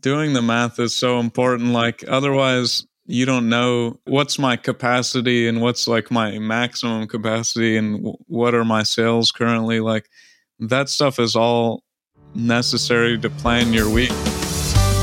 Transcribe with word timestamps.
doing 0.00 0.32
the 0.32 0.42
math 0.42 0.78
is 0.78 0.94
so 0.94 1.18
important. 1.20 1.72
Like, 1.72 2.04
otherwise, 2.08 2.86
you 3.06 3.26
don't 3.26 3.48
know 3.48 3.98
what's 4.04 4.38
my 4.38 4.56
capacity 4.56 5.48
and 5.48 5.60
what's 5.60 5.88
like 5.88 6.10
my 6.10 6.38
maximum 6.38 7.08
capacity 7.08 7.76
and 7.76 8.14
what 8.26 8.54
are 8.54 8.64
my 8.64 8.82
sales 8.82 9.32
currently. 9.32 9.80
Like, 9.80 10.08
that 10.60 10.88
stuff 10.88 11.18
is 11.18 11.34
all 11.34 11.82
necessary 12.34 13.18
to 13.18 13.30
plan 13.30 13.72
your 13.72 13.88
week. 13.90 14.12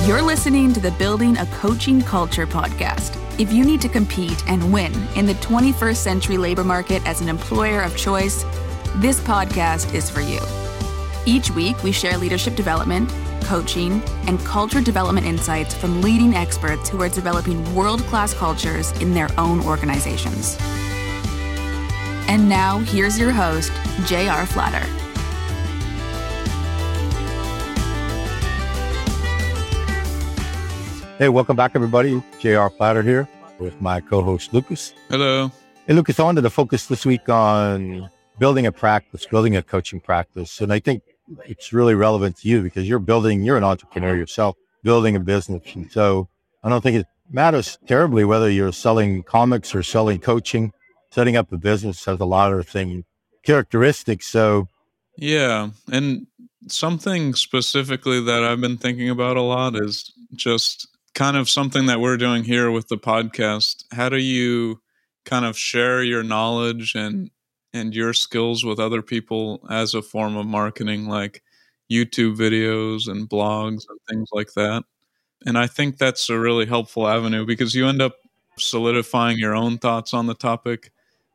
You're 0.06 0.22
listening 0.22 0.72
to 0.74 0.80
the 0.80 0.92
Building 0.92 1.38
a 1.38 1.46
Coaching 1.48 2.02
Culture 2.02 2.48
podcast. 2.48 3.18
If 3.40 3.52
you 3.52 3.66
need 3.66 3.82
to 3.82 3.90
compete 3.90 4.48
and 4.48 4.72
win 4.72 4.94
in 5.16 5.26
the 5.26 5.34
21st 5.36 5.98
century 5.98 6.38
labor 6.38 6.64
market 6.64 7.06
as 7.06 7.20
an 7.20 7.28
employer 7.28 7.82
of 7.82 7.98
choice, 7.98 8.46
this 8.96 9.20
podcast 9.20 9.94
is 9.94 10.10
for 10.10 10.22
you. 10.22 10.40
Each 11.26 11.52
week, 11.52 11.84
we 11.84 11.92
share 11.92 12.18
leadership 12.18 12.56
development, 12.56 13.12
coaching, 13.48 14.02
and 14.28 14.40
culture 14.42 14.82
development 14.82 15.26
insights 15.26 15.74
from 15.74 16.02
leading 16.02 16.36
experts 16.36 16.90
who 16.90 17.02
are 17.02 17.10
developing 17.10 17.74
world 17.74 18.02
class 18.02 18.34
cultures 18.34 18.92
in 19.00 19.14
their 19.14 19.30
own 19.40 19.66
organizations. 19.66 20.58
And 22.28 22.50
now, 22.50 22.80
here's 22.80 23.18
your 23.18 23.32
host, 23.32 23.72
J.R. 24.06 24.46
Flatter. 24.46 24.86
Hey, 31.18 31.30
welcome 31.30 31.56
back, 31.56 31.72
everybody. 31.74 32.22
J.R. 32.40 32.70
Flatter 32.70 33.02
here 33.02 33.28
with 33.60 33.82
my 33.82 34.02
co 34.02 34.22
host, 34.22 34.54
Lucas. 34.54 34.94
Hello. 35.10 35.52
Hey, 35.88 35.94
Lucas, 35.94 36.20
I 36.20 36.24
wanted 36.24 36.42
to 36.42 36.50
focus 36.50 36.86
this 36.88 37.06
week 37.06 37.28
on 37.30 38.10
building 38.38 38.66
a 38.66 38.72
practice, 38.72 39.26
building 39.26 39.56
a 39.56 39.64
coaching 39.64 40.00
practice. 40.00 40.62
And 40.62 40.72
I 40.72 40.80
think 40.80 41.02
it's 41.46 41.74
really 41.74 41.96
relevant 41.96 42.38
to 42.38 42.48
you 42.48 42.62
because 42.62 42.88
you're 42.88 43.00
building, 43.00 43.44
you're 43.44 43.58
an 43.58 43.64
entrepreneur 43.64 44.10
uh-huh. 44.10 44.18
yourself, 44.18 44.56
building 44.84 45.16
a 45.16 45.20
business. 45.20 45.64
And 45.76 45.92
so 45.92 46.30
I 46.64 46.70
don't 46.70 46.82
think 46.82 46.98
it 46.98 47.08
matters 47.30 47.78
terribly 47.88 48.26
whether 48.26 48.50
you're 48.50 48.72
selling 48.72 49.24
comics 49.24 49.76
or 49.76 49.84
selling 49.84 50.20
coaching. 50.20 50.72
Setting 51.12 51.38
up 51.38 51.52
a 51.52 51.58
business 51.58 52.04
has 52.06 52.20
a 52.20 52.26
lot 52.26 52.52
of 52.54 52.70
same 52.70 53.06
characteristics. 53.44 54.28
So, 54.28 54.68
yeah. 55.18 55.70
And 55.92 56.28
something 56.68 57.34
specifically 57.34 58.22
that 58.22 58.44
I've 58.44 58.62
been 58.62 58.78
thinking 58.78 59.10
about 59.10 59.38
a 59.38 59.42
lot 59.42 59.76
is 59.76 60.12
just 60.36 60.88
kind 61.16 61.38
of 61.38 61.50
something 61.50 61.86
that 61.88 62.02
we're 62.02 62.18
doing 62.18 62.44
here 62.44 62.70
with 62.70 62.90
the 62.90 62.98
podcast. 62.98 63.86
How 63.92 64.10
do 64.10 64.18
you 64.18 64.82
kind 65.26 65.46
of 65.46 65.58
share 65.58 66.04
your 66.04 66.24
knowledge 66.24 66.94
and 66.94 67.32
and 67.74 67.94
your 67.94 68.14
skills 68.14 68.64
with 68.64 68.80
other 68.80 69.02
people 69.02 69.66
as 69.70 69.94
a 69.94 70.02
form 70.02 70.36
of 70.36 70.46
marketing 70.46 71.08
like 71.08 71.44
YouTube 71.92 72.36
videos 72.36 73.08
and 73.08 73.30
blogs 73.30 73.84
and 73.90 74.00
things 74.10 74.30
like 74.32 74.54
that? 74.54 74.84
And 75.46 75.58
I 75.58 75.68
think 75.68 75.98
that's 75.98 76.30
a 76.30 76.40
really 76.40 76.66
helpful 76.66 77.08
avenue 77.08 77.46
because 77.46 77.76
you 77.76 77.88
end 77.88 78.02
up 78.02 78.16
solidifying 78.58 79.38
your 79.38 79.56
own 79.56 79.78
thoughts 79.78 80.14
on 80.14 80.26
the 80.26 80.34
topic 80.34 80.92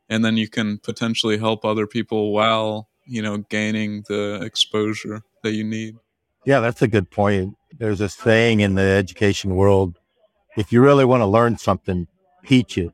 and 0.09 0.25
then 0.25 0.37
you 0.37 0.49
can 0.49 0.79
potentially 0.79 1.39
help 1.39 1.65
other 1.65 1.87
people 1.87 2.33
while, 2.33 2.89
you 3.07 3.23
know, 3.23 3.39
gaining 3.39 4.05
the 4.09 4.41
exposure 4.43 5.23
that 5.43 5.53
you 5.53 5.65
need. 5.65 5.97
Yeah, 6.45 6.61
that's 6.61 6.83
a 6.83 6.89
good 6.89 7.11
point. 7.11 7.57
There's 7.79 8.01
a 8.01 8.09
saying 8.09 8.61
in 8.61 8.75
the 8.75 8.83
education 8.83 9.55
world 9.55 9.99
if 10.57 10.73
you 10.73 10.83
really 10.83 11.05
want 11.05 11.23
to 11.23 11.27
learn 11.27 11.57
something, 11.57 12.07
teach 12.45 12.77
it. 12.77 12.93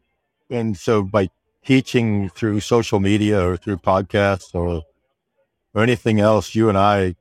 And 0.50 0.76
so 0.76 1.02
by 1.02 1.30
teaching 1.68 2.30
through 2.30 2.60
social 2.60 2.98
media 2.98 3.46
or 3.46 3.54
through 3.54 3.76
podcasts 3.76 4.54
or 4.54 4.82
or 5.74 5.82
anything 5.82 6.18
else, 6.18 6.54
you 6.54 6.70
and 6.70 6.78
I 6.78 7.14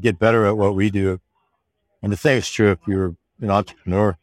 get 0.00 0.18
better 0.18 0.46
at 0.46 0.56
what 0.56 0.74
we 0.74 0.88
do. 0.88 1.20
And 2.02 2.10
the 2.10 2.16
same 2.16 2.38
is 2.38 2.48
true 2.48 2.70
if 2.70 2.78
you're 2.86 3.14
an 3.38 3.50
entrepreneur. 3.50 4.16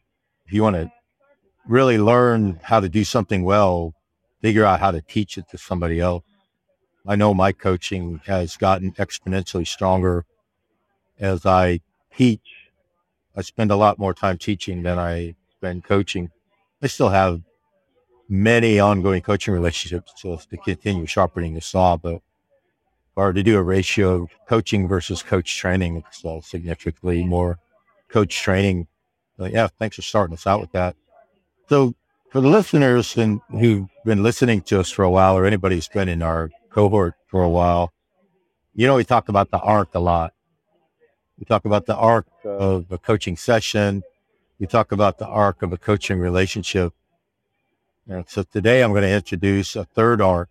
If 0.44 0.52
you 0.52 0.64
want 0.64 0.74
to 0.74 0.90
really 1.68 1.98
learn 1.98 2.58
how 2.64 2.80
to 2.80 2.88
do 2.88 3.04
something 3.04 3.44
well, 3.44 3.94
figure 4.42 4.64
out 4.64 4.80
how 4.80 4.90
to 4.90 5.00
teach 5.00 5.38
it 5.38 5.48
to 5.50 5.56
somebody 5.56 6.00
else. 6.00 6.24
I 7.06 7.14
know 7.14 7.32
my 7.32 7.52
coaching 7.52 8.20
has 8.26 8.56
gotten 8.56 8.90
exponentially 8.94 9.68
stronger 9.68 10.26
as 11.20 11.46
I 11.46 11.78
teach. 12.12 12.72
I 13.36 13.42
spend 13.42 13.70
a 13.70 13.76
lot 13.76 14.00
more 14.00 14.14
time 14.14 14.36
teaching 14.36 14.82
than 14.82 14.98
I 14.98 15.36
spend 15.52 15.84
coaching. 15.84 16.30
I 16.82 16.88
still 16.88 17.10
have 17.10 17.42
many 18.28 18.78
ongoing 18.78 19.22
coaching 19.22 19.54
relationships 19.54 20.12
so 20.16 20.36
to 20.36 20.56
continue 20.58 21.06
sharpening 21.06 21.54
the 21.54 21.60
saw, 21.60 21.96
but 21.96 22.14
if 22.14 22.22
I 23.16 23.22
were 23.22 23.32
to 23.32 23.42
do 23.42 23.58
a 23.58 23.62
ratio 23.62 24.22
of 24.22 24.30
coaching 24.48 24.86
versus 24.86 25.22
coach 25.22 25.56
training, 25.56 25.96
it's 25.96 26.24
uh, 26.24 26.40
significantly 26.40 27.24
more 27.24 27.58
coach 28.08 28.36
training. 28.36 28.86
But 29.36 29.52
yeah, 29.52 29.68
thanks 29.78 29.96
for 29.96 30.02
starting 30.02 30.34
us 30.34 30.46
out 30.46 30.60
with 30.60 30.72
that. 30.72 30.94
So 31.68 31.94
for 32.30 32.40
the 32.40 32.48
listeners 32.48 33.16
and 33.16 33.40
who've 33.50 33.88
been 34.04 34.22
listening 34.22 34.60
to 34.62 34.80
us 34.80 34.90
for 34.90 35.02
a 35.02 35.10
while, 35.10 35.36
or 35.36 35.46
anybody 35.46 35.76
who's 35.76 35.88
been 35.88 36.08
in 36.08 36.22
our 36.22 36.50
cohort 36.70 37.14
for 37.26 37.42
a 37.42 37.48
while, 37.48 37.92
you 38.74 38.86
know, 38.86 38.96
we 38.96 39.04
talk 39.04 39.28
about 39.28 39.50
the 39.50 39.58
arc 39.58 39.94
a 39.94 39.98
lot. 39.98 40.32
We 41.38 41.44
talk 41.44 41.64
about 41.64 41.86
the 41.86 41.96
arc 41.96 42.26
of 42.44 42.86
a 42.90 42.98
coaching 42.98 43.36
session. 43.36 44.02
We 44.58 44.66
talk 44.66 44.92
about 44.92 45.18
the 45.18 45.26
arc 45.26 45.62
of 45.62 45.72
a 45.72 45.78
coaching 45.78 46.18
relationship. 46.18 46.92
And 48.10 48.24
so 48.26 48.42
today 48.42 48.82
I'm 48.82 48.92
going 48.92 49.02
to 49.02 49.10
introduce 49.10 49.76
a 49.76 49.84
third 49.84 50.22
arc, 50.22 50.48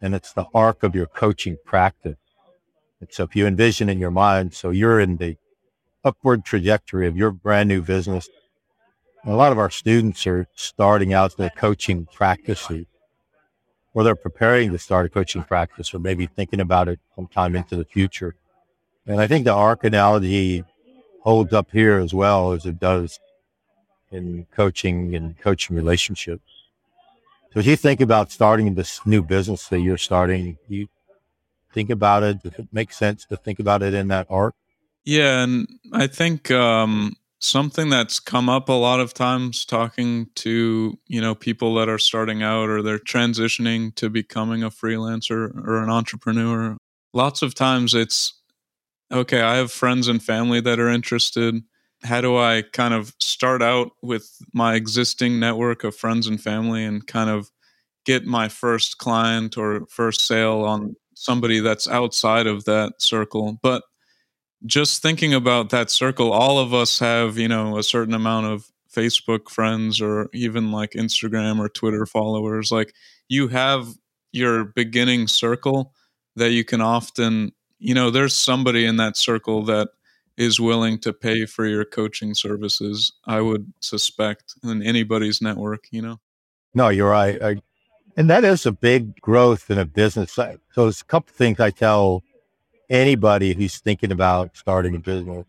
and 0.00 0.14
it's 0.14 0.32
the 0.32 0.46
arc 0.54 0.82
of 0.82 0.94
your 0.94 1.04
coaching 1.04 1.58
practice. 1.62 2.16
And 3.00 3.10
so 3.12 3.24
if 3.24 3.36
you 3.36 3.46
envision 3.46 3.90
in 3.90 3.98
your 3.98 4.10
mind, 4.10 4.54
so 4.54 4.70
you're 4.70 4.98
in 4.98 5.18
the 5.18 5.36
upward 6.02 6.46
trajectory 6.46 7.06
of 7.06 7.18
your 7.18 7.32
brand 7.32 7.68
new 7.68 7.82
business. 7.82 8.30
a 9.26 9.34
lot 9.34 9.52
of 9.52 9.58
our 9.58 9.68
students 9.68 10.26
are 10.26 10.48
starting 10.54 11.12
out 11.12 11.36
their 11.36 11.50
coaching 11.50 12.06
practices, 12.06 12.86
or 13.92 14.02
they're 14.02 14.16
preparing 14.16 14.72
to 14.72 14.78
start 14.78 15.04
a 15.04 15.10
coaching 15.10 15.44
practice, 15.44 15.92
or 15.92 15.98
maybe 15.98 16.24
thinking 16.24 16.60
about 16.60 16.88
it 16.88 16.98
sometime 17.14 17.54
into 17.54 17.76
the 17.76 17.84
future. 17.84 18.34
And 19.06 19.20
I 19.20 19.26
think 19.26 19.44
the 19.44 19.52
arc 19.52 19.84
analogy 19.84 20.64
holds 21.20 21.52
up 21.52 21.72
here 21.72 21.98
as 21.98 22.14
well 22.14 22.52
as 22.52 22.64
it 22.64 22.80
does 22.80 23.20
in 24.12 24.46
coaching 24.54 25.14
and 25.14 25.38
coaching 25.38 25.74
relationships. 25.76 26.44
So 27.52 27.60
as 27.60 27.66
you 27.66 27.76
think 27.76 28.00
about 28.00 28.30
starting 28.30 28.74
this 28.74 29.00
new 29.04 29.22
business 29.22 29.68
that 29.68 29.80
you're 29.80 29.98
starting, 29.98 30.58
you 30.68 30.88
think 31.72 31.90
about 31.90 32.22
it. 32.22 32.42
Does 32.42 32.52
it 32.58 32.68
make 32.72 32.92
sense 32.92 33.24
to 33.26 33.36
think 33.36 33.58
about 33.58 33.82
it 33.82 33.94
in 33.94 34.08
that 34.08 34.26
arc? 34.30 34.54
Yeah, 35.04 35.42
and 35.42 35.68
I 35.92 36.06
think 36.06 36.50
um, 36.50 37.16
something 37.40 37.90
that's 37.90 38.20
come 38.20 38.48
up 38.48 38.68
a 38.68 38.72
lot 38.72 39.00
of 39.00 39.12
times 39.12 39.64
talking 39.64 40.28
to 40.36 40.98
you 41.08 41.20
know 41.20 41.34
people 41.34 41.74
that 41.74 41.88
are 41.88 41.98
starting 41.98 42.42
out 42.42 42.68
or 42.68 42.82
they're 42.82 42.98
transitioning 42.98 43.94
to 43.96 44.08
becoming 44.08 44.62
a 44.62 44.70
freelancer 44.70 45.54
or 45.66 45.82
an 45.82 45.90
entrepreneur. 45.90 46.76
Lots 47.12 47.42
of 47.42 47.54
times 47.54 47.94
it's 47.94 48.40
okay, 49.10 49.40
I 49.42 49.56
have 49.56 49.72
friends 49.72 50.08
and 50.08 50.22
family 50.22 50.60
that 50.60 50.78
are 50.78 50.88
interested. 50.88 51.62
How 52.04 52.20
do 52.20 52.36
I 52.36 52.62
kind 52.72 52.94
of 52.94 53.14
start 53.20 53.62
out 53.62 53.92
with 54.02 54.28
my 54.52 54.74
existing 54.74 55.38
network 55.38 55.84
of 55.84 55.96
friends 55.96 56.26
and 56.26 56.40
family 56.40 56.84
and 56.84 57.06
kind 57.06 57.30
of 57.30 57.50
get 58.04 58.24
my 58.24 58.48
first 58.48 58.98
client 58.98 59.56
or 59.56 59.86
first 59.86 60.22
sale 60.22 60.62
on 60.62 60.96
somebody 61.14 61.60
that's 61.60 61.88
outside 61.88 62.46
of 62.46 62.64
that 62.64 62.94
circle? 62.98 63.58
But 63.62 63.82
just 64.66 65.02
thinking 65.02 65.34
about 65.34 65.70
that 65.70 65.90
circle, 65.90 66.32
all 66.32 66.58
of 66.58 66.74
us 66.74 66.98
have, 66.98 67.38
you 67.38 67.48
know, 67.48 67.78
a 67.78 67.82
certain 67.82 68.14
amount 68.14 68.46
of 68.46 68.66
Facebook 68.94 69.48
friends 69.48 70.00
or 70.00 70.28
even 70.32 70.70
like 70.70 70.92
Instagram 70.92 71.58
or 71.58 71.68
Twitter 71.68 72.06
followers. 72.06 72.70
Like 72.70 72.94
you 73.28 73.48
have 73.48 73.88
your 74.32 74.64
beginning 74.64 75.28
circle 75.28 75.94
that 76.36 76.50
you 76.50 76.64
can 76.64 76.80
often 76.80 77.52
you 77.82 77.94
know, 77.94 78.10
there's 78.10 78.34
somebody 78.34 78.86
in 78.86 78.96
that 78.96 79.16
circle 79.16 79.64
that 79.64 79.88
is 80.42 80.58
willing 80.58 80.98
to 80.98 81.12
pay 81.12 81.46
for 81.46 81.66
your 81.66 81.84
coaching 81.84 82.34
services, 82.34 83.12
I 83.26 83.40
would 83.40 83.72
suspect, 83.80 84.54
in 84.64 84.82
anybody's 84.82 85.40
network, 85.40 85.84
you 85.90 86.02
know? 86.02 86.18
No, 86.74 86.88
you're 86.88 87.10
right. 87.10 87.40
I, 87.42 87.62
and 88.16 88.28
that 88.28 88.44
is 88.44 88.66
a 88.66 88.72
big 88.72 89.20
growth 89.20 89.70
in 89.70 89.78
a 89.78 89.84
business. 89.84 90.32
So 90.32 90.58
there's 90.74 91.00
a 91.00 91.04
couple 91.04 91.32
things 91.34 91.60
I 91.60 91.70
tell 91.70 92.22
anybody 92.90 93.54
who's 93.54 93.78
thinking 93.78 94.12
about 94.12 94.56
starting 94.56 94.94
a 94.94 94.98
business. 94.98 95.46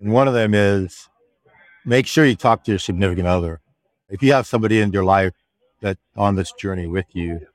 And 0.00 0.12
one 0.12 0.28
of 0.28 0.34
them 0.34 0.52
is 0.54 1.08
make 1.84 2.06
sure 2.06 2.26
you 2.26 2.36
talk 2.36 2.64
to 2.64 2.72
your 2.72 2.78
significant 2.78 3.28
other. 3.28 3.60
If 4.08 4.22
you 4.22 4.32
have 4.32 4.46
somebody 4.46 4.80
in 4.80 4.92
your 4.92 5.04
life 5.04 5.32
that's 5.80 6.00
on 6.16 6.34
this 6.34 6.52
journey 6.52 6.86
with 6.86 7.06
you, 7.14 7.46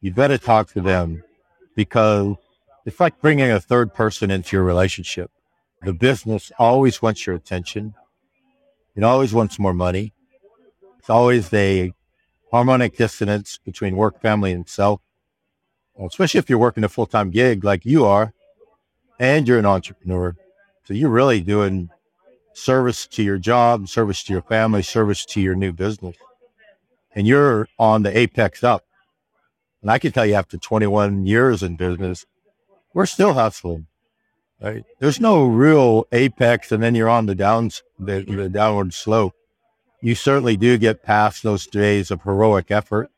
you 0.00 0.12
better 0.12 0.38
talk 0.38 0.70
to 0.72 0.80
them 0.80 1.22
because 1.74 2.36
it's 2.86 3.00
like 3.00 3.20
bringing 3.20 3.50
a 3.50 3.60
third 3.60 3.92
person 3.92 4.30
into 4.30 4.56
your 4.56 4.64
relationship. 4.64 5.30
The 5.84 5.92
business 5.92 6.50
always 6.58 7.02
wants 7.02 7.26
your 7.26 7.36
attention. 7.36 7.94
It 8.96 9.02
always 9.02 9.34
wants 9.34 9.58
more 9.58 9.74
money. 9.74 10.14
It's 10.98 11.10
always 11.10 11.52
a 11.52 11.92
harmonic 12.50 12.96
dissonance 12.96 13.58
between 13.64 13.96
work, 13.96 14.20
family, 14.22 14.52
and 14.52 14.66
self. 14.68 15.02
Well, 15.94 16.08
especially 16.08 16.38
if 16.38 16.48
you're 16.48 16.58
working 16.58 16.84
a 16.84 16.88
full 16.88 17.06
time 17.06 17.30
gig 17.30 17.64
like 17.64 17.84
you 17.84 18.06
are, 18.06 18.32
and 19.18 19.46
you're 19.46 19.58
an 19.58 19.66
entrepreneur. 19.66 20.34
So 20.84 20.94
you're 20.94 21.10
really 21.10 21.40
doing 21.40 21.90
service 22.52 23.06
to 23.08 23.22
your 23.22 23.38
job, 23.38 23.88
service 23.88 24.22
to 24.24 24.32
your 24.32 24.42
family, 24.42 24.82
service 24.82 25.24
to 25.26 25.40
your 25.40 25.54
new 25.54 25.72
business. 25.72 26.16
And 27.14 27.26
you're 27.26 27.68
on 27.78 28.02
the 28.02 28.16
apex 28.16 28.64
up. 28.64 28.84
And 29.82 29.90
I 29.90 29.98
can 29.98 30.12
tell 30.12 30.26
you 30.26 30.34
after 30.34 30.56
21 30.56 31.26
years 31.26 31.62
in 31.62 31.76
business, 31.76 32.24
we're 32.92 33.06
still 33.06 33.34
hustling. 33.34 33.86
Right? 34.60 34.84
There's 34.98 35.20
no 35.20 35.46
real 35.46 36.06
apex 36.12 36.72
and 36.72 36.82
then 36.82 36.94
you're 36.94 37.08
on 37.08 37.26
the 37.26 37.34
downs, 37.34 37.82
the, 37.98 38.22
the 38.22 38.48
downward 38.48 38.94
slope. 38.94 39.34
You 40.00 40.14
certainly 40.14 40.56
do 40.56 40.78
get 40.78 41.02
past 41.02 41.42
those 41.42 41.66
days 41.66 42.10
of 42.10 42.22
heroic 42.22 42.70
effort. 42.70 43.10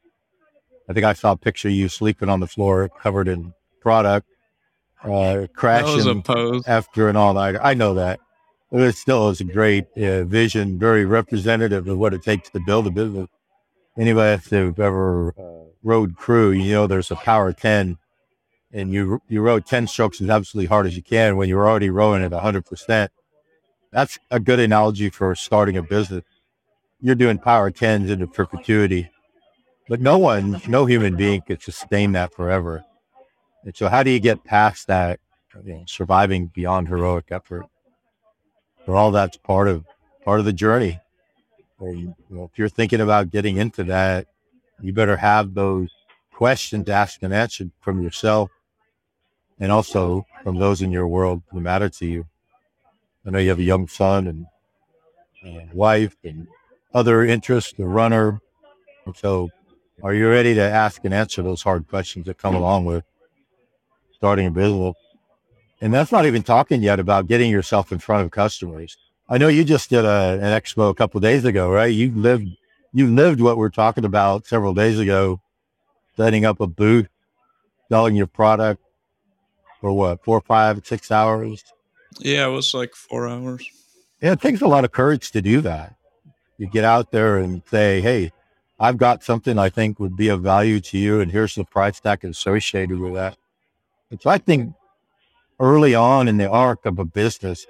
I 0.89 0.93
think 0.93 1.05
I 1.05 1.13
saw 1.15 1.33
a 1.33 1.37
picture 1.37 1.69
of 1.69 1.75
you 1.75 1.89
sleeping 1.89 2.29
on 2.29 2.41
the 2.41 2.47
floor 2.47 2.89
covered 2.89 3.29
in 3.29 3.53
product, 3.81 4.29
uh, 5.03 5.47
crashing 5.53 6.23
after 6.67 7.09
an 7.09 7.17
all 7.17 7.35
nighter. 7.35 7.61
I 7.63 7.75
know 7.75 7.95
that. 7.95 8.21
But 8.71 8.83
it 8.83 8.97
still 8.97 9.29
is 9.31 9.41
a 9.41 9.45
great 9.45 9.87
uh, 9.97 10.25
vision, 10.25 10.79
very 10.79 11.05
representative 11.05 11.87
of 11.87 11.99
what 11.99 12.15
it 12.15 12.23
takes 12.23 12.51
to 12.51 12.61
build 12.61 12.87
a 12.87 12.91
business. 12.91 13.29
Anybody 13.97 14.37
that's 14.37 14.53
ever 14.53 15.35
uh, 15.39 15.71
rowed 15.83 16.17
crew, 16.17 16.51
you 16.51 16.73
know, 16.73 16.87
there's 16.87 17.11
a 17.11 17.17
power 17.17 17.53
10 17.53 17.97
and 18.73 18.93
you, 18.93 19.21
you 19.29 19.41
rowed 19.41 19.67
10 19.67 19.87
strokes 19.87 20.21
as 20.21 20.29
absolutely 20.29 20.67
hard 20.67 20.87
as 20.87 20.97
you 20.97 21.03
can 21.03 21.37
when 21.37 21.49
you're 21.49 21.69
already 21.69 21.91
rowing 21.91 22.23
at 22.23 22.33
100%. 22.33 23.09
That's 23.93 24.19
a 24.31 24.41
good 24.41 24.61
analogy 24.61 25.11
for 25.11 25.35
starting 25.35 25.77
a 25.77 25.83
business. 25.83 26.25
You're 27.01 27.15
doing 27.15 27.39
power 27.39 27.71
10s 27.71 28.11
into 28.11 28.27
perpetuity, 28.27 29.11
but 29.89 30.01
no 30.01 30.19
one, 30.19 30.61
no 30.67 30.87
human 30.87 31.17
being 31.17 31.43
could 31.43 31.63
sustain 31.63 32.13
that 32.13 32.35
forever. 32.35 32.85
And 33.65 33.77
so 33.77 33.89
how 33.89 34.03
do 34.03 34.11
you 34.11 34.21
get 34.21 34.45
past 34.45 34.87
that, 34.89 35.21
you 35.65 35.75
know, 35.75 35.85
surviving 35.87 36.47
beyond 36.47 36.89
heroic 36.89 37.27
effort? 37.31 37.67
Well, 38.87 38.97
all 38.97 39.11
that's 39.11 39.37
part 39.37 39.69
of, 39.69 39.85
part 40.25 40.41
of 40.41 40.47
the 40.47 40.53
journey. 40.53 41.01
And, 41.81 42.15
if 42.31 42.59
you're 42.59 42.69
thinking 42.69 43.01
about 43.01 43.31
getting 43.31 43.57
into 43.57 43.85
that, 43.85 44.27
you 44.81 44.93
better 44.93 45.17
have 45.17 45.55
those 45.55 45.91
questions 46.33 46.89
asked 46.89 47.23
and 47.23 47.33
answered 47.33 47.71
from 47.81 48.03
yourself 48.03 48.51
and 49.59 49.73
also 49.73 50.27
from 50.43 50.59
those 50.59 50.83
in 50.83 50.91
your 50.91 51.09
world 51.09 51.43
who 51.51 51.61
matter 51.61 51.89
to 51.89 52.07
you. 52.07 52.27
I 53.27 53.31
know 53.31 53.39
you 53.39 53.49
have 53.49 53.59
a 53.59 53.65
young 53.65 53.89
son 53.89 54.27
and, 54.27 54.47
and 55.43 55.73
wife 55.73 56.17
and 56.23 56.47
other 56.95 57.25
interests, 57.25 57.79
a 57.79 57.85
runner. 57.85 58.41
So 59.15 59.51
are 60.03 60.15
you 60.15 60.29
ready 60.29 60.55
to 60.55 60.63
ask 60.63 61.05
and 61.05 61.15
answer 61.15 61.43
those 61.43 61.63
hard 61.63 61.89
questions 61.89 62.27
that 62.27 62.39
come 62.39 62.55
along 62.55 62.85
with 62.85 63.05
starting 64.13 64.47
a 64.47 64.51
business? 64.51 64.95
And 65.81 65.93
that's 65.93 66.13
not 66.13 66.27
even 66.27 66.43
talking 66.43 66.83
yet 66.83 67.01
about 67.01 67.27
getting 67.27 67.51
yourself 67.51 67.93
in 67.93 67.99
front 67.99 68.25
of 68.25 68.31
customers. 68.31 68.97
I 69.29 69.39
know 69.39 69.49
you 69.49 69.65
just 69.65 69.91
did 69.91 70.05
a, 70.05 70.39
an 70.41 70.61
expo 70.61 70.91
a 70.91 70.95
couple 70.95 71.21
days 71.21 71.45
ago, 71.45 71.71
right? 71.71 71.93
You 71.93 72.13
lived, 72.13 72.49
you 72.93 73.09
lived 73.09 73.41
what 73.41 73.57
we're 73.57 73.71
talking 73.71 74.05
about 74.05 74.47
several 74.47 74.73
days 74.73 74.99
ago, 74.99 75.41
setting 76.17 76.45
up 76.45 76.61
a 76.61 76.67
booth, 76.67 77.09
selling 77.89 78.15
your 78.15 78.29
product, 78.29 78.83
for 79.87 79.93
what, 79.93 80.25
four, 80.25 80.41
five, 80.41 80.85
six 80.85 81.13
hours? 81.13 81.63
Yeah, 82.19 82.49
it 82.49 82.51
was 82.51 82.75
like 82.75 82.93
four 82.93 83.29
hours. 83.29 83.71
Yeah, 84.21 84.33
it 84.33 84.41
takes 84.41 84.61
a 84.61 84.67
lot 84.67 84.85
of 84.85 84.91
courage 84.91 85.31
to 85.31 85.41
do 85.41 85.61
that. 85.61 85.95
You 86.59 86.67
get 86.67 86.83
out 86.83 87.13
there 87.13 87.39
and 87.39 87.63
say, 87.71 88.01
hey, 88.01 88.33
I've 88.81 88.97
got 88.97 89.23
something 89.23 89.61
I 89.61 89.69
think 89.69 90.01
would 90.01 90.17
be 90.17 90.27
of 90.27 90.43
value 90.43 90.81
to 90.81 90.99
you, 90.99 91.21
and 91.21 91.31
here's 91.31 91.55
the 91.55 91.65
price 91.65 92.01
tag 92.01 92.25
associated 92.25 92.99
with 92.99 93.15
that. 93.15 93.37
And 94.11 94.21
so 94.21 94.29
I 94.29 94.39
think 94.39 94.75
early 95.61 95.95
on 95.95 96.27
in 96.27 96.37
the 96.37 96.51
arc 96.51 96.85
of 96.85 96.99
a 96.99 97.05
business, 97.05 97.65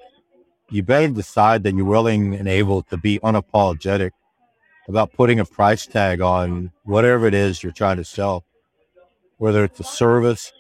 you 0.71 0.83
better 0.83 1.09
decide 1.09 1.65
that 1.65 1.75
you're 1.75 1.85
willing 1.85 2.35
and 2.35 2.49
able 2.49 2.81
to 2.85 2.97
be 2.97 3.19
unapologetic 3.19 4.13
about 4.89 5.13
putting 5.13 5.39
a 5.39 5.45
price 5.45 5.87
tag 5.87 6.23
on 6.23 6.73
whatever 6.85 7.27
it 7.27 7.35
is 7.35 7.63
you're 7.63 7.73
trying 7.73 7.99
to 7.99 8.05
sell, 8.05 8.43
whether 9.37 9.65
it's 9.65 9.81
a 9.81 9.85
service, 9.85 10.55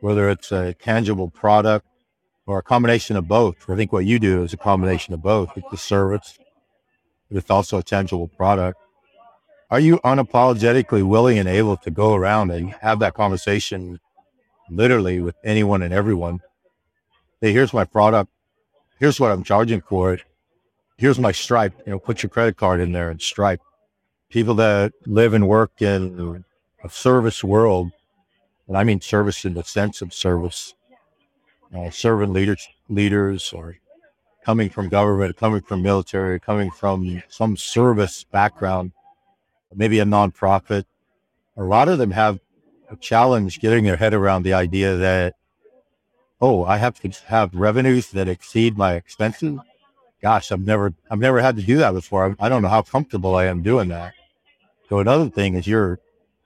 whether 0.00 0.28
it's 0.28 0.50
a 0.52 0.74
tangible 0.74 1.28
product 1.28 1.86
or 2.46 2.58
a 2.58 2.62
combination 2.62 3.16
of 3.16 3.28
both. 3.28 3.68
I 3.68 3.76
think 3.76 3.92
what 3.92 4.04
you 4.04 4.18
do 4.18 4.42
is 4.42 4.52
a 4.52 4.56
combination 4.56 5.14
of 5.14 5.22
both. 5.22 5.50
It's 5.56 5.72
a 5.72 5.76
service, 5.76 6.38
but 7.28 7.38
it's 7.38 7.50
also 7.50 7.78
a 7.78 7.82
tangible 7.82 8.28
product. 8.28 8.78
Are 9.70 9.78
you 9.78 9.98
unapologetically 9.98 11.06
willing 11.06 11.38
and 11.38 11.48
able 11.48 11.76
to 11.76 11.90
go 11.90 12.14
around 12.14 12.50
and 12.50 12.72
have 12.80 12.98
that 12.98 13.14
conversation 13.14 14.00
literally 14.68 15.20
with 15.20 15.36
anyone 15.44 15.82
and 15.82 15.94
everyone? 15.94 16.40
Hey, 17.40 17.52
here's 17.52 17.72
my 17.72 17.84
product. 17.84 18.30
Here's 18.98 19.20
what 19.20 19.30
I'm 19.30 19.44
charging 19.44 19.80
for 19.80 20.12
it. 20.14 20.24
Here's 20.96 21.18
my 21.18 21.32
stripe. 21.32 21.72
You 21.86 21.92
know, 21.92 21.98
put 21.98 22.22
your 22.22 22.30
credit 22.30 22.56
card 22.56 22.80
in 22.80 22.92
there 22.92 23.10
and 23.10 23.22
stripe. 23.22 23.60
People 24.28 24.54
that 24.56 24.92
live 25.06 25.34
and 25.34 25.48
work 25.48 25.80
in 25.80 26.44
a 26.84 26.90
service 26.90 27.44
world 27.44 27.92
and 28.70 28.78
I 28.78 28.84
mean 28.84 29.00
service 29.00 29.44
in 29.44 29.54
the 29.54 29.64
sense 29.64 30.00
of 30.00 30.14
service, 30.14 30.74
uh, 31.76 31.90
serving 31.90 32.32
leaders, 32.32 32.68
leaders, 32.88 33.52
or 33.52 33.76
coming 34.44 34.70
from 34.70 34.88
government, 34.88 35.36
coming 35.36 35.60
from 35.60 35.82
military, 35.82 36.38
coming 36.38 36.70
from 36.70 37.20
some 37.28 37.56
service 37.56 38.22
background, 38.22 38.92
maybe 39.74 39.98
a 39.98 40.04
nonprofit. 40.04 40.84
A 41.56 41.64
lot 41.64 41.88
of 41.88 41.98
them 41.98 42.12
have 42.12 42.38
a 42.88 42.94
challenge 42.94 43.58
getting 43.58 43.82
their 43.82 43.96
head 43.96 44.14
around 44.14 44.44
the 44.44 44.54
idea 44.54 44.96
that, 44.98 45.34
oh, 46.40 46.64
I 46.64 46.76
have 46.76 47.00
to 47.00 47.10
have 47.26 47.52
revenues 47.52 48.12
that 48.12 48.28
exceed 48.28 48.78
my 48.78 48.94
expenses. 48.94 49.58
Gosh, 50.22 50.52
I've 50.52 50.64
never, 50.64 50.94
I've 51.10 51.18
never 51.18 51.40
had 51.40 51.56
to 51.56 51.62
do 51.62 51.78
that 51.78 51.90
before. 51.90 52.36
I 52.38 52.48
don't 52.48 52.62
know 52.62 52.68
how 52.68 52.82
comfortable 52.82 53.34
I 53.34 53.46
am 53.46 53.64
doing 53.64 53.88
that. 53.88 54.12
So 54.88 55.00
another 55.00 55.28
thing 55.28 55.56
is 55.56 55.66
you're 55.66 55.98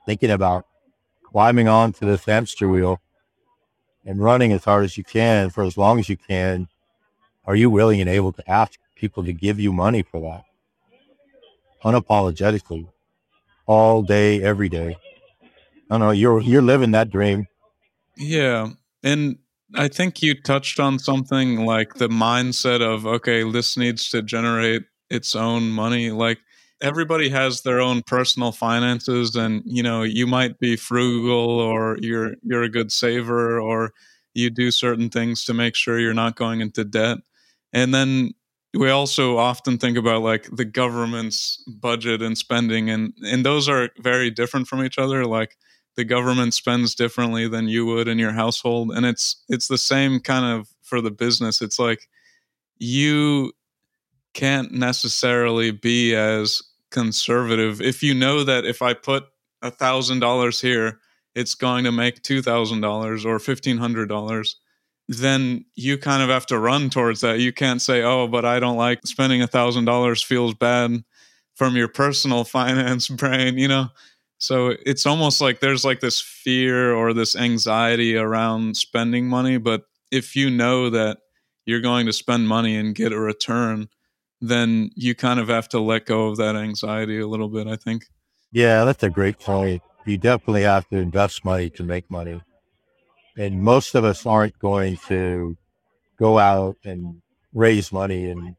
thinking 0.06 0.30
about 0.30 0.66
climbing 1.34 1.66
onto 1.66 2.06
this 2.06 2.24
hamster 2.26 2.68
wheel 2.68 3.00
and 4.04 4.22
running 4.22 4.52
as 4.52 4.64
hard 4.64 4.84
as 4.84 4.96
you 4.96 5.02
can 5.02 5.50
for 5.50 5.64
as 5.64 5.76
long 5.76 5.98
as 5.98 6.08
you 6.08 6.16
can, 6.16 6.68
are 7.44 7.56
you 7.56 7.68
willing 7.68 8.00
and 8.00 8.08
able 8.08 8.30
to 8.30 8.48
ask 8.48 8.78
people 8.94 9.24
to 9.24 9.32
give 9.32 9.58
you 9.58 9.72
money 9.72 10.00
for 10.00 10.20
that? 10.20 10.44
Unapologetically, 11.84 12.86
all 13.66 14.00
day, 14.00 14.44
every 14.44 14.68
day. 14.68 14.96
I 15.90 15.94
don't 15.98 16.00
know. 16.00 16.12
You're 16.12 16.40
you're 16.40 16.62
living 16.62 16.92
that 16.92 17.10
dream. 17.10 17.48
Yeah, 18.16 18.68
and 19.02 19.36
I 19.74 19.88
think 19.88 20.22
you 20.22 20.40
touched 20.40 20.78
on 20.78 21.00
something 21.00 21.66
like 21.66 21.94
the 21.94 22.08
mindset 22.08 22.80
of 22.80 23.06
okay, 23.06 23.42
this 23.50 23.76
needs 23.76 24.08
to 24.10 24.22
generate 24.22 24.84
its 25.10 25.34
own 25.34 25.70
money. 25.70 26.12
Like 26.12 26.38
everybody 26.80 27.28
has 27.28 27.62
their 27.62 27.80
own 27.80 28.02
personal 28.02 28.52
finances 28.52 29.36
and 29.36 29.62
you 29.64 29.82
know 29.82 30.02
you 30.02 30.26
might 30.26 30.58
be 30.58 30.76
frugal 30.76 31.58
or 31.60 31.96
you're 32.00 32.34
you're 32.42 32.62
a 32.62 32.68
good 32.68 32.92
saver 32.92 33.60
or 33.60 33.92
you 34.34 34.50
do 34.50 34.70
certain 34.70 35.08
things 35.08 35.44
to 35.44 35.54
make 35.54 35.74
sure 35.74 35.98
you're 35.98 36.12
not 36.12 36.36
going 36.36 36.60
into 36.60 36.84
debt. 36.84 37.18
And 37.72 37.94
then 37.94 38.32
we 38.74 38.90
also 38.90 39.38
often 39.38 39.78
think 39.78 39.96
about 39.96 40.22
like 40.22 40.48
the 40.50 40.64
government's 40.64 41.62
budget 41.68 42.20
and 42.20 42.36
spending 42.36 42.90
and 42.90 43.12
and 43.24 43.46
those 43.46 43.68
are 43.68 43.90
very 44.00 44.30
different 44.30 44.66
from 44.66 44.84
each 44.84 44.98
other. 44.98 45.24
Like 45.24 45.56
the 45.96 46.04
government 46.04 46.54
spends 46.54 46.94
differently 46.94 47.46
than 47.48 47.68
you 47.68 47.86
would 47.86 48.08
in 48.08 48.18
your 48.18 48.32
household 48.32 48.90
and 48.90 49.06
it's 49.06 49.42
it's 49.48 49.68
the 49.68 49.78
same 49.78 50.20
kind 50.20 50.44
of 50.44 50.68
for 50.82 51.00
the 51.00 51.12
business. 51.12 51.62
It's 51.62 51.78
like 51.78 52.08
you 52.78 53.52
can't 54.34 54.72
necessarily 54.72 55.70
be 55.70 56.14
as 56.14 56.62
conservative 56.90 57.80
if 57.80 58.02
you 58.02 58.14
know 58.14 58.44
that 58.44 58.64
if 58.64 58.80
I 58.80 58.94
put 58.94 59.24
a 59.62 59.70
thousand 59.70 60.20
dollars 60.20 60.60
here, 60.60 61.00
it's 61.34 61.54
going 61.54 61.84
to 61.84 61.92
make 61.92 62.22
two 62.22 62.42
thousand 62.42 62.82
dollars 62.82 63.24
or 63.24 63.38
fifteen 63.38 63.78
hundred 63.78 64.08
dollars. 64.08 64.56
Then 65.08 65.64
you 65.74 65.98
kind 65.98 66.22
of 66.22 66.28
have 66.28 66.46
to 66.46 66.58
run 66.58 66.90
towards 66.90 67.20
that. 67.22 67.40
You 67.40 67.52
can't 67.52 67.82
say, 67.82 68.02
"Oh, 68.02 68.28
but 68.28 68.44
I 68.44 68.60
don't 68.60 68.76
like 68.76 69.00
spending 69.06 69.42
a 69.42 69.46
thousand 69.46 69.86
dollars. 69.86 70.22
Feels 70.22 70.54
bad." 70.54 71.02
From 71.54 71.76
your 71.76 71.86
personal 71.86 72.42
finance 72.58 73.06
brain, 73.06 73.58
you 73.58 73.68
know. 73.68 73.88
So 74.38 74.74
it's 74.84 75.06
almost 75.06 75.40
like 75.40 75.60
there's 75.60 75.84
like 75.84 76.00
this 76.00 76.20
fear 76.20 76.92
or 76.92 77.12
this 77.12 77.36
anxiety 77.36 78.16
around 78.16 78.76
spending 78.76 79.28
money. 79.28 79.56
But 79.58 79.84
if 80.10 80.34
you 80.34 80.50
know 80.50 80.90
that 80.90 81.18
you're 81.64 81.80
going 81.80 82.06
to 82.06 82.12
spend 82.12 82.48
money 82.48 82.76
and 82.76 82.94
get 82.94 83.12
a 83.12 83.18
return, 83.18 83.88
then 84.48 84.90
you 84.94 85.14
kind 85.14 85.40
of 85.40 85.48
have 85.48 85.68
to 85.70 85.80
let 85.80 86.06
go 86.06 86.28
of 86.28 86.36
that 86.36 86.56
anxiety 86.56 87.18
a 87.20 87.26
little 87.26 87.48
bit, 87.48 87.66
I 87.66 87.76
think. 87.76 88.06
Yeah, 88.52 88.84
that's 88.84 89.02
a 89.02 89.10
great 89.10 89.38
point. 89.38 89.82
You 90.06 90.18
definitely 90.18 90.62
have 90.62 90.88
to 90.90 90.96
invest 90.96 91.44
money 91.44 91.70
to 91.70 91.82
make 91.82 92.10
money. 92.10 92.42
And 93.36 93.62
most 93.62 93.94
of 93.94 94.04
us 94.04 94.26
aren't 94.26 94.58
going 94.58 94.98
to 95.08 95.56
go 96.18 96.38
out 96.38 96.76
and 96.84 97.22
raise 97.52 97.90
money 97.90 98.30
and 98.30 98.54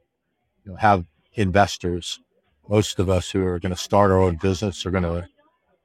you 0.64 0.72
know, 0.72 0.76
have 0.76 1.06
investors. 1.34 2.20
Most 2.68 3.00
of 3.00 3.10
us 3.10 3.30
who 3.30 3.46
are 3.46 3.60
going 3.60 3.74
to 3.74 3.80
start 3.80 4.12
our 4.12 4.20
own 4.20 4.38
business 4.42 4.86
are 4.86 4.92
going 4.92 5.04
to 5.04 5.28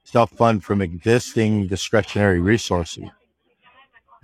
self 0.04 0.30
fund 0.32 0.64
from 0.64 0.80
existing 0.80 1.66
discretionary 1.66 2.40
resources. 2.40 3.04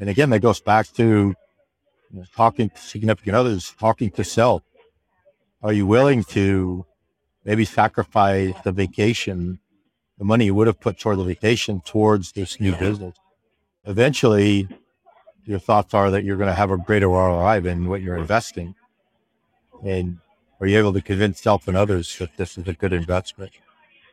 And 0.00 0.09
again, 0.09 0.30
that 0.30 0.40
goes 0.40 0.61
back 0.61 0.88
to 0.95 1.35
you 2.11 2.18
know, 2.18 2.25
talking 2.35 2.71
to 2.71 2.80
significant 2.80 3.37
others, 3.37 3.75
talking 3.78 4.11
to 4.12 4.25
self 4.25 4.62
are 5.66 5.73
you 5.73 5.85
willing 5.85 6.23
to 6.23 6.87
maybe 7.44 7.64
sacrifice 7.64 8.54
the 8.62 8.70
vacation, 8.70 9.58
the 10.16 10.25
money 10.25 10.44
you 10.44 10.54
would 10.54 10.68
have 10.68 10.78
put 10.78 10.96
toward 10.96 11.18
the 11.18 11.25
vacation 11.25 11.80
towards 11.80 12.30
this 12.32 12.61
new 12.61 12.76
business? 12.76 13.16
Eventually, 13.85 14.68
your 15.44 15.58
thoughts 15.58 15.92
are 15.92 16.08
that 16.12 16.23
you're 16.23 16.37
going 16.37 16.49
to 16.49 16.54
have 16.54 16.70
a 16.70 16.76
greater 16.76 17.08
ROI 17.08 17.58
than 17.62 17.88
what 17.88 18.00
you're 18.00 18.16
investing. 18.16 18.76
And 19.85 20.18
are 20.61 20.68
you 20.68 20.78
able 20.78 20.92
to 20.92 21.00
convince 21.00 21.40
self 21.40 21.66
and 21.66 21.76
others 21.76 22.16
that 22.18 22.37
this 22.37 22.56
is 22.56 22.68
a 22.68 22.73
good 22.73 22.92
investment? 22.92 23.50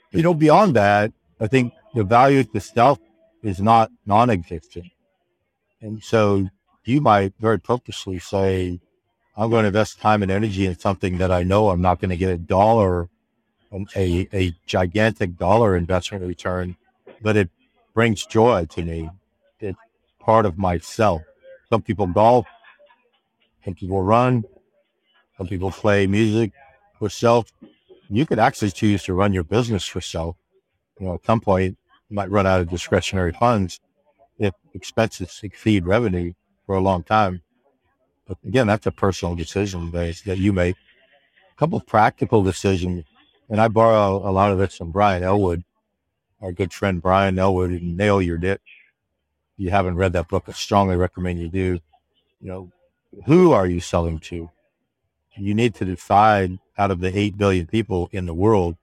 You 0.09 0.23
know, 0.23 0.33
beyond 0.33 0.75
that, 0.75 1.13
I 1.39 1.45
think 1.45 1.73
the 1.93 2.03
value 2.03 2.45
to 2.45 2.59
self 2.59 2.97
is 3.43 3.61
not 3.61 3.91
non-existent. 4.07 4.87
And 5.81 6.03
so 6.03 6.49
you 6.83 6.99
might 6.99 7.33
very 7.39 7.59
purposely 7.59 8.17
say, 8.17 8.79
I'm 9.35 9.49
going 9.49 9.63
to 9.63 9.67
invest 9.67 9.99
time 9.99 10.21
and 10.21 10.31
energy 10.31 10.65
in 10.67 10.77
something 10.77 11.17
that 11.17 11.31
I 11.31 11.43
know 11.43 11.69
I'm 11.69 11.81
not 11.81 11.99
going 11.99 12.11
to 12.11 12.17
get 12.17 12.29
a 12.29 12.37
dollar, 12.37 13.09
um, 13.71 13.87
a, 13.95 14.27
a 14.31 14.55
gigantic 14.67 15.37
dollar 15.37 15.75
investment 15.75 16.23
return, 16.23 16.75
but 17.21 17.35
it 17.35 17.49
brings 17.95 18.25
joy 18.25 18.65
to 18.65 18.83
me. 18.83 19.09
It's 19.59 19.77
part 20.19 20.45
of 20.45 20.57
myself. 20.57 21.23
Some 21.69 21.81
people 21.81 22.05
golf, 22.05 22.45
some 23.65 23.73
people 23.73 24.03
run, 24.03 24.43
some 25.37 25.47
people 25.47 25.71
play 25.71 26.05
music 26.05 26.51
for 26.99 27.09
self. 27.09 27.51
You 28.09 28.27
could 28.27 28.37
actually 28.37 28.71
choose 28.71 29.03
to 29.05 29.15
run 29.15 29.33
your 29.33 29.43
business 29.43 29.85
for 29.85 30.01
self. 30.01 30.35
You 30.99 31.07
know, 31.07 31.15
at 31.15 31.25
some 31.25 31.41
point, 31.41 31.77
you 32.09 32.15
might 32.15 32.29
run 32.29 32.45
out 32.45 32.61
of 32.61 32.69
discretionary 32.69 33.31
funds 33.31 33.79
if 34.37 34.53
expenses 34.75 35.39
exceed 35.41 35.87
revenue 35.87 36.33
for 36.67 36.75
a 36.75 36.81
long 36.81 37.01
time. 37.01 37.41
But 38.27 38.37
again, 38.45 38.67
that's 38.67 38.85
a 38.85 38.91
personal 38.91 39.35
decision 39.35 39.91
that, 39.91 40.21
that 40.25 40.37
you 40.37 40.53
make. 40.53 40.75
A 40.75 41.59
couple 41.59 41.77
of 41.77 41.85
practical 41.85 42.43
decisions, 42.43 43.05
and 43.49 43.59
I 43.59 43.67
borrow 43.67 44.17
a 44.27 44.31
lot 44.31 44.51
of 44.51 44.57
this 44.57 44.77
from 44.77 44.91
Brian 44.91 45.23
Elwood, 45.23 45.63
our 46.41 46.51
good 46.51 46.73
friend 46.73 47.01
Brian 47.01 47.37
Elwood, 47.37 47.71
Nail 47.81 48.21
Your 48.21 48.37
Niche. 48.37 48.59
If 49.57 49.65
you 49.65 49.69
haven't 49.69 49.95
read 49.95 50.13
that 50.13 50.29
book, 50.29 50.45
I 50.47 50.53
strongly 50.53 50.95
recommend 50.95 51.39
you 51.39 51.49
do. 51.49 51.79
You 52.41 52.47
know, 52.47 52.71
who 53.25 53.51
are 53.51 53.67
you 53.67 53.79
selling 53.79 54.19
to? 54.19 54.49
You 55.37 55.53
need 55.53 55.75
to 55.75 55.85
decide 55.85 56.59
out 56.77 56.91
of 56.91 56.99
the 56.99 57.17
8 57.17 57.37
billion 57.37 57.67
people 57.67 58.09
in 58.11 58.25
the 58.25 58.33
world, 58.33 58.77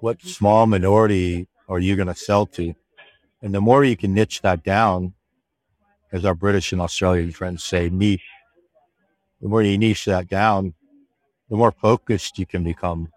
what 0.00 0.22
small 0.22 0.66
minority 0.66 1.48
are 1.68 1.78
you 1.78 1.96
going 1.96 2.08
to 2.08 2.14
sell 2.14 2.46
to? 2.46 2.74
And 3.42 3.54
the 3.54 3.60
more 3.60 3.84
you 3.84 3.96
can 3.96 4.14
niche 4.14 4.42
that 4.42 4.62
down, 4.62 5.14
as 6.12 6.24
our 6.24 6.34
British 6.34 6.72
and 6.72 6.80
Australian 6.80 7.32
friends 7.32 7.64
say, 7.64 7.88
niche, 7.90 8.22
the 9.40 9.48
more 9.48 9.62
you 9.62 9.78
niche 9.78 10.04
that 10.06 10.28
down, 10.28 10.74
the 11.48 11.56
more 11.56 11.72
focused 11.72 12.38
you 12.38 12.46
can 12.46 12.64
become. 12.64 13.12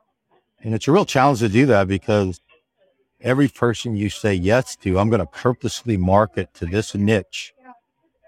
And 0.64 0.74
it's 0.74 0.88
a 0.88 0.92
real 0.92 1.06
challenge 1.06 1.40
to 1.40 1.50
do 1.50 1.66
that 1.68 1.88
because 1.88 2.40
every 3.20 3.48
person 3.48 3.96
you 3.96 4.10
say 4.10 4.34
yes 4.34 4.76
to, 4.78 5.00
I'm 5.00 5.10
going 5.10 5.20
to 5.20 5.26
purposely 5.26 5.98
market 5.98 6.54
to 6.56 6.66
this 6.66 6.94
niche. 6.96 7.54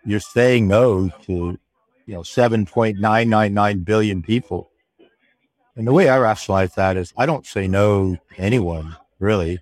You're 0.05 0.19
saying 0.19 0.67
no 0.67 1.09
to, 1.23 1.57
you 2.05 2.13
know, 2.13 2.21
7.999 2.21 3.85
billion 3.85 4.21
people. 4.21 4.69
And 5.75 5.87
the 5.87 5.93
way 5.93 6.09
I 6.09 6.19
rationalize 6.19 6.75
that 6.75 6.97
is 6.97 7.13
I 7.17 7.25
don't 7.25 7.45
say 7.45 7.67
no 7.67 8.15
to 8.15 8.41
anyone 8.41 8.95
really, 9.19 9.59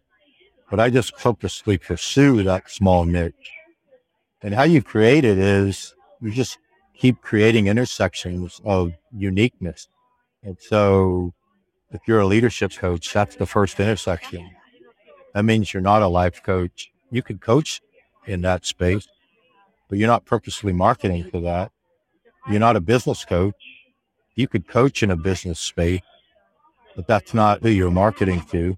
but 0.70 0.80
I 0.80 0.90
just 0.90 1.18
purposely 1.18 1.78
pursue 1.78 2.44
that 2.44 2.70
small 2.70 3.06
niche. 3.06 3.52
And 4.42 4.54
how 4.54 4.64
you 4.64 4.82
create 4.82 5.24
it 5.24 5.38
is 5.38 5.94
you 6.20 6.32
just 6.32 6.58
keep 7.02 7.20
creating 7.24 7.66
intersections 7.66 8.62
of 8.64 8.94
uniqueness. 9.12 9.88
And 10.44 10.56
so 10.60 11.34
if 11.90 12.02
you're 12.06 12.20
a 12.20 12.28
leadership 12.28 12.74
coach, 12.74 13.12
that's 13.12 13.36
the 13.38 13.48
first 13.48 13.80
intersection. 13.80 14.52
That 15.34 15.44
means 15.44 15.74
you're 15.74 15.82
not 15.82 16.04
a 16.04 16.08
life 16.08 16.44
coach. 16.44 16.92
You 17.10 17.24
can 17.24 17.40
coach 17.40 17.82
in 18.28 18.42
that 18.42 18.68
space, 18.68 19.08
but 19.90 19.98
you're 19.98 20.08
not 20.08 20.26
purposely 20.26 20.74
marketing 20.74 21.32
to 21.32 21.42
that. 21.42 21.72
You're 22.48 22.60
not 22.60 22.76
a 22.76 22.82
business 22.82 23.26
coach. 23.26 23.64
You 24.36 24.48
could 24.48 24.68
coach 24.68 25.02
in 25.02 25.10
a 25.10 25.18
business 25.18 25.60
space, 25.60 26.02
but 26.96 27.08
that's 27.08 27.34
not 27.34 27.64
who 27.64 27.70
you're 27.70 27.90
marketing 27.90 28.46
to. 28.52 28.78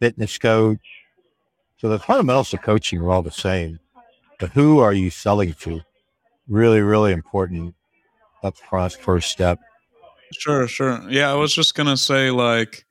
Fitness 0.00 0.38
coach. 0.38 0.80
So 1.78 1.88
the 1.88 2.00
fundamentals 2.00 2.52
of 2.52 2.62
coaching 2.62 3.00
are 3.00 3.12
all 3.12 3.22
the 3.22 3.30
same, 3.30 3.78
but 4.40 4.50
who 4.50 4.80
are 4.80 4.92
you 4.92 5.10
selling 5.10 5.54
to? 5.60 5.82
Really, 6.48 6.80
really 6.80 7.12
important 7.12 7.74
uh, 8.42 8.50
upfront 8.50 8.96
first 8.96 9.30
step. 9.30 9.58
Sure, 10.32 10.66
sure. 10.66 11.02
Yeah, 11.08 11.30
I 11.30 11.34
was 11.34 11.54
just 11.54 11.74
gonna 11.74 11.96
say, 11.96 12.30
like, 12.30 12.84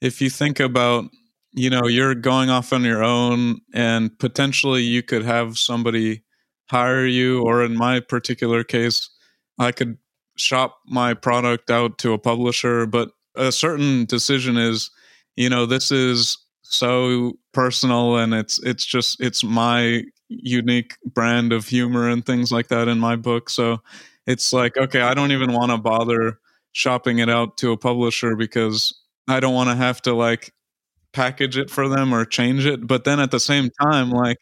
if 0.00 0.20
you 0.20 0.30
think 0.30 0.60
about, 0.60 1.04
you 1.52 1.70
know, 1.70 1.86
you're 1.86 2.14
going 2.14 2.50
off 2.50 2.72
on 2.72 2.82
your 2.84 3.02
own, 3.02 3.60
and 3.74 4.16
potentially 4.18 4.82
you 4.82 5.02
could 5.02 5.24
have 5.24 5.58
somebody 5.58 6.24
hire 6.70 7.06
you, 7.06 7.42
or 7.42 7.64
in 7.64 7.76
my 7.76 8.00
particular 8.00 8.62
case, 8.62 9.10
I 9.58 9.72
could 9.72 9.98
shop 10.36 10.78
my 10.86 11.14
product 11.14 11.70
out 11.70 11.98
to 11.98 12.12
a 12.12 12.18
publisher, 12.18 12.86
but 12.86 13.10
a 13.34 13.50
certain 13.52 14.04
decision 14.04 14.56
is, 14.56 14.90
you 15.36 15.48
know, 15.48 15.66
this 15.66 15.90
is 15.90 16.38
so 16.62 17.32
personal 17.54 18.16
and 18.16 18.34
it's 18.34 18.58
it's 18.62 18.84
just 18.84 19.20
it's 19.20 19.42
my 19.42 20.02
unique 20.28 20.96
brand 21.06 21.52
of 21.52 21.66
humor 21.66 22.08
and 22.08 22.24
things 22.24 22.52
like 22.52 22.68
that 22.68 22.88
in 22.88 22.98
my 22.98 23.16
book. 23.16 23.50
So 23.50 23.78
it's 24.26 24.52
like, 24.52 24.76
okay, 24.76 25.00
I 25.00 25.14
don't 25.14 25.32
even 25.32 25.52
want 25.52 25.72
to 25.72 25.78
bother 25.78 26.38
shopping 26.72 27.18
it 27.18 27.30
out 27.30 27.56
to 27.58 27.72
a 27.72 27.76
publisher 27.76 28.36
because 28.36 28.94
I 29.26 29.40
don't 29.40 29.54
want 29.54 29.70
to 29.70 29.76
have 29.76 30.02
to 30.02 30.14
like 30.14 30.52
package 31.12 31.56
it 31.56 31.70
for 31.70 31.88
them 31.88 32.14
or 32.14 32.24
change 32.24 32.66
it. 32.66 32.86
But 32.86 33.04
then 33.04 33.20
at 33.20 33.30
the 33.30 33.40
same 33.40 33.70
time, 33.82 34.10
like 34.10 34.38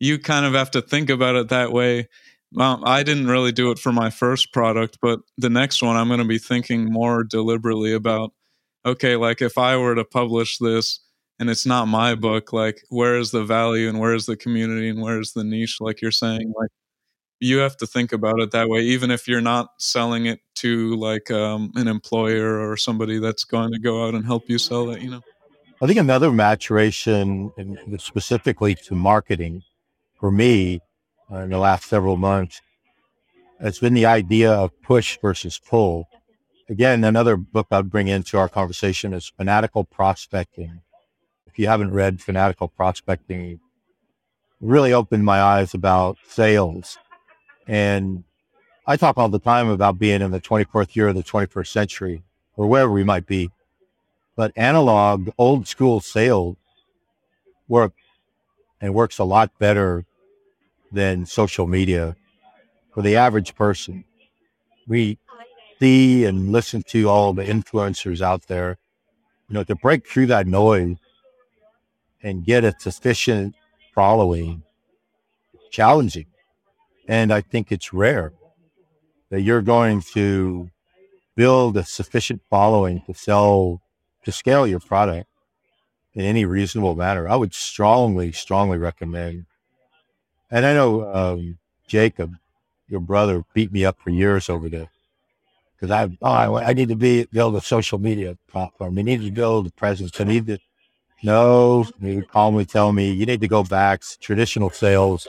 you 0.00 0.18
kind 0.18 0.46
of 0.46 0.54
have 0.54 0.70
to 0.72 0.82
think 0.82 1.10
about 1.10 1.36
it 1.36 1.48
that 1.48 1.72
way. 1.72 2.08
Well, 2.52 2.82
I 2.84 3.02
didn't 3.02 3.28
really 3.28 3.52
do 3.52 3.70
it 3.70 3.78
for 3.78 3.92
my 3.92 4.10
first 4.10 4.52
product, 4.52 4.98
but 5.02 5.20
the 5.36 5.50
next 5.50 5.82
one 5.82 5.96
I'm 5.96 6.08
going 6.08 6.20
to 6.20 6.26
be 6.26 6.38
thinking 6.38 6.90
more 6.90 7.24
deliberately 7.24 7.92
about 7.92 8.32
okay, 8.86 9.16
like 9.16 9.42
if 9.42 9.58
I 9.58 9.76
were 9.76 9.94
to 9.94 10.04
publish 10.04 10.58
this, 10.58 11.00
and 11.38 11.48
it's 11.48 11.66
not 11.66 11.86
my 11.86 12.14
book 12.14 12.52
like 12.52 12.82
where 12.88 13.16
is 13.18 13.30
the 13.30 13.44
value 13.44 13.88
and 13.88 13.98
where 13.98 14.14
is 14.14 14.26
the 14.26 14.36
community 14.36 14.88
and 14.88 15.00
where 15.00 15.20
is 15.20 15.32
the 15.32 15.44
niche 15.44 15.80
like 15.80 16.00
you're 16.00 16.10
saying 16.10 16.52
like 16.56 16.70
you 17.40 17.58
have 17.58 17.76
to 17.76 17.86
think 17.86 18.12
about 18.12 18.40
it 18.40 18.50
that 18.50 18.68
way 18.68 18.80
even 18.80 19.10
if 19.10 19.28
you're 19.28 19.40
not 19.40 19.68
selling 19.78 20.26
it 20.26 20.40
to 20.56 20.96
like 20.96 21.30
um, 21.30 21.70
an 21.76 21.86
employer 21.86 22.58
or 22.58 22.76
somebody 22.76 23.18
that's 23.18 23.44
going 23.44 23.72
to 23.72 23.78
go 23.78 24.06
out 24.06 24.14
and 24.14 24.26
help 24.26 24.48
you 24.48 24.58
sell 24.58 24.90
it 24.90 25.00
you 25.00 25.10
know? 25.10 25.22
I 25.80 25.86
think 25.86 25.98
another 25.98 26.32
maturation 26.32 27.52
specifically 27.98 28.74
to 28.74 28.94
marketing 28.94 29.62
for 30.18 30.32
me 30.32 30.80
uh, 31.30 31.36
in 31.38 31.50
the 31.50 31.58
last 31.58 31.84
several 31.84 32.16
months 32.16 32.60
has 33.60 33.78
been 33.78 33.94
the 33.94 34.06
idea 34.06 34.52
of 34.52 34.70
push 34.82 35.18
versus 35.22 35.60
pull. 35.64 36.08
Again 36.68 37.04
another 37.04 37.36
book 37.36 37.68
i'd 37.70 37.88
bring 37.88 38.08
into 38.08 38.36
our 38.36 38.48
conversation 38.48 39.14
is 39.14 39.32
fanatical 39.36 39.84
prospecting 39.84 40.82
you 41.58 41.66
haven't 41.66 41.90
read 41.90 42.20
Fanatical 42.20 42.68
Prospecting, 42.68 43.58
really 44.60 44.92
opened 44.92 45.24
my 45.24 45.40
eyes 45.40 45.74
about 45.74 46.16
sales. 46.26 46.98
And 47.66 48.22
I 48.86 48.96
talk 48.96 49.18
all 49.18 49.28
the 49.28 49.40
time 49.40 49.68
about 49.68 49.98
being 49.98 50.22
in 50.22 50.30
the 50.30 50.40
24th 50.40 50.94
year 50.94 51.08
of 51.08 51.16
the 51.16 51.22
21st 51.24 51.66
century 51.66 52.22
or 52.56 52.68
wherever 52.68 52.92
we 52.92 53.04
might 53.04 53.26
be. 53.26 53.50
But 54.36 54.52
analog, 54.56 55.30
old 55.36 55.66
school 55.66 56.00
sales 56.00 56.56
work 57.66 57.92
and 58.80 58.94
works 58.94 59.18
a 59.18 59.24
lot 59.24 59.50
better 59.58 60.04
than 60.92 61.26
social 61.26 61.66
media 61.66 62.16
for 62.94 63.02
the 63.02 63.16
average 63.16 63.56
person. 63.56 64.04
We 64.86 65.18
see 65.80 66.24
and 66.24 66.52
listen 66.52 66.82
to 66.88 67.08
all 67.08 67.32
the 67.32 67.44
influencers 67.44 68.20
out 68.22 68.46
there. 68.46 68.78
You 69.48 69.54
know, 69.54 69.64
to 69.64 69.74
break 69.74 70.06
through 70.06 70.26
that 70.26 70.46
noise 70.46 70.98
and 72.22 72.44
get 72.44 72.64
a 72.64 72.74
sufficient 72.78 73.54
following 73.94 74.62
challenging. 75.70 76.26
And 77.06 77.32
I 77.32 77.40
think 77.40 77.72
it's 77.72 77.92
rare 77.92 78.32
that 79.30 79.42
you're 79.42 79.62
going 79.62 80.02
to 80.14 80.70
build 81.36 81.76
a 81.76 81.84
sufficient 81.84 82.42
following 82.50 83.02
to 83.06 83.14
sell, 83.14 83.80
to 84.24 84.32
scale 84.32 84.66
your 84.66 84.80
product 84.80 85.28
in 86.14 86.24
any 86.24 86.44
reasonable 86.44 86.96
manner. 86.96 87.28
I 87.28 87.36
would 87.36 87.54
strongly, 87.54 88.32
strongly 88.32 88.78
recommend. 88.78 89.46
And 90.50 90.66
I 90.66 90.74
know 90.74 91.12
um, 91.12 91.58
Jacob, 91.86 92.34
your 92.88 93.00
brother, 93.00 93.44
beat 93.54 93.72
me 93.72 93.84
up 93.84 93.98
for 94.00 94.10
years 94.10 94.48
over 94.48 94.68
this 94.68 94.88
because 95.76 95.90
I, 95.90 96.04
oh, 96.22 96.54
I, 96.54 96.70
I, 96.70 96.72
need 96.72 96.88
to 96.88 96.96
be 96.96 97.26
build 97.26 97.54
a 97.54 97.60
social 97.60 97.98
media 97.98 98.36
platform. 98.48 98.98
I 98.98 99.02
need 99.02 99.22
to 99.22 99.30
build 99.30 99.66
a 99.68 99.70
presence. 99.70 100.20
I 100.20 100.24
need 100.24 100.46
to 100.46 100.58
no, 101.22 101.84
he 102.00 102.16
would 102.16 102.28
calmly 102.28 102.64
tell 102.64 102.92
me, 102.92 103.10
you 103.10 103.26
need 103.26 103.40
to 103.40 103.48
go 103.48 103.64
back 103.64 104.00
to 104.02 104.18
traditional 104.18 104.70
sales, 104.70 105.26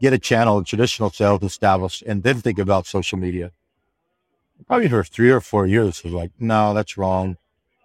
get 0.00 0.12
a 0.12 0.18
channel 0.18 0.64
traditional 0.64 1.10
sales 1.10 1.42
established, 1.42 2.02
and 2.02 2.22
then 2.22 2.40
think 2.40 2.58
about 2.58 2.86
social 2.86 3.18
media. 3.18 3.52
probably 4.66 4.88
for 4.88 5.04
three 5.04 5.30
or 5.30 5.40
four 5.40 5.66
years, 5.66 6.02
was 6.02 6.12
like, 6.12 6.32
no, 6.38 6.74
that's 6.74 6.96
wrong. 6.96 7.36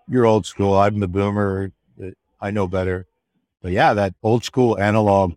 You're 0.07 0.25
old 0.25 0.45
school. 0.45 0.75
I'm 0.75 0.99
the 0.99 1.07
boomer. 1.07 1.71
I 2.39 2.51
know 2.51 2.67
better. 2.67 3.07
But 3.61 3.71
yeah, 3.71 3.93
that 3.93 4.13
old 4.21 4.43
school 4.43 4.77
analog 4.77 5.33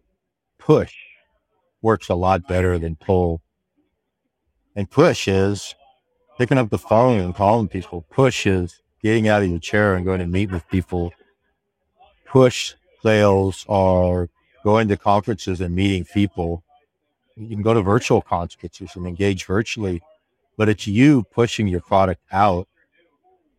push 0.58 0.94
works 1.80 2.08
a 2.08 2.14
lot 2.14 2.46
better 2.46 2.78
than 2.78 2.96
pull. 2.96 3.40
And 4.76 4.90
push 4.90 5.26
is 5.26 5.74
picking 6.36 6.58
up 6.58 6.70
the 6.70 6.78
phone 6.78 7.18
and 7.18 7.34
calling 7.34 7.68
people. 7.68 8.04
Push 8.10 8.46
is 8.46 8.82
getting 9.02 9.26
out 9.28 9.42
of 9.42 9.48
your 9.48 9.58
chair 9.58 9.94
and 9.94 10.04
going 10.04 10.20
to 10.20 10.26
meet 10.26 10.50
with 10.50 10.68
people. 10.68 11.12
Push 12.28 12.74
sales 13.02 13.64
are 13.68 14.28
going 14.64 14.88
to 14.88 14.96
conferences 14.96 15.60
and 15.60 15.74
meeting 15.74 16.04
people. 16.04 16.62
You 17.36 17.48
can 17.48 17.62
go 17.62 17.74
to 17.74 17.82
virtual 17.82 18.20
conferences 18.20 18.90
and 18.94 19.06
engage 19.06 19.44
virtually, 19.44 20.02
but 20.56 20.68
it's 20.68 20.86
you 20.86 21.24
pushing 21.32 21.68
your 21.68 21.80
product 21.80 22.20
out 22.32 22.68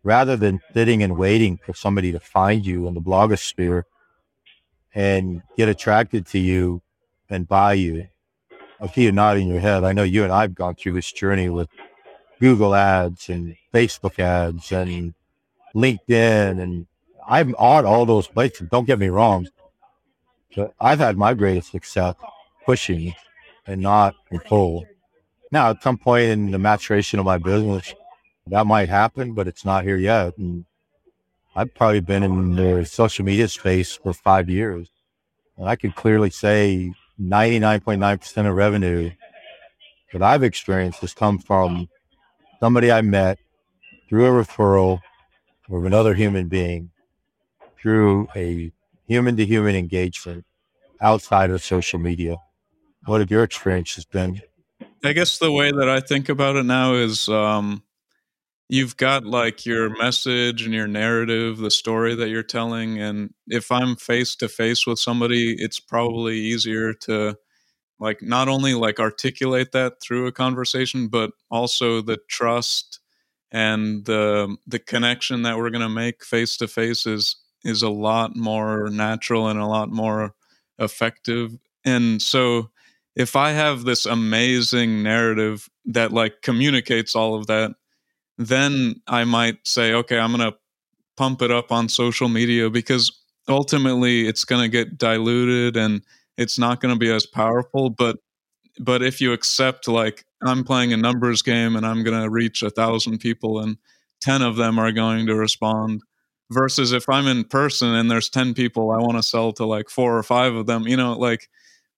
rather 0.04 0.36
than 0.36 0.62
sitting 0.74 1.04
and 1.04 1.18
waiting 1.18 1.58
for 1.58 1.74
somebody 1.74 2.12
to 2.12 2.20
find 2.20 2.66
you 2.66 2.88
in 2.88 2.94
the 2.94 3.02
blogosphere 3.02 3.84
and 4.94 5.42
get 5.58 5.70
attracted 5.70 6.26
to 6.28 6.40
you 6.40 6.82
and 7.30 7.48
buy 7.48 7.74
you. 7.74 8.08
I 8.82 8.88
see 8.88 9.04
you 9.04 9.12
nodding 9.12 9.48
your 9.48 9.60
head. 9.60 9.84
I 9.84 9.94
know 9.94 10.04
you 10.04 10.24
and 10.24 10.32
I've 10.32 10.56
gone 10.56 10.76
through 10.76 10.94
this 10.94 11.12
journey 11.12 11.50
with 11.50 11.70
Google 12.40 12.74
ads 12.74 13.30
and 13.30 13.56
Facebook 13.74 14.20
ads 14.20 14.72
and 14.72 15.14
LinkedIn 15.76 16.62
and 16.62 16.88
I'm 17.30 17.54
on 17.60 17.86
all 17.86 18.08
those 18.08 18.28
places. 18.28 18.68
Don't 18.72 18.88
get 18.88 18.98
me 18.98 19.08
wrong. 19.08 19.48
But 20.56 20.74
I've 20.82 20.98
had 20.98 21.16
my 21.16 21.36
greatest 21.36 21.70
success 21.70 22.16
pushing 22.66 23.14
and 23.68 23.82
not 23.82 24.16
pull. 24.46 24.86
Now, 25.52 25.70
at 25.70 25.84
some 25.84 26.00
point 26.00 26.26
in 26.26 26.50
the 26.50 26.58
maturation 26.58 27.20
of 27.20 27.26
my 27.26 27.38
business, 27.38 27.94
that 28.48 28.66
might 28.66 28.90
happen, 28.90 29.34
but 29.34 29.48
it's 29.48 29.64
not 29.64 29.84
here 29.84 29.96
yet. 29.96 30.36
And 30.40 30.66
I've 31.56 31.74
probably 31.76 32.00
been 32.00 32.24
in 32.24 32.56
the 32.56 32.84
social 32.86 33.24
media 33.24 33.48
space 33.48 33.96
for 33.96 34.12
five 34.12 34.50
years. 34.50 34.90
And 35.56 35.70
I 35.70 35.76
can 35.76 35.92
clearly 35.92 36.32
say 36.32 36.94
99.9% 37.22 38.50
of 38.50 38.56
revenue 38.56 39.12
that 40.14 40.24
I've 40.24 40.42
experienced 40.42 41.02
has 41.02 41.14
come 41.14 41.38
from 41.38 41.90
somebody 42.60 42.92
I 42.92 43.02
met 43.02 43.38
through 44.08 44.26
a 44.26 44.44
referral 44.44 45.02
of 45.70 45.86
another 45.86 46.16
human 46.16 46.48
being 46.48 46.90
through 47.82 48.28
a 48.36 48.72
human 49.08 49.38
to 49.38 49.46
human 49.46 49.76
engagement 49.76 50.46
outside 51.02 51.50
of 51.50 51.64
social 51.64 52.00
media. 52.00 52.38
What 53.06 53.22
have 53.22 53.32
your 53.32 53.44
experiences 53.44 54.06
been? 54.06 54.42
I 55.04 55.14
guess 55.14 55.38
the 55.38 55.52
way 55.52 55.72
that 55.72 55.90
I 55.90 56.02
think 56.02 56.30
about 56.30 56.58
it 56.58 56.66
now 56.66 56.94
is 56.94 57.30
um, 57.30 57.84
you've 58.68 58.98
got 58.98 59.26
like 59.26 59.66
your 59.66 59.90
message 59.98 60.64
and 60.64 60.74
your 60.74 60.88
narrative, 60.88 61.58
the 61.58 61.72
story 61.72 62.16
that 62.16 62.30
you're 62.30 62.44
telling. 62.44 63.00
And 63.00 63.34
if 63.48 63.72
I'm 63.72 63.96
face 63.96 64.36
to 64.38 64.50
face 64.50 64.86
with 64.86 65.00
somebody, 65.00 65.56
it's 65.58 65.80
probably 65.80 66.38
easier 66.38 66.94
to 66.94 67.38
like 68.00 68.22
not 68.22 68.48
only 68.48 68.74
like 68.74 69.00
articulate 69.00 69.72
that 69.72 70.02
through 70.02 70.28
a 70.28 70.32
conversation, 70.32 71.08
but 71.08 71.32
also 71.50 72.02
the 72.02 72.20
trust 72.30 73.00
and 73.52 74.06
the 74.06 74.56
the 74.68 74.80
connection 74.80 75.42
that 75.42 75.58
we're 75.58 75.72
gonna 75.72 75.90
make 75.90 76.24
face 76.24 76.56
to 76.58 76.68
face 76.68 77.06
is 77.06 77.38
is 77.64 77.82
a 77.82 77.90
lot 77.90 78.36
more 78.36 78.90
natural 78.90 79.48
and 79.48 79.60
a 79.60 79.66
lot 79.66 79.90
more 79.90 80.34
effective. 80.78 81.58
And 81.86 82.22
so 82.22 82.70
if 83.16 83.36
I 83.36 83.52
have 83.52 83.84
this 83.84 84.06
amazing 84.06 85.04
narrative 85.04 85.70
that 85.86 86.12
like 86.12 86.42
communicates 86.42 87.16
all 87.16 87.36
of 87.36 87.48
that, 87.48 87.72
then 88.38 89.02
I 89.08 89.26
might 89.26 89.68
say, 89.68 89.94
okay, 89.94 90.18
I'm 90.18 90.34
going 90.34 90.52
to 90.52 90.58
pump 91.18 91.42
it 91.42 91.52
up 91.52 91.72
on 91.72 91.90
social 91.90 92.30
media 92.30 92.70
because 92.70 93.12
ultimately 93.50 94.28
it's 94.28 94.46
going 94.46 94.62
to 94.62 94.70
get 94.70 94.98
diluted 94.98 95.76
and 95.76 96.02
it's 96.38 96.58
not 96.58 96.80
going 96.80 96.94
to 96.94 97.00
be 97.00 97.12
as 97.12 97.26
powerful. 97.26 97.90
But 97.90 98.18
but 98.80 99.04
if 99.04 99.20
you 99.20 99.34
accept 99.34 99.90
like 99.90 100.24
I'm 100.42 100.64
playing 100.64 100.94
a 100.94 100.98
numbers 100.98 101.42
game 101.42 101.76
and 101.76 101.86
I'm 101.86 102.04
going 102.04 102.22
to 102.22 102.30
reach 102.30 102.64
a 102.64 102.70
thousand 102.70 103.20
people 103.20 103.60
and 103.60 103.78
ten 104.22 104.42
of 104.42 104.56
them 104.56 104.80
are 104.80 104.94
going 104.94 105.26
to 105.28 105.36
respond, 105.36 106.02
versus 106.52 106.92
if 106.92 107.08
I'm 107.10 107.28
in 107.28 107.44
person 107.44 107.94
and 107.94 108.10
there's 108.10 108.30
ten 108.30 108.54
people, 108.54 108.92
I 108.92 108.98
want 108.98 109.18
to 109.18 109.24
sell 109.24 109.54
to 109.54 109.66
like 109.66 109.90
four 109.90 110.18
or 110.18 110.24
five 110.24 110.56
of 110.56 110.66
them. 110.66 110.88
You 110.88 110.98
know, 110.98 111.14
like 111.14 111.50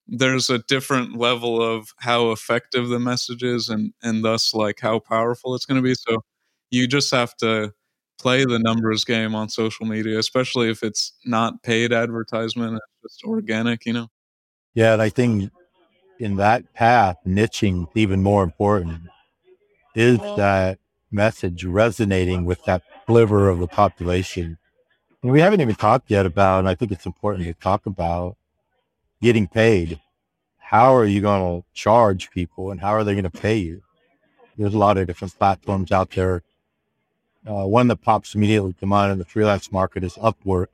there's 0.06 0.50
a 0.50 0.58
different 0.58 1.16
level 1.16 1.62
of 1.62 1.88
how 1.98 2.32
effective 2.32 2.88
the 2.88 2.98
message 2.98 3.42
is 3.42 3.68
and 3.68 3.92
and 4.02 4.24
thus 4.24 4.52
like 4.54 4.80
how 4.80 4.98
powerful 4.98 5.54
it's 5.54 5.64
going 5.64 5.76
to 5.76 5.82
be 5.82 5.94
so 5.94 6.22
you 6.70 6.88
just 6.88 7.10
have 7.12 7.36
to 7.36 7.72
play 8.18 8.44
the 8.44 8.58
numbers 8.58 9.04
game 9.04 9.34
on 9.34 9.48
social 9.48 9.84
media, 9.84 10.18
especially 10.18 10.70
if 10.70 10.82
it's 10.82 11.12
not 11.24 11.62
paid 11.62 11.92
advertisement, 11.92 12.74
it's 13.04 13.14
just 13.16 13.24
organic, 13.24 13.84
you 13.84 13.92
know? 13.92 14.08
Yeah. 14.74 14.94
And 14.94 15.02
I 15.02 15.08
think 15.08 15.50
in 16.18 16.36
that 16.36 16.72
path, 16.72 17.16
niching 17.26 17.88
even 17.94 18.22
more 18.22 18.42
important 18.42 19.02
is 19.94 20.18
that 20.18 20.78
message 21.10 21.64
resonating 21.64 22.44
with 22.44 22.64
that 22.64 22.82
sliver 23.06 23.48
of 23.48 23.58
the 23.58 23.66
population. 23.66 24.58
And 25.22 25.32
we 25.32 25.40
haven't 25.40 25.60
even 25.60 25.74
talked 25.74 26.10
yet 26.10 26.26
about, 26.26 26.60
and 26.60 26.68
I 26.68 26.74
think 26.74 26.92
it's 26.92 27.06
important 27.06 27.46
to 27.46 27.54
talk 27.54 27.86
about 27.86 28.36
getting 29.20 29.46
paid. 29.46 30.00
How 30.58 30.94
are 30.96 31.04
you 31.04 31.20
going 31.20 31.60
to 31.60 31.66
charge 31.74 32.30
people 32.30 32.70
and 32.70 32.80
how 32.80 32.90
are 32.90 33.04
they 33.04 33.14
going 33.14 33.24
to 33.24 33.30
pay 33.30 33.58
you? 33.58 33.82
There's 34.56 34.74
a 34.74 34.78
lot 34.78 34.98
of 34.98 35.06
different 35.06 35.38
platforms 35.38 35.92
out 35.92 36.10
there 36.10 36.42
uh, 37.46 37.64
one 37.64 37.88
that 37.88 37.96
pops 37.96 38.34
immediately 38.34 38.72
to 38.74 38.86
mind 38.86 39.12
in 39.12 39.18
the 39.18 39.24
freelance 39.24 39.72
market 39.72 40.04
is 40.04 40.14
Upwork. 40.14 40.68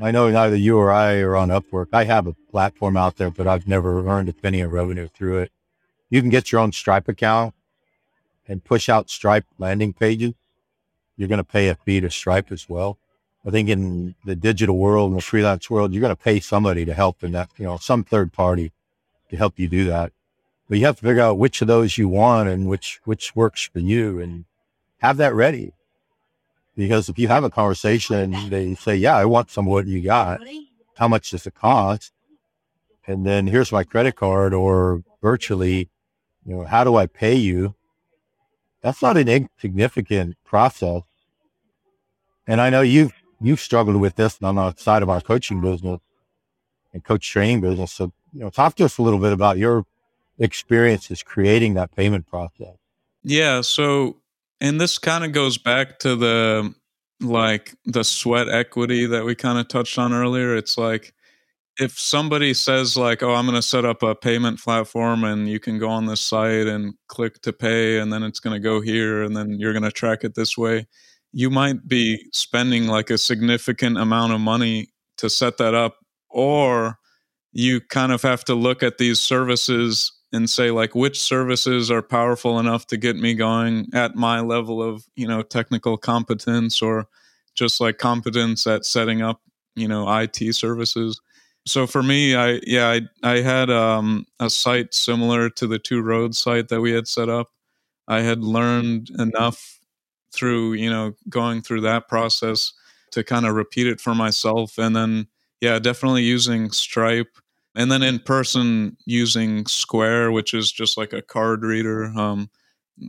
I 0.00 0.10
know 0.10 0.30
neither 0.30 0.56
you 0.56 0.78
or 0.78 0.90
I 0.90 1.16
are 1.16 1.36
on 1.36 1.48
Upwork. 1.48 1.88
I 1.92 2.04
have 2.04 2.26
a 2.26 2.36
platform 2.50 2.96
out 2.96 3.16
there, 3.16 3.30
but 3.30 3.46
I've 3.46 3.66
never 3.66 4.06
earned 4.08 4.28
a 4.28 4.32
penny 4.32 4.60
of 4.60 4.72
revenue 4.72 5.08
through 5.08 5.38
it. 5.38 5.52
You 6.08 6.20
can 6.20 6.30
get 6.30 6.50
your 6.50 6.60
own 6.60 6.72
Stripe 6.72 7.08
account 7.08 7.54
and 8.46 8.64
push 8.64 8.88
out 8.88 9.10
Stripe 9.10 9.44
landing 9.58 9.92
pages. 9.92 10.34
You're 11.18 11.28
going 11.28 11.38
to 11.38 11.44
pay 11.44 11.68
a 11.68 11.74
fee 11.74 12.00
to 12.00 12.10
Stripe 12.10 12.50
as 12.50 12.68
well. 12.68 12.96
I 13.46 13.50
think 13.50 13.68
in 13.68 14.14
the 14.24 14.36
digital 14.36 14.78
world, 14.78 15.10
in 15.10 15.16
the 15.16 15.22
freelance 15.22 15.68
world, 15.68 15.92
you're 15.92 16.00
going 16.00 16.16
to 16.16 16.22
pay 16.22 16.40
somebody 16.40 16.84
to 16.84 16.94
help 16.94 17.22
in 17.22 17.32
that, 17.32 17.50
you 17.58 17.64
know, 17.64 17.76
some 17.76 18.04
third 18.04 18.32
party 18.32 18.72
to 19.30 19.36
help 19.36 19.58
you 19.58 19.68
do 19.68 19.84
that. 19.86 20.12
But 20.68 20.78
you 20.78 20.86
have 20.86 20.96
to 20.96 21.04
figure 21.04 21.22
out 21.22 21.38
which 21.38 21.60
of 21.60 21.68
those 21.68 21.98
you 21.98 22.08
want 22.08 22.48
and 22.48 22.68
which, 22.68 23.00
which 23.04 23.34
works 23.34 23.68
for 23.68 23.80
you 23.80 24.20
and 24.20 24.44
have 24.98 25.16
that 25.16 25.34
ready. 25.34 25.72
Because 26.76 27.08
if 27.08 27.18
you 27.18 27.26
have 27.28 27.42
a 27.42 27.50
conversation, 27.50 28.34
and 28.34 28.50
they 28.52 28.74
say, 28.76 28.94
Yeah, 28.94 29.16
I 29.16 29.24
want 29.24 29.50
some 29.50 29.66
of 29.66 29.72
what 29.72 29.86
you 29.86 30.00
got. 30.00 30.40
How 30.96 31.08
much 31.08 31.30
does 31.30 31.46
it 31.46 31.54
cost? 31.54 32.12
And 33.06 33.26
then 33.26 33.46
here's 33.48 33.72
my 33.72 33.82
credit 33.82 34.14
card 34.14 34.54
or 34.54 35.02
virtually, 35.22 35.88
you 36.44 36.54
know, 36.54 36.64
how 36.64 36.84
do 36.84 36.94
I 36.94 37.06
pay 37.06 37.34
you? 37.34 37.74
That's 38.82 39.02
not 39.02 39.16
an 39.16 39.28
insignificant 39.28 40.36
process. 40.44 41.02
And 42.48 42.62
I 42.62 42.70
know 42.70 42.80
you've 42.80 43.12
you've 43.40 43.60
struggled 43.60 43.96
with 43.96 44.16
this 44.16 44.38
on 44.42 44.56
the 44.56 44.74
side 44.74 45.02
of 45.02 45.10
our 45.10 45.20
coaching 45.20 45.60
business 45.60 46.00
and 46.92 47.04
coach 47.04 47.30
training 47.30 47.60
business. 47.60 47.92
So, 47.92 48.10
you 48.32 48.40
know, 48.40 48.50
talk 48.50 48.74
to 48.76 48.84
us 48.86 48.98
a 48.98 49.02
little 49.02 49.20
bit 49.20 49.32
about 49.32 49.58
your 49.58 49.84
experiences 50.38 51.22
creating 51.22 51.74
that 51.74 51.94
payment 51.94 52.26
process. 52.26 52.74
Yeah. 53.22 53.60
So 53.60 54.16
and 54.60 54.80
this 54.80 54.98
kind 54.98 55.24
of 55.24 55.32
goes 55.32 55.58
back 55.58 55.98
to 56.00 56.16
the 56.16 56.74
like 57.20 57.74
the 57.84 58.02
sweat 58.02 58.48
equity 58.48 59.04
that 59.06 59.24
we 59.24 59.34
kind 59.34 59.58
of 59.58 59.68
touched 59.68 59.98
on 59.98 60.12
earlier. 60.14 60.56
It's 60.56 60.78
like 60.78 61.12
if 61.78 61.98
somebody 61.98 62.54
says 62.54 62.96
like, 62.96 63.22
"Oh, 63.22 63.34
I'm 63.34 63.44
going 63.44 63.56
to 63.56 63.62
set 63.62 63.84
up 63.84 64.02
a 64.02 64.14
payment 64.14 64.58
platform 64.58 65.22
and 65.22 65.48
you 65.48 65.60
can 65.60 65.78
go 65.78 65.90
on 65.90 66.06
this 66.06 66.22
site 66.22 66.66
and 66.66 66.94
click 67.08 67.42
to 67.42 67.52
pay 67.52 67.98
and 67.98 68.12
then 68.12 68.22
it's 68.22 68.40
going 68.40 68.54
to 68.54 68.60
go 68.60 68.80
here 68.80 69.22
and 69.22 69.36
then 69.36 69.58
you're 69.60 69.74
going 69.74 69.82
to 69.82 69.92
track 69.92 70.24
it 70.24 70.34
this 70.34 70.56
way." 70.56 70.86
You 71.32 71.50
might 71.50 71.86
be 71.86 72.24
spending 72.32 72.86
like 72.86 73.10
a 73.10 73.18
significant 73.18 73.98
amount 73.98 74.32
of 74.32 74.40
money 74.40 74.88
to 75.18 75.28
set 75.28 75.58
that 75.58 75.74
up 75.74 75.96
or 76.30 76.98
you 77.52 77.80
kind 77.80 78.12
of 78.12 78.22
have 78.22 78.44
to 78.44 78.54
look 78.54 78.82
at 78.82 78.98
these 78.98 79.20
services 79.20 80.12
and 80.32 80.48
say 80.48 80.70
like 80.70 80.94
which 80.94 81.20
services 81.20 81.90
are 81.90 82.02
powerful 82.02 82.58
enough 82.58 82.86
to 82.86 82.96
get 82.96 83.16
me 83.16 83.34
going 83.34 83.86
at 83.94 84.14
my 84.14 84.40
level 84.40 84.82
of 84.82 85.04
you 85.16 85.26
know 85.26 85.42
technical 85.42 85.96
competence 85.96 86.82
or 86.82 87.06
just 87.54 87.80
like 87.80 87.98
competence 87.98 88.66
at 88.66 88.84
setting 88.84 89.22
up 89.22 89.40
you 89.74 89.88
know 89.88 90.06
IT 90.18 90.54
services. 90.54 91.20
So 91.66 91.86
for 91.86 92.02
me, 92.02 92.34
I 92.34 92.60
yeah 92.64 92.88
I 92.88 93.00
I 93.22 93.40
had 93.40 93.70
um, 93.70 94.26
a 94.40 94.50
site 94.50 94.94
similar 94.94 95.50
to 95.50 95.66
the 95.66 95.78
two 95.78 96.02
roads 96.02 96.38
site 96.38 96.68
that 96.68 96.80
we 96.80 96.92
had 96.92 97.08
set 97.08 97.28
up. 97.28 97.48
I 98.06 98.20
had 98.20 98.42
learned 98.42 99.10
enough 99.18 99.77
through 100.32 100.74
you 100.74 100.90
know 100.90 101.14
going 101.28 101.62
through 101.62 101.82
that 101.82 102.08
process 102.08 102.72
to 103.12 103.24
kind 103.24 103.46
of 103.46 103.54
repeat 103.54 103.86
it 103.86 104.00
for 104.00 104.14
myself, 104.14 104.78
and 104.78 104.94
then 104.96 105.26
yeah, 105.60 105.78
definitely 105.78 106.22
using 106.22 106.70
Stripe 106.70 107.38
and 107.74 107.90
then 107.92 108.02
in 108.02 108.18
person 108.18 108.96
using 109.06 109.66
Square, 109.66 110.32
which 110.32 110.54
is 110.54 110.72
just 110.72 110.96
like 110.98 111.12
a 111.12 111.22
card 111.22 111.62
reader. 111.62 112.06
Um, 112.06 112.50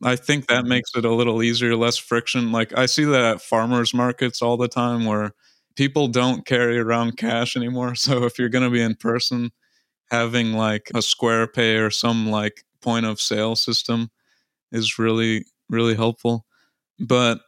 I 0.04 0.16
think 0.16 0.48
that 0.48 0.66
makes 0.66 0.92
it 0.96 1.06
a 1.06 1.14
little 1.14 1.42
easier, 1.42 1.76
less 1.76 1.98
friction. 1.98 2.52
Like 2.52 2.78
I 2.78 2.86
see 2.86 3.06
that 3.06 3.24
at 3.24 3.42
farmers 3.42 3.94
markets 3.94 4.42
all 4.42 4.58
the 4.58 4.68
time 4.68 5.06
where 5.06 5.34
people 5.76 6.08
don't 6.08 6.46
carry 6.46 6.78
around 6.78 7.18
cash 7.18 7.56
anymore. 7.58 7.96
So 7.96 8.24
if 8.26 8.38
you're 8.38 8.50
going 8.50 8.64
to 8.64 8.70
be 8.70 8.82
in 8.82 8.96
person, 8.96 9.52
having 10.12 10.54
like 10.54 10.92
a 10.96 11.02
Square 11.02 11.48
Pay 11.48 11.78
or 11.78 11.90
some 11.92 12.30
like 12.30 12.64
point 12.82 13.06
of 13.06 13.20
sale 13.22 13.56
system 13.56 14.10
is 14.72 15.00
really, 15.00 15.46
really 15.70 15.96
helpful. 15.96 16.46
But 17.00 17.42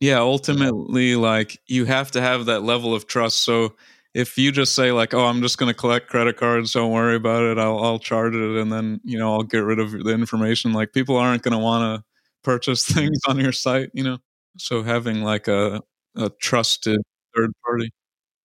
yeah, 0.00 0.18
ultimately, 0.18 1.16
like 1.16 1.60
you 1.66 1.84
have 1.86 2.10
to 2.12 2.20
have 2.20 2.46
that 2.46 2.62
level 2.62 2.94
of 2.94 3.06
trust. 3.06 3.38
So 3.40 3.74
if 4.14 4.38
you 4.38 4.52
just 4.52 4.74
say 4.74 4.92
like, 4.92 5.14
"Oh, 5.14 5.24
I'm 5.26 5.42
just 5.42 5.58
going 5.58 5.68
to 5.72 5.78
collect 5.78 6.08
credit 6.08 6.36
cards, 6.36 6.72
don't 6.72 6.92
worry 6.92 7.16
about 7.16 7.42
it. 7.44 7.58
I'll 7.58 7.78
I'll 7.78 7.98
charge 7.98 8.34
it, 8.34 8.60
and 8.60 8.72
then 8.72 9.00
you 9.04 9.18
know 9.18 9.32
I'll 9.34 9.42
get 9.42 9.58
rid 9.58 9.78
of 9.78 9.92
the 9.92 10.12
information," 10.12 10.72
like 10.72 10.92
people 10.92 11.16
aren't 11.16 11.42
going 11.42 11.52
to 11.52 11.58
want 11.58 12.00
to 12.00 12.04
purchase 12.42 12.84
things 12.92 13.18
on 13.28 13.38
your 13.38 13.52
site, 13.52 13.90
you 13.94 14.04
know. 14.04 14.18
So 14.58 14.82
having 14.82 15.22
like 15.22 15.48
a 15.48 15.82
a 16.16 16.30
trusted 16.40 17.00
third 17.36 17.52
party. 17.64 17.90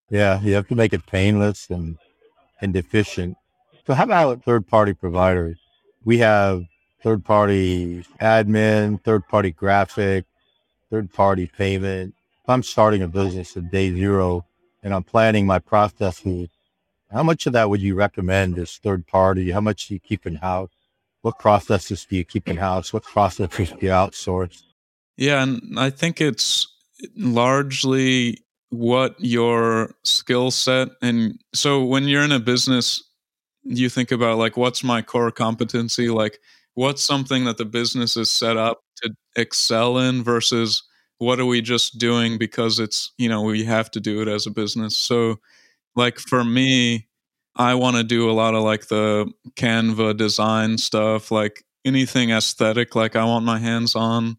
Yeah, 0.10 0.41
you 0.41 0.54
have 0.56 0.67
to 0.69 0.76
make 0.76 0.93
it 0.93 1.06
painless 1.06 1.69
and 1.69 1.97
and 2.62 2.76
efficient. 2.76 3.38
So 3.88 3.93
how 3.93 4.04
about 4.04 4.43
third 4.43 4.67
party 4.67 4.93
providers? 4.93 5.60
We 6.06 6.19
have 6.19 6.63
third 7.04 7.26
party 7.26 8.06
admin, 8.21 9.04
third 9.04 9.28
party 9.28 9.52
graphic, 9.52 10.26
third 10.91 11.12
party 11.12 11.47
payment. 11.47 12.13
If 12.43 12.49
I'm 12.49 12.62
starting 12.62 13.01
a 13.01 13.08
business 13.08 13.58
at 13.58 13.71
day 13.71 13.91
zero, 13.95 14.45
and 14.84 14.93
I'm 14.93 15.04
planning 15.04 15.45
my 15.47 15.60
processes, 15.60 16.49
how 17.12 17.23
much 17.23 17.47
of 17.47 17.54
that 17.54 17.69
would 17.69 17.82
you 17.82 17.95
recommend 17.95 18.58
as 18.60 18.77
third 18.77 19.08
party? 19.08 19.51
How 19.51 19.62
much 19.62 19.88
do 19.88 19.93
you 19.93 19.99
keep 19.99 20.25
in 20.27 20.36
house? 20.36 20.69
What 21.21 21.39
processes 21.39 22.06
do 22.10 22.15
you 22.15 22.25
keep 22.25 22.47
in 22.47 22.58
house? 22.58 22.93
What 22.93 23.04
processes 23.04 23.69
do 23.69 23.77
you 23.86 23.91
outsource? 23.91 24.63
Yeah, 25.17 25.43
and 25.43 25.80
I 25.80 25.89
think 25.89 26.19
it's 26.19 26.67
largely 27.15 28.43
what 28.69 29.15
your 29.19 29.93
skill 30.04 30.49
set 30.49 30.88
and 31.01 31.38
so 31.54 31.84
when 31.84 32.06
you're 32.06 32.23
in 32.23 32.32
a 32.32 32.39
business 32.39 33.04
you 33.63 33.89
think 33.89 34.12
about 34.12 34.38
like 34.38 34.56
what's 34.56 34.82
my 34.82 35.01
core 35.01 35.30
competency 35.30 36.08
like 36.10 36.39
what's 36.75 37.03
something 37.03 37.45
that 37.45 37.57
the 37.57 37.65
business 37.65 38.17
is 38.17 38.29
set 38.29 38.57
up 38.57 38.81
to 38.97 39.12
excel 39.36 39.97
in 39.97 40.23
versus 40.23 40.84
what 41.19 41.39
are 41.39 41.45
we 41.45 41.62
just 41.62 41.97
doing 41.99 42.38
because 42.38 42.79
it's 42.79 43.12
you 43.17 43.29
know 43.29 43.41
we 43.43 43.63
have 43.63 43.91
to 43.91 43.99
do 43.99 44.21
it 44.21 44.27
as 44.27 44.47
a 44.47 44.51
business? 44.51 44.97
So 44.97 45.38
like 45.95 46.19
for 46.19 46.43
me 46.43 47.07
i 47.57 47.75
want 47.75 47.97
to 47.97 48.03
do 48.03 48.29
a 48.29 48.34
lot 48.34 48.55
of 48.55 48.63
like 48.63 48.88
the 48.88 49.29
canva 49.55 50.15
design 50.17 50.77
stuff 50.77 51.31
like 51.31 51.63
anything 51.86 52.29
aesthetic 52.31 52.95
like 52.95 53.15
i 53.15 53.23
want 53.25 53.45
my 53.45 53.60
hands 53.60 53.95
on. 53.95 54.38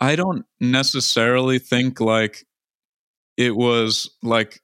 I 0.00 0.16
don't 0.16 0.44
necessarily 0.60 1.58
think 1.60 2.00
like 2.00 2.44
it 3.36 3.56
was 3.56 4.10
like 4.22 4.60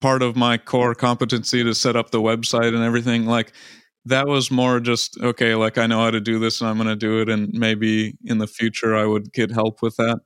part 0.00 0.22
of 0.22 0.36
my 0.36 0.58
core 0.58 0.94
competency 0.94 1.64
to 1.64 1.74
set 1.74 1.96
up 1.96 2.10
the 2.10 2.20
website 2.20 2.74
and 2.74 2.84
everything. 2.84 3.26
Like 3.26 3.52
that 4.08 4.26
was 4.26 4.50
more 4.50 4.80
just 4.80 5.18
okay 5.20 5.54
like 5.54 5.78
i 5.78 5.86
know 5.86 6.00
how 6.00 6.10
to 6.10 6.20
do 6.20 6.38
this 6.38 6.60
and 6.60 6.68
i'm 6.70 6.76
going 6.76 6.88
to 6.88 6.96
do 6.96 7.20
it 7.20 7.28
and 7.28 7.52
maybe 7.52 8.14
in 8.24 8.38
the 8.38 8.46
future 8.46 8.96
i 8.96 9.04
would 9.04 9.32
get 9.32 9.50
help 9.50 9.82
with 9.82 9.96
that. 9.96 10.20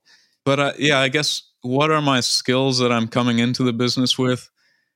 But 0.44 0.60
uh, 0.60 0.72
yeah, 0.78 0.98
I 0.98 1.08
guess 1.08 1.42
what 1.62 1.90
are 1.90 2.02
my 2.02 2.20
skills 2.20 2.78
that 2.78 2.90
I'm 2.92 3.06
coming 3.08 3.38
into 3.38 3.62
the 3.62 3.72
business 3.72 4.18
with 4.18 4.50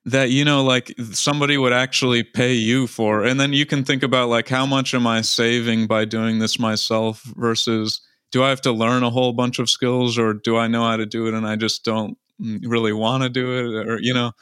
that 0.05 0.31
you 0.31 0.44
know 0.44 0.62
like 0.62 0.94
somebody 1.12 1.59
would 1.59 1.72
actually 1.72 2.22
pay 2.22 2.53
you 2.53 2.87
for? 2.87 3.25
And 3.25 3.38
then 3.40 3.53
you 3.53 3.66
can 3.66 3.85
think 3.85 4.03
about 4.03 4.29
like 4.29 4.49
how 4.49 4.66
much 4.66 4.94
am 4.94 5.07
I 5.07 5.20
saving 5.22 5.87
by 5.87 6.05
doing 6.05 6.38
this 6.38 6.59
myself 6.59 7.22
versus 7.37 8.01
do 8.33 8.42
I 8.42 8.49
have 8.49 8.61
to 8.62 8.72
learn 8.72 9.03
a 9.03 9.11
whole 9.11 9.33
bunch 9.33 9.59
of 9.59 9.70
skills 9.70 10.18
or 10.18 10.35
do 10.35 10.57
I 10.57 10.66
know 10.66 10.83
how 10.83 10.96
to 10.96 11.07
do 11.07 11.27
it 11.29 11.35
and 11.35 11.46
I 11.46 11.57
just 11.57 11.85
don't 11.85 12.18
really 12.40 12.92
want 12.92 13.22
to 13.22 13.29
do 13.29 13.79
it 13.79 13.88
or 13.88 13.99
you 14.01 14.14
know? 14.14 14.33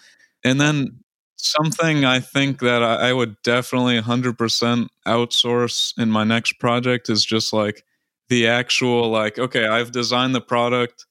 And 0.42 0.60
then 0.60 1.03
something 1.36 2.04
I 2.04 2.20
think 2.20 2.60
that 2.60 2.82
I, 2.82 3.10
I 3.10 3.12
would 3.12 3.40
definitely 3.42 4.00
100% 4.00 4.88
outsource 5.06 5.98
in 5.98 6.10
my 6.10 6.24
next 6.24 6.54
project 6.58 7.10
is 7.10 7.24
just 7.24 7.52
like 7.52 7.84
the 8.28 8.46
actual 8.46 9.10
like 9.10 9.38
okay 9.38 9.66
i've 9.66 9.92
designed 9.92 10.34
the 10.34 10.40
product 10.40 11.06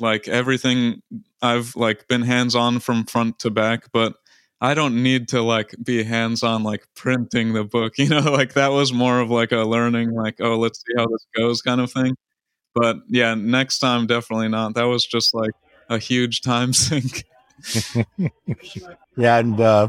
like 0.00 0.28
everything 0.28 1.00
i've 1.42 1.74
like 1.76 2.06
been 2.08 2.22
hands 2.22 2.54
on 2.54 2.80
from 2.80 3.04
front 3.04 3.38
to 3.38 3.50
back 3.50 3.84
but 3.92 4.14
i 4.60 4.74
don't 4.74 5.00
need 5.02 5.28
to 5.28 5.42
like 5.42 5.74
be 5.82 6.02
hands 6.02 6.42
on 6.42 6.62
like 6.62 6.86
printing 6.94 7.52
the 7.52 7.64
book 7.64 7.94
you 7.98 8.08
know 8.08 8.20
like 8.32 8.54
that 8.54 8.68
was 8.68 8.92
more 8.92 9.20
of 9.20 9.30
like 9.30 9.52
a 9.52 9.58
learning 9.64 10.12
like 10.12 10.36
oh 10.40 10.58
let's 10.58 10.80
see 10.80 10.92
how 10.96 11.06
this 11.06 11.26
goes 11.36 11.62
kind 11.62 11.80
of 11.80 11.90
thing. 11.92 12.16
But 12.74 12.98
yeah 13.08 13.34
next 13.34 13.78
time 13.78 14.06
definitely 14.06 14.48
not. 14.48 14.74
That 14.74 14.84
was 14.84 15.06
just 15.06 15.34
like 15.34 15.52
a 15.88 15.98
huge 15.98 16.42
time 16.42 16.72
sink 16.74 17.24
yeah 19.16 19.38
and 19.38 19.60
uh 19.60 19.88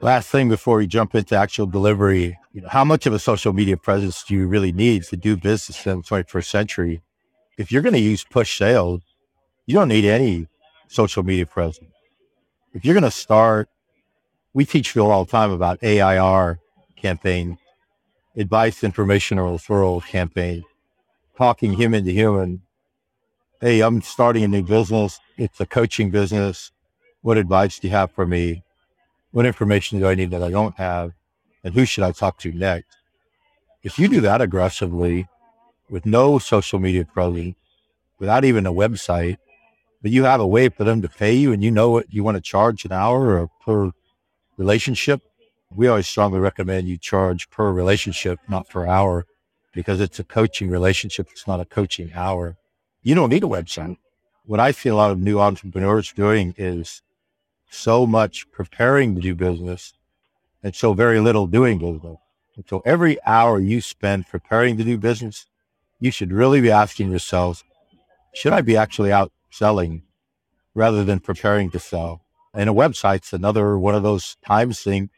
last 0.00 0.28
thing 0.28 0.48
before 0.48 0.76
we 0.78 0.86
jump 0.86 1.14
into 1.14 1.36
actual 1.36 1.66
delivery 1.66 2.38
you 2.52 2.60
know, 2.60 2.68
how 2.68 2.84
much 2.84 3.06
of 3.06 3.14
a 3.14 3.18
social 3.18 3.52
media 3.52 3.76
presence 3.76 4.24
do 4.24 4.34
you 4.34 4.46
really 4.46 4.72
need 4.72 5.04
to 5.04 5.16
do 5.16 5.36
business 5.36 5.86
in 5.86 5.98
the 5.98 6.02
21st 6.02 6.44
century? 6.44 7.02
If 7.56 7.72
you're 7.72 7.82
going 7.82 7.94
to 7.94 8.00
use 8.00 8.24
push 8.24 8.58
sales, 8.58 9.00
you 9.66 9.74
don't 9.74 9.88
need 9.88 10.04
any 10.04 10.48
social 10.88 11.22
media 11.22 11.46
presence. 11.46 11.90
If 12.74 12.84
you're 12.84 12.94
going 12.94 13.04
to 13.04 13.10
start, 13.10 13.68
we 14.52 14.66
teach 14.66 14.92
people 14.92 15.10
all 15.10 15.24
the 15.24 15.30
time 15.30 15.50
about 15.50 15.82
AIR 15.82 16.60
campaign, 16.96 17.58
advice, 18.36 18.84
information, 18.84 19.38
or 19.38 19.56
referral 19.56 20.04
campaign, 20.04 20.62
talking 21.38 21.72
human 21.72 22.04
to 22.04 22.12
human. 22.12 22.62
Hey, 23.62 23.80
I'm 23.80 24.02
starting 24.02 24.44
a 24.44 24.48
new 24.48 24.62
business. 24.62 25.20
It's 25.38 25.60
a 25.60 25.66
coaching 25.66 26.10
business. 26.10 26.70
What 27.22 27.38
advice 27.38 27.78
do 27.78 27.88
you 27.88 27.94
have 27.94 28.10
for 28.10 28.26
me? 28.26 28.62
What 29.30 29.46
information 29.46 29.98
do 29.98 30.06
I 30.06 30.14
need 30.14 30.30
that 30.30 30.42
I 30.42 30.50
don't 30.50 30.76
have? 30.76 31.12
and 31.64 31.74
who 31.74 31.84
should 31.84 32.04
I 32.04 32.12
talk 32.12 32.38
to 32.38 32.52
next? 32.52 32.96
If 33.82 33.98
you 33.98 34.08
do 34.08 34.20
that 34.22 34.40
aggressively 34.40 35.28
with 35.90 36.06
no 36.06 36.38
social 36.38 36.78
media 36.78 37.04
presence, 37.04 37.56
without 38.18 38.44
even 38.44 38.66
a 38.66 38.72
website, 38.72 39.38
but 40.00 40.10
you 40.10 40.24
have 40.24 40.40
a 40.40 40.46
way 40.46 40.68
for 40.68 40.84
them 40.84 41.02
to 41.02 41.08
pay 41.08 41.34
you 41.34 41.52
and 41.52 41.62
you 41.62 41.70
know 41.70 41.90
what 41.90 42.12
you 42.12 42.24
want 42.24 42.36
to 42.36 42.40
charge 42.40 42.84
an 42.84 42.92
hour 42.92 43.38
or 43.38 43.50
per 43.64 43.92
relationship, 44.56 45.20
we 45.74 45.88
always 45.88 46.06
strongly 46.06 46.38
recommend 46.38 46.88
you 46.88 46.98
charge 46.98 47.50
per 47.50 47.72
relationship, 47.72 48.38
not 48.48 48.68
per 48.68 48.86
hour, 48.86 49.26
because 49.72 50.00
it's 50.00 50.18
a 50.18 50.24
coaching 50.24 50.68
relationship. 50.68 51.28
It's 51.30 51.46
not 51.46 51.60
a 51.60 51.64
coaching 51.64 52.12
hour. 52.14 52.56
You 53.02 53.14
don't 53.14 53.30
need 53.30 53.44
a 53.44 53.48
website. 53.48 53.96
What 54.44 54.60
I 54.60 54.72
see 54.72 54.88
a 54.88 54.94
lot 54.94 55.12
of 55.12 55.18
new 55.18 55.40
entrepreneurs 55.40 56.12
doing 56.12 56.54
is 56.58 57.00
so 57.72 58.06
much 58.06 58.50
preparing 58.52 59.14
to 59.14 59.20
do 59.20 59.34
business 59.34 59.94
and 60.62 60.74
so 60.74 60.92
very 60.92 61.20
little 61.20 61.46
doing 61.46 61.78
business. 61.78 62.18
And 62.54 62.64
so 62.68 62.82
every 62.84 63.16
hour 63.24 63.58
you 63.58 63.80
spend 63.80 64.28
preparing 64.28 64.76
to 64.76 64.84
do 64.84 64.98
business, 64.98 65.46
you 65.98 66.10
should 66.10 66.32
really 66.32 66.60
be 66.60 66.70
asking 66.70 67.10
yourselves, 67.10 67.64
should 68.34 68.52
I 68.52 68.60
be 68.60 68.76
actually 68.76 69.10
out 69.10 69.32
selling 69.50 70.02
rather 70.74 71.02
than 71.02 71.20
preparing 71.20 71.70
to 71.70 71.78
sell? 71.78 72.20
And 72.52 72.68
a 72.68 72.74
website's 72.74 73.32
another 73.32 73.78
one 73.78 73.94
of 73.94 74.02
those 74.02 74.36
times 74.44 74.80
thing 74.82 75.08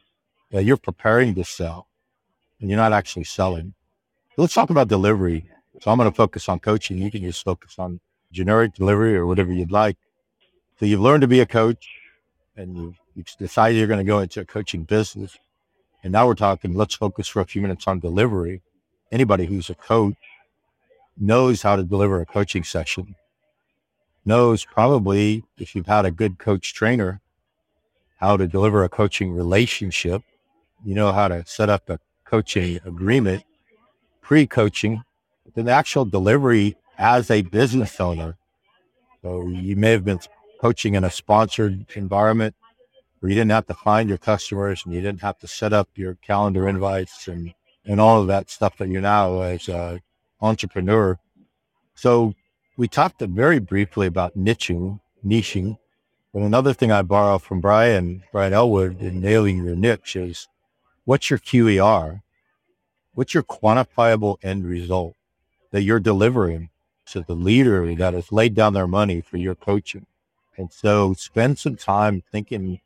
that 0.52 0.64
you're 0.64 0.76
preparing 0.76 1.34
to 1.34 1.44
sell 1.44 1.88
and 2.60 2.70
you're 2.70 2.76
not 2.76 2.92
actually 2.92 3.24
selling. 3.24 3.74
Let's 4.36 4.54
talk 4.54 4.70
about 4.70 4.88
delivery. 4.88 5.50
So 5.80 5.90
I'm 5.90 5.98
going 5.98 6.10
to 6.10 6.16
focus 6.16 6.48
on 6.48 6.60
coaching. 6.60 6.98
You 6.98 7.10
can 7.10 7.22
just 7.22 7.44
focus 7.44 7.74
on 7.78 7.98
generic 8.30 8.74
delivery 8.74 9.16
or 9.16 9.26
whatever 9.26 9.52
you'd 9.52 9.72
like. 9.72 9.96
So 10.78 10.86
you've 10.86 11.00
learned 11.00 11.22
to 11.22 11.28
be 11.28 11.40
a 11.40 11.46
coach 11.46 11.88
and 12.56 12.76
you've 12.76 12.98
you 13.14 13.24
decide 13.38 13.70
you're 13.70 13.86
going 13.86 13.98
to 13.98 14.04
go 14.04 14.18
into 14.18 14.40
a 14.40 14.44
coaching 14.44 14.84
business. 14.84 15.38
And 16.02 16.12
now 16.12 16.26
we're 16.26 16.34
talking, 16.34 16.74
let's 16.74 16.94
focus 16.94 17.28
for 17.28 17.40
a 17.40 17.46
few 17.46 17.62
minutes 17.62 17.86
on 17.86 18.00
delivery. 18.00 18.60
Anybody 19.12 19.46
who's 19.46 19.70
a 19.70 19.74
coach 19.74 20.16
knows 21.16 21.62
how 21.62 21.76
to 21.76 21.84
deliver 21.84 22.20
a 22.20 22.26
coaching 22.26 22.64
session, 22.64 23.14
knows 24.24 24.64
probably 24.64 25.44
if 25.56 25.74
you've 25.74 25.86
had 25.86 26.04
a 26.04 26.10
good 26.10 26.38
coach 26.38 26.74
trainer, 26.74 27.20
how 28.18 28.36
to 28.36 28.46
deliver 28.46 28.82
a 28.82 28.88
coaching 28.88 29.32
relationship. 29.32 30.22
You 30.84 30.94
know 30.94 31.12
how 31.12 31.28
to 31.28 31.44
set 31.46 31.68
up 31.68 31.88
a 31.88 32.00
coaching 32.24 32.80
agreement, 32.84 33.44
pre 34.20 34.46
coaching, 34.46 35.04
then 35.54 35.66
the 35.66 35.72
actual 35.72 36.04
delivery 36.04 36.76
as 36.98 37.30
a 37.30 37.42
business 37.42 38.00
owner. 38.00 38.36
So 39.22 39.46
you 39.46 39.76
may 39.76 39.92
have 39.92 40.04
been 40.04 40.20
coaching 40.64 40.94
in 40.94 41.04
a 41.04 41.10
sponsored 41.10 41.84
environment 41.94 42.54
where 43.20 43.28
you 43.28 43.36
didn't 43.36 43.50
have 43.50 43.66
to 43.66 43.74
find 43.74 44.08
your 44.08 44.16
customers 44.16 44.82
and 44.84 44.94
you 44.94 45.00
didn't 45.02 45.20
have 45.20 45.38
to 45.38 45.46
set 45.46 45.74
up 45.74 45.88
your 45.94 46.14
calendar 46.16 46.66
invites 46.66 47.28
and, 47.28 47.52
and 47.84 48.00
all 48.00 48.22
of 48.22 48.28
that 48.28 48.48
stuff 48.48 48.78
that 48.78 48.88
you 48.88 48.98
now 49.00 49.42
as 49.42 49.68
an 49.68 50.00
entrepreneur. 50.40 51.18
So 51.94 52.32
we 52.78 52.88
talked 52.88 53.20
very 53.20 53.58
briefly 53.58 54.06
about 54.06 54.38
niching, 54.38 55.00
niching. 55.22 55.76
But 56.32 56.44
another 56.44 56.72
thing 56.72 56.90
I 56.90 57.02
borrow 57.02 57.38
from 57.38 57.60
Brian, 57.60 58.22
Brian 58.32 58.54
Elwood 58.54 59.02
in 59.02 59.20
nailing 59.20 59.62
your 59.62 59.76
niche 59.76 60.16
is 60.16 60.48
what's 61.04 61.28
your 61.28 61.38
QER? 61.38 62.22
What's 63.12 63.34
your 63.34 63.42
quantifiable 63.42 64.38
end 64.42 64.64
result? 64.64 65.14
that 65.74 65.82
you're 65.82 65.98
delivering 65.98 66.70
to 67.04 67.20
the 67.26 67.34
leader 67.34 67.92
that 67.96 68.14
has 68.14 68.30
laid 68.30 68.54
down 68.54 68.74
their 68.74 68.86
money 68.86 69.20
for 69.20 69.38
your 69.38 69.56
coaching. 69.56 70.06
And 70.56 70.72
so 70.72 71.14
spend 71.14 71.58
some 71.58 71.76
time 71.76 72.22
thinking 72.30 72.80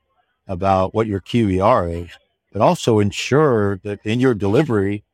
about 0.46 0.94
what 0.94 1.06
your 1.06 1.20
QER 1.20 1.88
is, 2.04 2.10
but 2.52 2.62
also 2.62 2.98
ensure 2.98 3.78
that 3.84 4.00
in 4.04 4.20
your 4.20 4.34
delivery, 4.34 5.04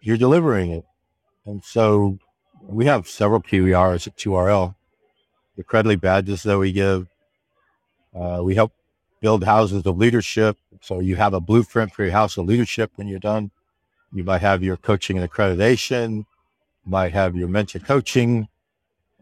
you're 0.00 0.16
delivering 0.16 0.70
it. 0.70 0.84
And 1.44 1.64
so 1.64 2.18
we 2.62 2.86
have 2.86 3.08
several 3.08 3.42
QERs 3.42 4.06
at 4.06 4.16
2RL. 4.16 4.74
The 5.56 5.64
Credly 5.64 6.00
badges 6.00 6.44
that 6.44 6.58
we 6.58 6.70
give, 6.70 7.08
uh, 8.14 8.40
we 8.42 8.54
help 8.54 8.72
build 9.20 9.42
houses 9.44 9.84
of 9.84 9.98
leadership. 9.98 10.56
So 10.80 11.00
you 11.00 11.16
have 11.16 11.34
a 11.34 11.40
blueprint 11.40 11.92
for 11.92 12.04
your 12.04 12.12
house 12.12 12.36
of 12.36 12.46
leadership 12.46 12.92
when 12.94 13.08
you're 13.08 13.18
done. 13.18 13.50
You 14.12 14.22
might 14.22 14.40
have 14.40 14.62
your 14.62 14.76
coaching 14.76 15.18
and 15.18 15.28
accreditation, 15.28 16.26
might 16.84 17.12
have 17.12 17.34
your 17.34 17.48
mentor 17.48 17.80
coaching, 17.80 18.48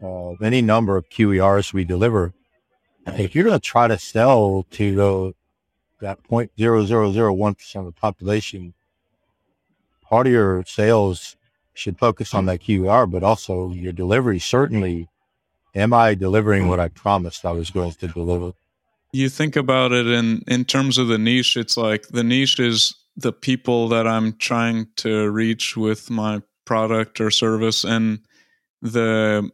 uh, 0.01 0.31
any 0.33 0.61
number 0.61 0.95
of 0.95 1.09
QERs 1.09 1.73
we 1.73 1.83
deliver. 1.83 2.33
If 3.07 3.33
you're 3.33 3.45
going 3.45 3.59
to 3.59 3.65
try 3.65 3.87
to 3.87 3.97
sell 3.97 4.65
to 4.71 5.33
that 6.01 6.23
0.0001% 6.23 7.75
of 7.75 7.85
the 7.85 7.91
population, 7.91 8.73
part 10.01 10.27
of 10.27 10.33
your 10.33 10.63
sales 10.65 11.35
should 11.73 11.97
focus 11.99 12.33
on 12.33 12.45
that 12.45 12.61
QR, 12.61 13.09
but 13.09 13.23
also 13.23 13.71
your 13.71 13.93
delivery. 13.93 14.39
Certainly, 14.39 15.07
am 15.75 15.93
I 15.93 16.15
delivering 16.15 16.67
what 16.67 16.79
I 16.79 16.89
promised 16.89 17.45
I 17.45 17.51
was 17.51 17.69
going 17.69 17.91
to 17.91 18.07
deliver? 18.07 18.53
You 19.13 19.29
think 19.29 19.55
about 19.55 19.91
it 19.91 20.07
in 20.07 20.43
in 20.47 20.65
terms 20.65 20.97
of 20.97 21.07
the 21.07 21.17
niche. 21.17 21.55
It's 21.55 21.77
like 21.77 22.07
the 22.09 22.23
niche 22.23 22.59
is 22.59 22.93
the 23.15 23.31
people 23.31 23.87
that 23.89 24.07
I'm 24.07 24.33
trying 24.33 24.87
to 24.97 25.29
reach 25.31 25.77
with 25.77 26.09
my 26.09 26.41
product 26.65 27.21
or 27.21 27.31
service, 27.31 27.83
and 27.83 28.19
the 28.81 29.49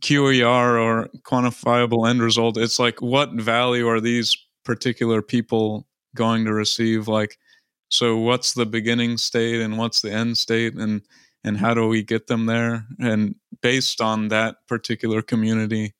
QER 0.00 0.78
or 0.78 1.08
quantifiable 1.22 2.08
end 2.08 2.22
result. 2.22 2.56
It's 2.56 2.78
like 2.78 3.00
what 3.00 3.32
value 3.32 3.88
are 3.88 4.00
these 4.00 4.36
particular 4.64 5.22
people 5.22 5.86
going 6.14 6.44
to 6.44 6.52
receive? 6.52 7.08
Like, 7.08 7.38
so 7.88 8.16
what's 8.16 8.54
the 8.54 8.66
beginning 8.66 9.16
state 9.16 9.60
and 9.60 9.78
what's 9.78 10.02
the 10.02 10.12
end 10.12 10.38
state 10.38 10.74
and 10.74 11.02
and 11.44 11.56
how 11.56 11.74
do 11.74 11.86
we 11.86 12.02
get 12.02 12.26
them 12.26 12.46
there 12.46 12.84
and 12.98 13.36
based 13.62 14.00
on 14.00 14.28
that 14.28 14.56
particular 14.66 15.22
community 15.22 15.94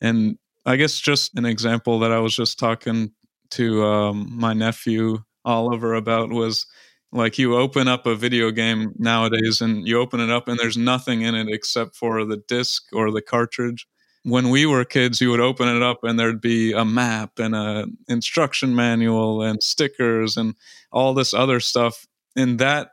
and 0.00 0.38
i 0.64 0.76
guess 0.76 1.00
just 1.00 1.36
an 1.36 1.44
example 1.44 1.98
that 1.98 2.12
i 2.12 2.18
was 2.18 2.34
just 2.36 2.58
talking 2.58 3.10
to 3.50 3.84
um, 3.84 4.28
my 4.30 4.52
nephew 4.52 5.18
oliver 5.44 5.94
about 5.94 6.30
was 6.30 6.66
like 7.14 7.38
you 7.38 7.56
open 7.56 7.88
up 7.88 8.06
a 8.06 8.14
video 8.14 8.50
game 8.50 8.92
nowadays 8.98 9.60
and 9.60 9.86
you 9.86 9.98
open 9.98 10.20
it 10.20 10.30
up 10.30 10.48
and 10.48 10.58
there's 10.58 10.76
nothing 10.76 11.22
in 11.22 11.34
it 11.34 11.48
except 11.48 11.96
for 11.96 12.24
the 12.24 12.36
disc 12.48 12.84
or 12.92 13.10
the 13.10 13.22
cartridge 13.22 13.86
when 14.24 14.50
we 14.50 14.66
were 14.66 14.84
kids 14.84 15.20
you 15.20 15.30
would 15.30 15.40
open 15.40 15.68
it 15.68 15.82
up 15.82 16.02
and 16.02 16.18
there'd 16.18 16.40
be 16.40 16.72
a 16.72 16.84
map 16.84 17.38
and 17.38 17.54
a 17.54 17.86
instruction 18.08 18.74
manual 18.74 19.42
and 19.42 19.62
stickers 19.62 20.36
and 20.36 20.54
all 20.92 21.14
this 21.14 21.32
other 21.32 21.60
stuff 21.60 22.06
and 22.36 22.58
that 22.58 22.90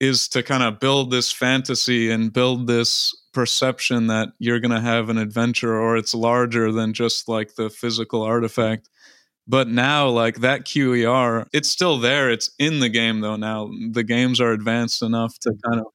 is 0.00 0.28
to 0.28 0.42
kind 0.42 0.62
of 0.62 0.80
build 0.80 1.10
this 1.10 1.30
fantasy 1.30 2.10
and 2.10 2.32
build 2.32 2.66
this 2.66 3.14
perception 3.32 4.08
that 4.08 4.30
you're 4.38 4.58
going 4.58 4.70
to 4.70 4.80
have 4.80 5.08
an 5.08 5.18
adventure 5.18 5.78
or 5.78 5.96
it's 5.96 6.14
larger 6.14 6.72
than 6.72 6.92
just 6.94 7.28
like 7.28 7.54
the 7.54 7.70
physical 7.70 8.22
artifact. 8.22 8.88
But 9.50 9.68
now, 9.68 10.08
like 10.08 10.36
that 10.42 10.64
QER, 10.64 11.48
it's 11.52 11.68
still 11.70 11.98
there. 11.98 12.30
It's 12.30 12.52
in 12.60 12.78
the 12.80 12.88
game 12.88 13.20
though. 13.20 13.36
Now 13.36 13.70
the 13.92 14.04
games 14.04 14.40
are 14.40 14.52
advanced 14.52 15.02
enough 15.02 15.38
to 15.40 15.52
kind 15.66 15.80
of 15.80 15.86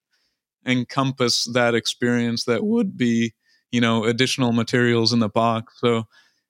encompass 0.66 1.46
that 1.54 1.76
experience 1.76 2.46
that 2.46 2.66
would 2.66 2.98
be, 2.98 3.34
you 3.72 3.82
know, 3.82 4.06
additional 4.06 4.52
materials 4.54 5.14
in 5.14 5.20
the 5.20 5.30
box. 5.30 5.76
So 5.80 6.06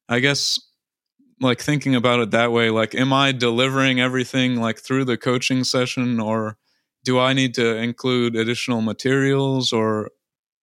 I 0.10 0.20
guess 0.20 0.60
like 1.42 1.62
thinking 1.62 1.96
about 1.96 2.20
it 2.22 2.32
that 2.32 2.52
way, 2.52 2.70
like, 2.70 2.96
am 2.96 3.14
I 3.14 3.32
delivering 3.34 4.00
everything 4.02 4.58
like 4.62 4.80
through 4.80 5.06
the 5.06 5.18
coaching 5.18 5.64
session 5.64 6.20
or 6.20 6.58
do 7.04 7.20
I 7.20 7.34
need 7.34 7.54
to 7.56 7.76
include 7.78 8.36
additional 8.36 8.82
materials 8.82 9.74
or 9.74 10.10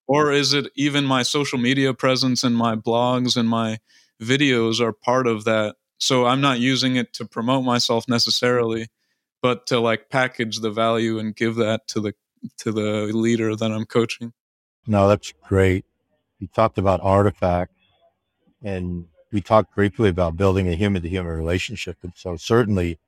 or 0.09 0.33
is 0.33 0.55
it 0.55 0.67
even 0.77 1.05
my 1.05 1.23
social 1.23 1.59
media 1.59 1.95
presence 1.95 2.45
and 2.45 2.57
my 2.57 2.77
blogs 2.77 3.37
and 3.37 3.49
my 3.49 3.79
videos 4.23 4.81
are 4.81 4.93
part 4.93 5.27
of 5.27 5.45
that 5.45 5.77
so 6.03 6.27
i'm 6.27 6.41
not 6.41 6.59
using 6.59 6.97
it 6.97 7.13
to 7.13 7.25
promote 7.25 7.65
myself 7.65 8.09
necessarily 8.09 8.89
but 9.41 9.67
to 9.67 9.79
like 9.81 10.09
package 10.11 10.61
the 10.61 10.71
value 10.71 11.19
and 11.19 11.37
give 11.37 11.55
that 11.57 11.87
to 11.87 12.01
the 12.01 12.15
to 12.57 12.73
the 12.73 13.11
leader 13.13 13.55
that 13.57 13.71
i'm 13.71 13.85
coaching 13.85 14.33
no 14.87 15.09
that's 15.09 15.33
great 15.47 15.85
you 16.39 16.49
talked 16.49 16.79
about 16.79 17.01
artifacts 17.03 17.75
and 18.63 19.07
we 19.33 19.41
talked 19.41 19.75
briefly 19.75 20.09
about 20.09 20.37
building 20.37 20.69
a 20.69 20.75
human 20.75 21.01
to 21.03 21.09
human 21.09 21.33
relationship 21.33 21.97
and 22.03 22.13
so 22.17 22.37
certainly 22.37 22.99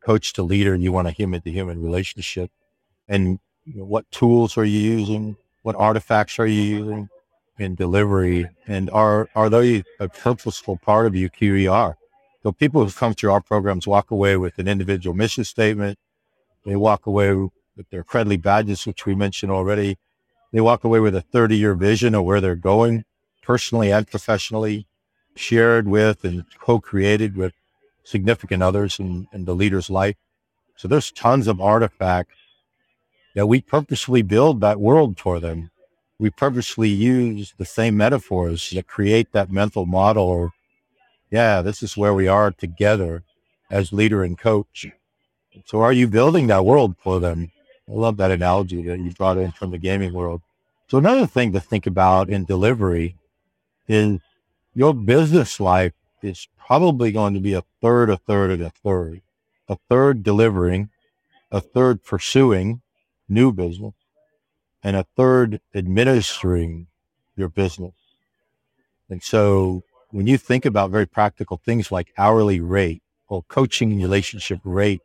coach 0.00 0.32
to 0.32 0.42
leader 0.42 0.74
you 0.74 0.92
want 0.92 1.08
a 1.08 1.12
human 1.12 1.40
to 1.40 1.50
human 1.50 1.82
relationship 1.82 2.50
and 3.08 3.38
you 3.64 3.80
know, 3.80 3.84
what 3.84 4.10
tools 4.10 4.56
are 4.56 4.64
you 4.64 4.78
using? 4.78 5.36
What 5.62 5.76
artifacts 5.76 6.38
are 6.38 6.46
you 6.46 6.62
using 6.62 7.08
in 7.58 7.74
delivery? 7.74 8.48
And 8.66 8.90
are, 8.90 9.28
are 9.34 9.50
they 9.50 9.84
a 9.98 10.08
purposeful 10.08 10.78
part 10.78 11.06
of 11.06 11.14
your 11.14 11.28
QER? 11.28 11.96
So 12.42 12.52
people 12.52 12.84
who 12.84 12.90
come 12.90 13.14
through 13.14 13.32
our 13.32 13.40
programs 13.40 13.86
walk 13.86 14.10
away 14.10 14.36
with 14.36 14.58
an 14.58 14.66
individual 14.66 15.14
mission 15.14 15.44
statement. 15.44 15.98
They 16.64 16.76
walk 16.76 17.06
away 17.06 17.34
with 17.34 17.90
their 17.90 18.04
Credly 18.04 18.40
badges, 18.40 18.86
which 18.86 19.06
we 19.06 19.14
mentioned 19.14 19.52
already. 19.52 19.98
They 20.52 20.60
walk 20.60 20.84
away 20.84 21.00
with 21.00 21.14
a 21.14 21.20
30 21.20 21.56
year 21.56 21.74
vision 21.74 22.14
of 22.14 22.24
where 22.24 22.40
they're 22.40 22.56
going 22.56 23.04
personally 23.42 23.92
and 23.92 24.06
professionally, 24.06 24.86
shared 25.36 25.88
with 25.88 26.24
and 26.24 26.44
co-created 26.60 27.36
with 27.36 27.52
significant 28.04 28.62
others 28.62 28.98
in, 28.98 29.26
in 29.32 29.44
the 29.44 29.54
leader's 29.54 29.90
life. 29.90 30.16
So 30.76 30.88
there's 30.88 31.12
tons 31.12 31.46
of 31.46 31.60
artifacts 31.60 32.34
that 33.34 33.46
we 33.46 33.60
purposely 33.60 34.22
build 34.22 34.60
that 34.60 34.80
world 34.80 35.18
for 35.18 35.40
them. 35.40 35.70
We 36.18 36.30
purposely 36.30 36.88
use 36.88 37.54
the 37.56 37.64
same 37.64 37.96
metaphors 37.96 38.70
that 38.70 38.86
create 38.86 39.32
that 39.32 39.50
mental 39.50 39.86
model 39.86 40.24
or, 40.24 40.52
yeah, 41.30 41.62
this 41.62 41.82
is 41.82 41.96
where 41.96 42.14
we 42.14 42.28
are 42.28 42.50
together 42.50 43.22
as 43.70 43.92
leader 43.92 44.24
and 44.24 44.36
coach. 44.38 44.86
So 45.64 45.80
are 45.80 45.92
you 45.92 46.08
building 46.08 46.46
that 46.48 46.64
world 46.64 46.96
for 46.98 47.20
them? 47.20 47.50
I 47.88 47.92
love 47.92 48.16
that 48.18 48.30
analogy 48.30 48.82
that 48.82 49.00
you 49.00 49.10
brought 49.12 49.38
in 49.38 49.52
from 49.52 49.70
the 49.70 49.78
gaming 49.78 50.12
world. 50.12 50.42
So 50.88 50.98
another 50.98 51.26
thing 51.26 51.52
to 51.52 51.60
think 51.60 51.86
about 51.86 52.30
in 52.30 52.44
delivery 52.44 53.16
is 53.88 54.20
your 54.74 54.94
business 54.94 55.60
life 55.60 55.92
is 56.22 56.48
probably 56.58 57.12
going 57.12 57.34
to 57.34 57.40
be 57.40 57.54
a 57.54 57.64
third, 57.80 58.10
a 58.10 58.16
third, 58.16 58.50
and 58.50 58.62
a 58.62 58.70
third. 58.70 59.22
A 59.68 59.76
third 59.88 60.24
delivering, 60.24 60.90
a 61.52 61.60
third 61.60 62.02
pursuing, 62.02 62.80
new 63.28 63.52
business, 63.52 63.94
and 64.82 64.96
a 64.96 65.06
third 65.16 65.60
administering 65.74 66.88
your 67.36 67.48
business. 67.48 67.94
And 69.08 69.22
so 69.22 69.84
when 70.12 70.26
you 70.26 70.36
think 70.36 70.64
about 70.64 70.90
very 70.90 71.06
practical 71.06 71.60
things 71.64 71.92
like 71.92 72.12
hourly 72.18 72.60
rate 72.60 73.02
or 73.28 73.42
coaching 73.44 74.00
relationship 74.00 74.60
rate, 74.64 75.02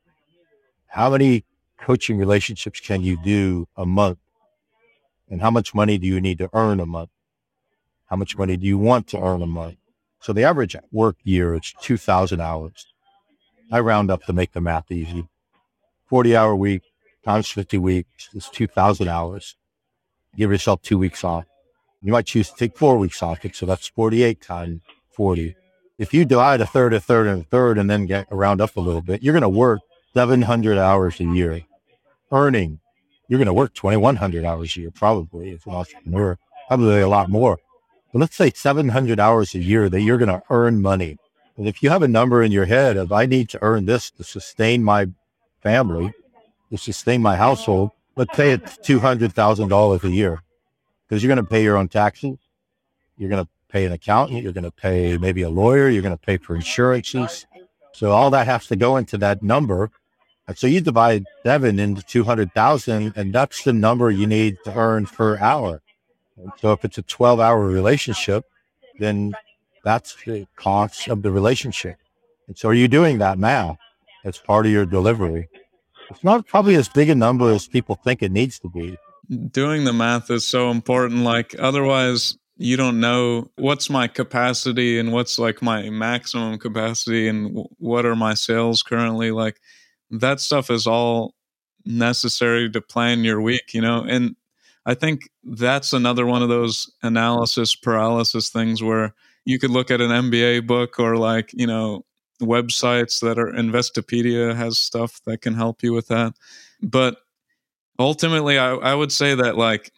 how 0.87 1.11
many 1.11 1.45
coaching 1.79 2.17
relationships 2.17 2.79
can 2.79 3.01
you 3.01 3.21
do 3.23 3.67
a 3.77 3.85
month? 3.85 4.17
And 5.29 5.41
how 5.41 5.51
much 5.51 5.73
money 5.73 5.97
do 5.97 6.07
you 6.07 6.21
need 6.21 6.37
to 6.39 6.49
earn 6.53 6.79
a 6.79 6.85
month? 6.85 7.09
How 8.07 8.15
much 8.15 8.37
money 8.37 8.57
do 8.57 8.65
you 8.65 8.77
want 8.77 9.07
to 9.07 9.21
earn 9.21 9.41
a 9.41 9.47
month? 9.47 9.77
So 10.19 10.33
the 10.33 10.43
average 10.43 10.75
work 10.91 11.17
year 11.23 11.55
is 11.55 11.73
2000 11.81 12.39
hours. 12.39 12.87
I 13.71 13.79
round 13.79 14.09
up 14.09 14.23
to 14.23 14.33
make 14.33 14.53
the 14.53 14.61
math 14.61 14.91
easy. 14.91 15.27
40 16.07 16.35
hour 16.35 16.55
week, 16.55 16.83
times 17.23 17.47
50 17.49 17.77
weeks 17.79 18.29
is 18.33 18.49
2,000 18.49 19.07
hours. 19.07 19.55
Give 20.35 20.51
yourself 20.51 20.81
two 20.81 20.97
weeks 20.97 21.23
off. 21.23 21.45
You 22.01 22.11
might 22.11 22.27
choose 22.27 22.49
to 22.51 22.55
take 22.55 22.77
four 22.77 22.97
weeks 22.97 23.23
off. 23.23 23.39
So 23.53 23.65
that's 23.65 23.87
48 23.87 24.41
times 24.41 24.81
40. 25.15 25.55
If 25.97 26.13
you 26.13 26.25
divide 26.25 26.61
a 26.61 26.65
third, 26.65 26.93
a 26.93 26.99
third, 26.99 27.27
and 27.27 27.41
a 27.41 27.45
third, 27.45 27.77
and 27.77 27.89
then 27.89 28.05
get 28.05 28.27
round 28.29 28.61
up 28.61 28.75
a 28.75 28.81
little 28.81 29.01
bit, 29.01 29.23
you're 29.23 29.33
going 29.33 29.41
to 29.41 29.49
work 29.49 29.79
700 30.13 30.77
hours 30.77 31.19
a 31.19 31.23
year. 31.23 31.61
Earning, 32.31 32.79
you're 33.27 33.37
going 33.37 33.47
to 33.47 33.53
work 33.53 33.73
2,100 33.73 34.43
hours 34.43 34.75
a 34.75 34.81
year, 34.81 34.91
probably, 34.91 35.51
as 35.51 35.65
an 35.65 35.73
entrepreneur, 35.73 36.37
probably 36.67 37.01
a 37.01 37.07
lot 37.07 37.29
more. 37.29 37.57
But 38.11 38.19
let's 38.19 38.35
say 38.35 38.51
700 38.51 39.19
hours 39.19 39.55
a 39.55 39.59
year 39.59 39.89
that 39.89 40.01
you're 40.01 40.17
going 40.17 40.29
to 40.29 40.43
earn 40.49 40.81
money. 40.81 41.17
And 41.57 41.67
if 41.67 41.81
you 41.81 41.89
have 41.89 42.01
a 42.01 42.07
number 42.07 42.43
in 42.43 42.51
your 42.51 42.65
head 42.65 42.97
of, 42.97 43.11
I 43.11 43.25
need 43.25 43.49
to 43.49 43.59
earn 43.61 43.85
this 43.85 44.11
to 44.11 44.23
sustain 44.23 44.83
my 44.83 45.07
family, 45.61 46.13
to 46.71 46.77
sustain 46.77 47.21
my 47.21 47.37
household, 47.37 47.91
let's 48.15 48.35
say 48.35 48.51
it's 48.51 48.77
$200,000 48.77 50.03
a 50.03 50.09
year 50.09 50.41
because 51.07 51.23
you're 51.23 51.33
going 51.33 51.43
to 51.43 51.49
pay 51.49 51.63
your 51.63 51.77
own 51.77 51.87
taxes. 51.87 52.37
You're 53.17 53.29
going 53.29 53.43
to 53.43 53.49
pay 53.75 53.83
an 53.83 53.91
accountant. 53.91 54.41
You're 54.41 54.53
going 54.53 54.63
to 54.63 54.71
pay 54.71 55.17
maybe 55.17 55.41
a 55.41 55.49
lawyer. 55.49 55.89
You're 55.89 56.01
going 56.01 56.17
to 56.17 56.25
pay 56.25 56.37
for 56.37 56.55
insurances. 56.55 57.45
So 57.91 58.11
all 58.11 58.29
that 58.29 58.47
has 58.47 58.67
to 58.67 58.77
go 58.77 58.95
into 58.95 59.17
that 59.17 59.43
number. 59.43 59.91
And 60.47 60.57
so 60.57 60.65
you 60.65 60.79
divide 60.79 61.25
seven 61.43 61.77
into 61.77 62.01
200,000 62.01 63.11
and 63.17 63.33
that's 63.33 63.65
the 63.65 63.73
number 63.73 64.09
you 64.09 64.27
need 64.27 64.59
to 64.63 64.73
earn 64.73 65.07
per 65.07 65.37
hour. 65.39 65.81
And 66.37 66.53
so 66.61 66.71
if 66.71 66.85
it's 66.85 66.97
a 66.97 67.01
12 67.01 67.41
hour 67.41 67.65
relationship, 67.67 68.45
then 68.97 69.33
that's 69.83 70.15
the 70.25 70.47
cost 70.55 71.09
of 71.09 71.21
the 71.21 71.31
relationship. 71.31 71.97
And 72.47 72.57
so 72.57 72.69
are 72.69 72.73
you 72.73 72.87
doing 72.87 73.17
that 73.17 73.37
now 73.37 73.77
as 74.23 74.37
part 74.37 74.65
of 74.65 74.71
your 74.71 74.85
delivery? 74.85 75.49
It's 76.09 76.23
not 76.23 76.47
probably 76.47 76.75
as 76.75 76.87
big 76.87 77.09
a 77.09 77.15
number 77.15 77.51
as 77.51 77.67
people 77.67 77.95
think 77.95 78.23
it 78.23 78.31
needs 78.31 78.57
to 78.59 78.69
be. 78.69 78.97
Doing 79.51 79.83
the 79.83 79.91
math 79.91 80.31
is 80.31 80.47
so 80.47 80.69
important. 80.69 81.23
Like, 81.23 81.55
otherwise, 81.57 82.37
you 82.57 82.77
don't 82.77 82.99
know 82.99 83.49
what's 83.55 83.89
my 83.89 84.07
capacity 84.07 84.97
and 84.97 85.11
what's 85.11 85.37
like 85.37 85.61
my 85.61 85.89
maximum 85.89 86.57
capacity 86.57 87.27
and 87.27 87.65
what 87.77 88.05
are 88.05 88.15
my 88.15 88.33
sales 88.33 88.81
currently. 88.81 89.31
Like, 89.31 89.59
that 90.09 90.39
stuff 90.39 90.69
is 90.69 90.87
all 90.87 91.33
necessary 91.85 92.69
to 92.71 92.81
plan 92.81 93.23
your 93.23 93.41
week, 93.41 93.73
you 93.73 93.81
know? 93.81 94.05
And 94.07 94.35
I 94.85 94.93
think 94.93 95.29
that's 95.43 95.93
another 95.93 96.25
one 96.25 96.43
of 96.43 96.49
those 96.49 96.91
analysis 97.03 97.75
paralysis 97.75 98.49
things 98.49 98.81
where 98.81 99.13
you 99.45 99.59
could 99.59 99.71
look 99.71 99.91
at 99.91 100.01
an 100.01 100.09
MBA 100.09 100.65
book 100.67 100.99
or 100.99 101.17
like, 101.17 101.51
you 101.53 101.67
know, 101.67 102.05
websites 102.41 103.21
that 103.21 103.39
are 103.39 103.51
Investopedia 103.51 104.55
has 104.55 104.79
stuff 104.79 105.21
that 105.25 105.41
can 105.41 105.53
help 105.53 105.83
you 105.83 105.93
with 105.93 106.07
that. 106.07 106.33
But 106.81 107.17
ultimately, 107.97 108.57
I, 108.57 108.73
I 108.73 108.95
would 108.95 109.11
say 109.11 109.35
that 109.35 109.57
like 109.57 109.91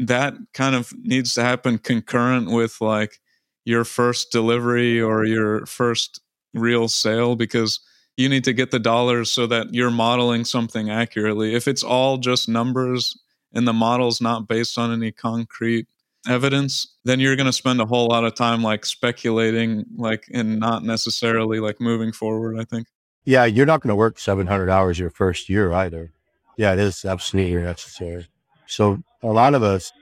that 0.00 0.34
kind 0.54 0.74
of 0.74 0.92
needs 1.02 1.34
to 1.34 1.42
happen 1.42 1.78
concurrent 1.78 2.50
with 2.50 2.80
like 2.80 3.20
your 3.64 3.84
first 3.84 4.32
delivery 4.32 5.00
or 5.00 5.24
your 5.24 5.66
first 5.66 6.20
real 6.54 6.88
sale 6.88 7.36
because 7.36 7.80
you 8.16 8.28
need 8.28 8.44
to 8.44 8.52
get 8.52 8.70
the 8.70 8.78
dollars 8.78 9.30
so 9.30 9.46
that 9.46 9.72
you're 9.72 9.90
modeling 9.90 10.44
something 10.44 10.90
accurately. 10.90 11.54
If 11.54 11.68
it's 11.68 11.82
all 11.82 12.16
just 12.16 12.48
numbers 12.48 13.16
and 13.52 13.66
the 13.68 13.72
model's 13.72 14.20
not 14.20 14.48
based 14.48 14.78
on 14.78 14.92
any 14.92 15.12
concrete 15.12 15.86
evidence, 16.28 16.96
then 17.04 17.20
you're 17.20 17.36
going 17.36 17.46
to 17.46 17.52
spend 17.52 17.80
a 17.80 17.86
whole 17.86 18.08
lot 18.08 18.24
of 18.24 18.34
time 18.34 18.62
like 18.62 18.84
speculating, 18.84 19.84
like, 19.96 20.26
and 20.32 20.58
not 20.58 20.82
necessarily 20.84 21.60
like 21.60 21.80
moving 21.80 22.12
forward, 22.12 22.58
I 22.58 22.64
think. 22.64 22.88
Yeah, 23.24 23.44
you're 23.44 23.66
not 23.66 23.80
going 23.80 23.88
to 23.88 23.94
work 23.94 24.18
700 24.18 24.68
hours 24.68 24.98
your 24.98 25.10
first 25.10 25.48
year 25.48 25.72
either. 25.72 26.12
Yeah, 26.56 26.72
it 26.72 26.78
is 26.78 27.04
absolutely 27.04 27.62
necessary. 27.62 28.28
So 28.66 29.02
a 29.22 29.28
lot 29.28 29.54
of 29.54 29.62
us 29.62 29.92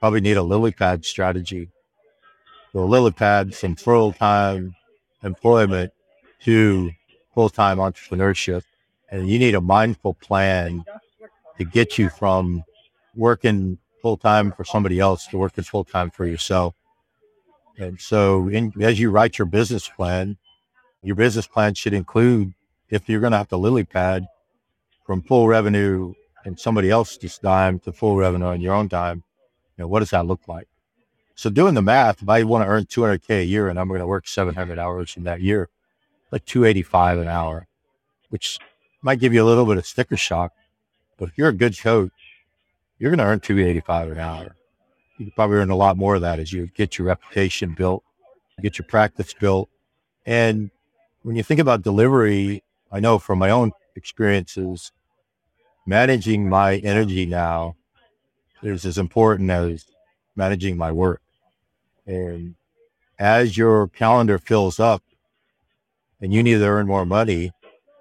probably 0.00 0.20
need 0.20 0.36
a 0.36 0.42
lily 0.42 0.72
pad 0.72 1.04
strategy. 1.04 1.68
So 2.72 2.84
lily 2.86 3.12
pad 3.12 3.54
from 3.54 3.76
full 3.76 4.12
time 4.12 4.74
employment 5.22 5.92
to 6.44 6.90
full 7.34 7.48
time 7.48 7.78
entrepreneurship. 7.78 8.62
And 9.10 9.28
you 9.28 9.38
need 9.38 9.54
a 9.54 9.60
mindful 9.60 10.14
plan 10.14 10.84
to 11.58 11.64
get 11.64 11.98
you 11.98 12.08
from 12.08 12.64
working 13.14 13.78
full 14.00 14.16
time 14.16 14.52
for 14.52 14.64
somebody 14.64 14.98
else 14.98 15.26
to 15.28 15.38
working 15.38 15.64
full 15.64 15.84
time 15.84 16.10
for 16.10 16.26
yourself. 16.26 16.74
And 17.78 18.00
so, 18.00 18.48
in, 18.48 18.72
as 18.82 18.98
you 18.98 19.10
write 19.10 19.38
your 19.38 19.46
business 19.46 19.88
plan, 19.88 20.36
your 21.02 21.16
business 21.16 21.46
plan 21.46 21.74
should 21.74 21.94
include 21.94 22.52
if 22.90 23.08
you're 23.08 23.20
going 23.20 23.32
to 23.32 23.38
have 23.38 23.48
to 23.48 23.56
lily 23.56 23.84
pad 23.84 24.26
from 25.04 25.22
full 25.22 25.48
revenue 25.48 26.14
and 26.44 26.58
somebody 26.58 26.90
else's 26.90 27.38
dime 27.38 27.78
to 27.80 27.92
full 27.92 28.16
revenue 28.16 28.46
on 28.46 28.60
your 28.60 28.74
own 28.74 28.88
dime, 28.88 29.22
you 29.76 29.82
know, 29.82 29.88
what 29.88 30.00
does 30.00 30.10
that 30.10 30.26
look 30.26 30.46
like? 30.48 30.68
So 31.34 31.50
doing 31.50 31.74
the 31.74 31.82
math, 31.82 32.22
if 32.22 32.28
I 32.28 32.42
want 32.44 32.64
to 32.64 32.68
earn 32.68 32.84
200K 32.84 33.40
a 33.40 33.44
year 33.44 33.68
and 33.68 33.78
I'm 33.78 33.88
going 33.88 34.00
to 34.00 34.06
work 34.06 34.28
700 34.28 34.78
hours 34.78 35.16
in 35.16 35.24
that 35.24 35.40
year, 35.40 35.68
like 36.30 36.44
285 36.44 37.18
an 37.18 37.28
hour, 37.28 37.66
which 38.28 38.58
might 39.00 39.18
give 39.18 39.34
you 39.34 39.42
a 39.42 39.46
little 39.46 39.66
bit 39.66 39.78
of 39.78 39.86
sticker 39.86 40.16
shock. 40.16 40.52
But 41.18 41.28
if 41.28 41.38
you're 41.38 41.48
a 41.48 41.52
good 41.52 41.78
coach, 41.78 42.12
you're 42.98 43.10
going 43.10 43.18
to 43.18 43.24
earn 43.24 43.40
285 43.40 44.12
an 44.12 44.18
hour. 44.18 44.56
You 45.18 45.30
probably 45.34 45.56
earn 45.56 45.70
a 45.70 45.76
lot 45.76 45.96
more 45.96 46.16
of 46.16 46.20
that 46.22 46.38
as 46.38 46.52
you 46.52 46.68
get 46.68 46.98
your 46.98 47.08
reputation 47.08 47.74
built, 47.74 48.02
get 48.60 48.78
your 48.78 48.86
practice 48.86 49.34
built. 49.34 49.68
And 50.26 50.70
when 51.22 51.36
you 51.36 51.42
think 51.42 51.60
about 51.60 51.82
delivery, 51.82 52.62
I 52.90 53.00
know 53.00 53.18
from 53.18 53.38
my 53.38 53.50
own 53.50 53.72
experiences, 53.96 54.92
managing 55.86 56.48
my 56.48 56.76
energy 56.76 57.26
now 57.26 57.76
is 58.62 58.84
as 58.84 58.98
important 58.98 59.50
as 59.50 59.84
managing 60.36 60.76
my 60.76 60.92
work. 60.92 61.20
And 62.06 62.54
as 63.18 63.56
your 63.56 63.88
calendar 63.88 64.38
fills 64.38 64.80
up, 64.80 65.02
and 66.22 66.32
you 66.32 66.42
need 66.42 66.58
to 66.58 66.64
earn 66.64 66.86
more 66.86 67.04
money, 67.04 67.52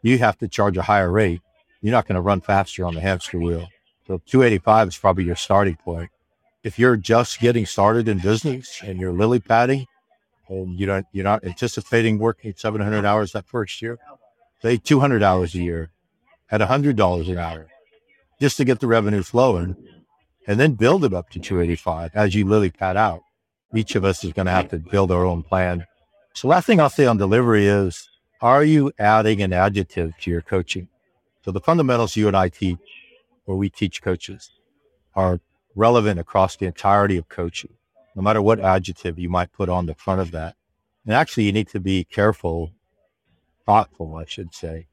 you 0.04 0.20
have 0.20 0.38
to 0.38 0.48
charge 0.48 0.78
a 0.78 0.84
higher 0.84 1.12
rate. 1.12 1.42
You're 1.82 1.92
not 1.92 2.08
going 2.08 2.16
to 2.16 2.22
run 2.22 2.40
faster 2.40 2.86
on 2.86 2.94
the 2.94 3.02
hamster 3.02 3.40
wheel. 3.40 3.68
So 4.08 4.22
285 4.28 4.90
is 4.90 4.98
probably 4.98 5.24
your 5.24 5.36
starting 5.36 5.76
point. 5.76 6.12
If 6.64 6.78
you're 6.78 6.96
just 6.96 7.40
getting 7.40 7.66
started 7.66 8.08
in 8.08 8.20
business 8.20 8.80
and 8.84 9.00
you're 9.00 9.12
lily 9.12 9.40
padding 9.40 9.88
and 10.48 10.80
you 10.80 10.86
don't, 10.86 11.08
you're 11.12 11.24
not 11.24 11.44
anticipating 11.44 12.20
working 12.20 12.54
700 12.56 13.04
hours 13.04 13.32
that 13.32 13.48
first 13.48 13.82
year, 13.82 13.98
say 14.62 14.78
200 14.78 15.24
hours 15.24 15.56
a 15.56 15.60
year 15.60 15.90
at 16.52 16.62
$100 16.62 17.30
an 17.30 17.38
hour 17.38 17.68
just 18.40 18.58
to 18.58 18.66
get 18.66 18.80
the 18.80 18.88
revenue 18.88 19.24
flowing 19.24 19.76
and 20.48 20.60
then 20.60 20.74
build 20.74 21.06
it 21.06 21.14
up 21.14 21.30
to 21.30 21.40
285 21.40 22.12
as 22.14 22.36
you 22.36 22.46
lily 22.46 22.70
pad 22.70 22.98
out. 22.98 23.22
Each 23.76 23.96
of 23.96 24.04
us 24.04 24.24
is 24.24 24.34
going 24.34 24.48
to 24.48 24.52
have 24.52 24.70
to 24.70 24.80
build 24.80 25.12
our 25.12 25.26
own 25.26 25.44
plan. 25.44 25.86
So 26.34 26.48
last 26.48 26.66
thing 26.66 26.80
I'll 26.80 26.90
say 26.90 27.06
on 27.06 27.18
delivery 27.18 27.68
is 27.68 28.10
are 28.42 28.64
you 28.64 28.92
adding 28.98 29.42
an 29.42 29.54
adjective 29.54 30.14
to 30.22 30.32
your 30.32 30.42
coaching? 30.42 30.88
So 31.46 31.52
the 31.52 31.62
fundamentals 31.62 32.16
you 32.16 32.28
and 32.28 32.36
I 32.36 32.50
teach, 32.50 32.80
or 33.46 33.56
we 33.56 33.70
teach 33.70 34.02
coaches, 34.02 34.52
are 35.16 35.40
relevant 35.76 36.20
across 36.20 36.56
the 36.56 36.66
entirety 36.66 37.18
of 37.18 37.30
coaching, 37.30 37.74
no 38.16 38.22
matter 38.22 38.42
what 38.42 38.60
adjective 38.60 39.20
you 39.20 39.30
might 39.30 39.52
put 39.54 39.70
on 39.70 39.86
the 39.86 39.96
front 39.96 40.22
of 40.22 40.32
that. 40.32 40.56
And 41.06 41.14
actually, 41.14 41.44
you 41.44 41.52
need 41.52 41.70
to 41.70 41.80
be 41.80 42.04
careful, 42.04 42.72
thoughtful, 43.66 44.16
I 44.16 44.26
should 44.26 44.54
say, 44.54 44.88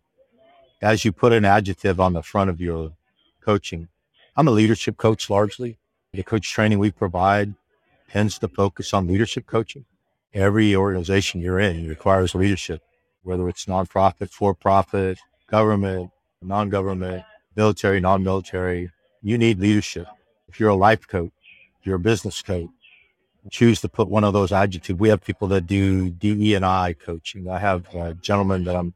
as 0.81 1.05
you 1.05 1.13
put 1.13 1.33
an 1.33 1.45
adjective 1.45 2.01
on 2.01 2.13
the 2.13 2.23
front 2.23 2.51
of 2.51 2.61
your 2.61 2.93
coaching. 3.41 3.89
I'm 4.37 4.49
a 4.49 4.53
leadership 4.53 4.97
coach 4.97 5.29
largely. 5.29 5.79
The 6.13 6.23
coach 6.23 6.51
training 6.51 6.79
we 6.79 6.91
provide 6.91 7.55
tends 8.11 8.39
to 8.39 8.49
focus 8.49 8.95
on 8.95 9.07
leadership 9.07 9.47
coaching. 9.47 9.85
Every 10.33 10.75
organization 10.77 11.41
you're 11.41 11.59
in 11.59 11.89
requires 11.89 12.35
leadership 12.35 12.83
whether 13.29 13.49
it's 13.49 13.67
nonprofit, 13.67 14.31
for 14.31 14.55
profit, 14.55 15.19
government, 15.49 16.11
non 16.41 16.71
government, 16.71 17.25
military, 17.55 18.01
non 18.01 18.23
military. 18.23 18.91
You 19.23 19.37
need 19.37 19.59
leadership. 19.61 20.07
If 20.49 20.59
you're 20.59 20.71
a 20.71 20.75
life 20.75 21.07
coach, 21.07 21.33
you're 21.83 21.97
a 21.97 22.01
business 22.01 22.41
coach, 22.41 22.71
choose 23.51 23.81
to 23.83 23.89
put 23.89 24.09
one 24.09 24.25
of 24.25 24.33
those 24.33 24.51
adjectives. 24.51 24.99
We 24.99 25.11
have 25.11 25.23
people 25.23 25.49
that 25.49 25.67
do 25.67 26.09
DE 26.09 26.55
and 26.55 26.65
I 26.65 26.95
coaching. 26.95 27.49
I 27.49 27.59
have 27.59 27.93
a 27.95 28.15
gentleman 28.15 28.65
that 28.65 28.77
I'm 28.77 28.95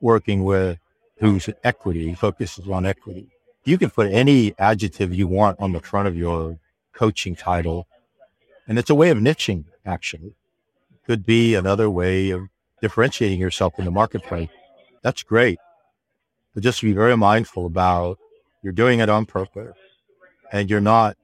working 0.00 0.44
with 0.44 0.78
who's 1.18 1.48
equity, 1.64 2.14
focuses 2.14 2.68
on 2.68 2.86
equity. 2.86 3.28
You 3.64 3.78
can 3.78 3.90
put 3.90 4.12
any 4.12 4.54
adjective 4.58 5.14
you 5.14 5.26
want 5.26 5.58
on 5.60 5.72
the 5.72 5.80
front 5.80 6.08
of 6.08 6.16
your 6.16 6.58
coaching 6.92 7.34
title. 7.34 7.86
And 8.68 8.78
it's 8.78 8.90
a 8.90 8.94
way 8.94 9.10
of 9.10 9.18
niching, 9.18 9.64
actually. 9.84 10.34
Could 11.06 11.24
be 11.24 11.54
another 11.54 11.88
way 11.88 12.30
of 12.30 12.42
differentiating 12.80 13.40
yourself 13.40 13.78
in 13.78 13.84
the 13.84 13.90
marketplace. 13.90 14.48
That's 15.02 15.22
great. 15.22 15.58
But 16.54 16.62
just 16.62 16.82
be 16.82 16.92
very 16.92 17.16
mindful 17.16 17.66
about 17.66 18.18
you're 18.62 18.72
doing 18.72 19.00
it 19.00 19.08
on 19.08 19.26
purpose 19.26 19.76
and 20.52 20.68
you're 20.68 20.80
not 20.80 21.16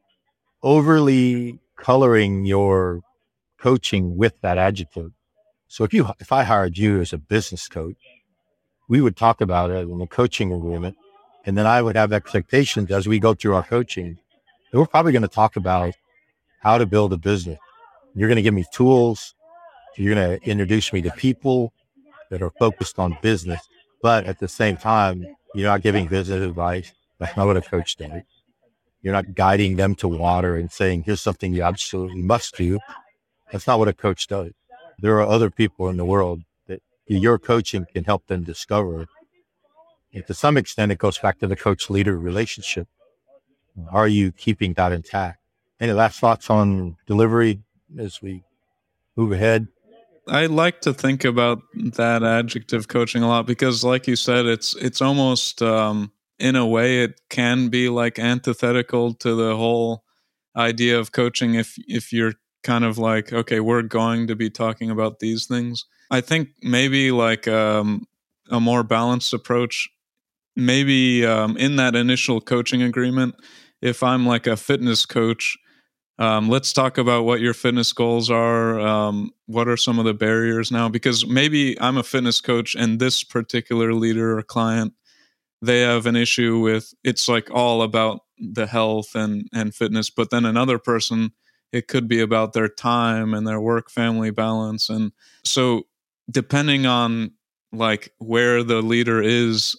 overly 0.63 1.59
coloring 1.77 2.45
your 2.45 3.01
coaching 3.59 4.17
with 4.17 4.41
that 4.41 4.59
adjective. 4.59 5.13
So 5.69 5.85
if 5.85 5.95
you, 5.95 6.09
if 6.21 6.33
I 6.33 6.45
hired 6.45 6.77
you 6.77 7.01
as 7.01 7.13
a 7.13 7.19
business 7.19 7.67
coach, 7.69 7.97
we 8.93 9.01
would 9.01 9.17
talk 9.17 9.41
about 9.41 9.71
it 9.71 9.89
in 9.89 9.97
the 9.97 10.07
coaching 10.07 10.53
agreement. 10.53 10.95
And 11.47 11.57
then 11.57 11.67
I 11.67 11.81
would 11.81 11.97
have 11.97 12.13
expectations 12.13 12.91
as 12.91 13.09
we 13.09 13.19
go 13.19 13.33
through 13.33 13.55
our 13.55 13.63
coaching. 13.63 14.19
We're 14.71 14.85
probably 14.85 15.13
going 15.13 15.23
to 15.23 15.29
talk 15.29 15.57
about 15.57 15.95
how 16.61 16.77
to 16.77 16.85
build 16.85 17.15
a 17.15 17.17
business. 17.17 17.59
You're 18.15 18.29
going 18.29 18.37
to 18.37 18.43
give 18.43 18.53
me 18.53 18.67
tools, 18.71 19.35
you're 19.97 20.15
going 20.15 20.39
to 20.39 20.47
introduce 20.47 20.93
me 20.93 21.01
to 21.01 21.11
people 21.13 21.73
that 22.29 22.43
are 22.43 22.53
focused 22.59 22.99
on 22.99 23.17
business, 23.23 23.63
but 24.03 24.27
at 24.27 24.39
the 24.41 24.49
same 24.49 24.77
time, 24.77 25.25
you're 25.55 25.71
not 25.71 25.81
giving 25.81 26.07
business 26.07 26.43
advice. 26.43 26.93
That's 27.19 27.35
not 27.35 27.47
what 27.47 27.57
a 27.57 27.63
coach 27.63 27.97
does. 27.97 28.21
You're 29.01 29.15
not 29.15 29.35
guiding 29.35 29.77
them 29.77 29.95
to 29.97 30.09
water 30.09 30.57
and 30.57 30.71
saying, 30.71 31.05
here's 31.05 31.23
something 31.23 31.55
you 31.55 31.63
absolutely 31.63 32.21
must 32.21 32.59
do. 32.59 32.79
That's 33.51 33.67
not 33.67 33.79
what 33.79 33.89
a 33.89 33.95
coach 33.95 34.27
does. 34.27 34.53
There 34.99 35.17
are 35.17 35.27
other 35.27 35.49
people 35.49 35.89
in 35.89 35.97
the 35.97 36.05
world 36.05 36.43
your 37.17 37.39
coaching 37.39 37.87
can 37.93 38.05
help 38.05 38.27
them 38.27 38.45
discover. 38.45 39.07
And 40.13 40.27
to 40.27 40.35
some 40.35 40.57
extent, 40.57 40.93
it 40.93 40.99
goes 40.99 41.19
back 41.19 41.39
to 41.39 41.47
the 41.47 41.57
coach 41.57 41.89
leader 41.89 42.19
relationship. 42.19 42.89
Are 43.91 44.09
you 44.09 44.33
keeping 44.33 44.75
that 44.75 44.93
intact? 44.93 45.39
Any 45.81 45.93
last 45.93 46.21
thoughts 46.21 46.51
on 46.51 46.97
delivery 47.07 47.61
as 47.99 48.21
we 48.21 48.45
move 49.17 49.33
ahead? 49.33 49.69
I 50.29 50.47
like 50.47 50.81
to 50.83 50.95
think 50.95 51.25
about 51.25 51.63
that 51.75 52.23
adjective 52.23 52.87
coaching 52.87 53.23
a 53.23 53.29
lot 53.29 53.47
because, 53.47 53.83
like 53.83 54.07
you 54.07 54.15
said, 54.15 54.47
it's 54.47 54.77
it's 54.77 55.01
almost 55.01 55.63
um, 55.63 56.13
in 56.39 56.55
a 56.55 56.67
way 56.67 57.03
it 57.03 57.21
can 57.29 57.69
be 57.69 57.89
like 57.89 58.19
antithetical 58.19 59.15
to 59.15 59.35
the 59.35 59.57
whole 59.57 60.05
idea 60.57 60.99
of 60.99 61.13
coaching 61.13 61.55
if 61.55 61.75
if 61.89 62.13
you're 62.13 62.35
kind 62.63 62.85
of 62.85 62.99
like 62.99 63.33
okay 63.33 63.61
we're 63.61 63.83
going 63.83 64.27
to 64.27 64.37
be 64.37 64.51
talking 64.51 64.91
about 64.91 65.19
these 65.19 65.47
things. 65.47 65.85
I 66.11 66.21
think 66.21 66.51
maybe 66.63 67.11
like 67.11 67.49
um, 67.49 68.07
a 68.51 68.61
more 68.61 68.83
balanced 68.83 69.33
approach 69.33 69.89
maybe 70.57 71.25
um, 71.25 71.57
in 71.57 71.77
that 71.77 71.95
initial 71.95 72.41
coaching 72.41 72.83
agreement 72.83 73.35
if 73.81 74.03
i'm 74.03 74.27
like 74.27 74.47
a 74.47 74.57
fitness 74.57 75.07
coach 75.07 75.57
um, 76.19 76.51
let's 76.51 76.73
talk 76.73 76.99
about 76.99 77.25
what 77.25 77.41
your 77.41 77.55
fitness 77.55 77.93
goals 77.93 78.31
are 78.31 78.79
um, 78.79 79.31
what 79.47 79.67
are 79.67 79.79
some 79.79 79.99
of 79.99 80.05
the 80.05 80.15
barriers 80.15 80.71
now? 80.71 80.89
Because 80.89 81.27
maybe 81.27 81.81
i'm 81.81 81.97
a 81.97 82.03
fitness 82.03 82.41
coach 82.41 82.75
and 82.75 83.01
this 83.01 83.25
particular 83.25 83.95
leader 83.95 84.39
or 84.39 84.43
client 84.43 84.93
they 85.63 85.81
have 85.81 86.07
an 86.07 86.17
issue 86.17 86.59
with 86.59 86.93
it's 87.03 87.29
like 87.29 87.51
all 87.51 87.83
about 87.83 88.21
the 88.39 88.67
health 88.67 89.15
and 89.15 89.49
and 89.55 89.75
fitness 89.75 90.11
but 90.11 90.31
then 90.31 90.45
another 90.45 90.79
person 90.79 91.33
it 91.73 91.89
could 91.89 92.09
be 92.09 92.21
about 92.21 92.53
their 92.53 92.69
time 92.69 93.35
and 93.35 93.47
their 93.47 93.61
work 93.61 93.91
family 93.91 94.31
balance. 94.31 94.89
And 94.89 95.13
so 95.45 95.87
depending 96.31 96.87
on 96.87 97.33
like 97.73 98.13
where 98.19 98.63
the 98.63 98.83
leader 98.83 99.23
is 99.23 99.77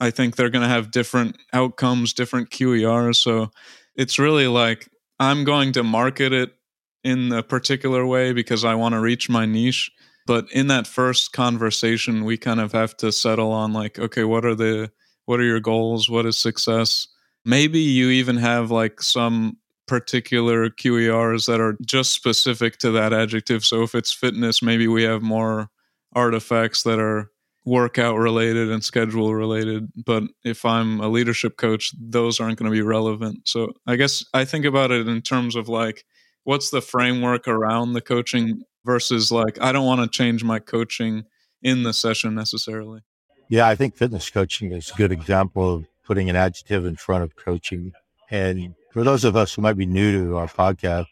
i 0.00 0.10
think 0.10 0.36
they're 0.36 0.50
going 0.50 0.62
to 0.62 0.68
have 0.68 0.92
different 0.92 1.36
outcomes 1.52 2.12
different 2.12 2.48
qers 2.50 3.16
so 3.16 3.50
it's 3.96 4.18
really 4.18 4.46
like 4.46 4.88
i'm 5.18 5.44
going 5.44 5.72
to 5.72 5.82
market 5.82 6.32
it 6.32 6.54
in 7.02 7.32
a 7.32 7.42
particular 7.42 8.06
way 8.06 8.32
because 8.32 8.64
i 8.64 8.74
want 8.74 8.94
to 8.94 9.00
reach 9.00 9.28
my 9.28 9.44
niche. 9.44 9.90
But 10.26 10.46
in 10.52 10.68
that 10.68 10.86
first 10.86 11.32
conversation 11.32 12.24
we 12.24 12.38
kind 12.38 12.60
of 12.60 12.72
have 12.72 12.96
to 12.98 13.12
settle 13.12 13.52
on 13.52 13.72
like 13.72 13.98
okay 13.98 14.24
what 14.24 14.44
are 14.44 14.54
the 14.54 14.90
what 15.26 15.40
are 15.40 15.44
your 15.44 15.60
goals? 15.60 16.08
What 16.08 16.26
is 16.26 16.36
success? 16.36 17.08
Maybe 17.44 17.80
you 17.80 18.10
even 18.10 18.36
have 18.36 18.70
like 18.70 19.02
some 19.02 19.58
particular 19.86 20.70
QERs 20.70 21.46
that 21.46 21.60
are 21.60 21.76
just 21.84 22.12
specific 22.12 22.78
to 22.78 22.90
that 22.92 23.12
adjective. 23.12 23.64
So 23.64 23.82
if 23.82 23.94
it's 23.94 24.12
fitness, 24.12 24.62
maybe 24.62 24.88
we 24.88 25.02
have 25.02 25.22
more 25.22 25.68
artifacts 26.14 26.82
that 26.84 26.98
are 26.98 27.30
workout 27.66 28.18
related 28.18 28.70
and 28.70 28.84
schedule 28.84 29.34
related. 29.34 29.90
But 30.04 30.24
if 30.44 30.64
I'm 30.64 31.00
a 31.00 31.08
leadership 31.08 31.56
coach, 31.56 31.92
those 31.98 32.40
aren't 32.40 32.58
going 32.58 32.70
to 32.70 32.74
be 32.74 32.82
relevant. 32.82 33.48
So 33.48 33.72
I 33.86 33.96
guess 33.96 34.24
I 34.34 34.44
think 34.44 34.64
about 34.64 34.90
it 34.90 35.08
in 35.08 35.22
terms 35.22 35.56
of 35.56 35.68
like, 35.68 36.04
what's 36.44 36.70
the 36.70 36.82
framework 36.82 37.48
around 37.48 37.94
the 37.94 38.00
coaching 38.00 38.62
versus 38.84 39.32
like, 39.32 39.60
I 39.60 39.72
don't 39.72 39.86
want 39.86 40.02
to 40.02 40.08
change 40.08 40.44
my 40.44 40.58
coaching 40.58 41.24
in 41.62 41.82
the 41.82 41.94
session 41.94 42.34
necessarily. 42.34 43.00
Yeah, 43.48 43.66
I 43.66 43.74
think 43.74 43.96
fitness 43.96 44.30
coaching 44.30 44.72
is 44.72 44.90
a 44.90 44.94
good 44.94 45.12
example 45.12 45.74
of 45.74 45.86
putting 46.04 46.28
an 46.28 46.36
adjective 46.36 46.84
in 46.84 46.96
front 46.96 47.24
of 47.24 47.36
coaching. 47.36 47.92
And 48.30 48.74
for 48.94 49.02
those 49.02 49.24
of 49.24 49.34
us 49.34 49.52
who 49.52 49.60
might 49.60 49.76
be 49.76 49.86
new 49.86 50.28
to 50.28 50.36
our 50.36 50.46
podcast, 50.46 51.08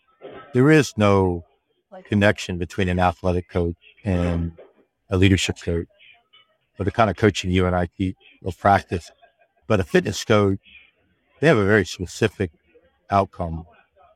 there 0.54 0.70
is 0.70 0.92
no 0.96 1.44
connection 2.04 2.56
between 2.56 2.88
an 2.88 3.00
athletic 3.00 3.48
coach 3.48 3.74
and 4.04 4.52
a 5.10 5.16
leadership 5.16 5.56
coach, 5.60 5.88
or 6.78 6.84
the 6.84 6.92
kind 6.92 7.10
of 7.10 7.16
coaching 7.16 7.50
you 7.50 7.66
and 7.66 7.74
I 7.74 7.88
teach 7.98 8.14
or 8.40 8.52
practice. 8.52 9.10
But 9.66 9.80
a 9.80 9.82
fitness 9.82 10.24
coach, 10.24 10.60
they 11.40 11.48
have 11.48 11.56
a 11.56 11.66
very 11.66 11.84
specific 11.84 12.52
outcome, 13.10 13.66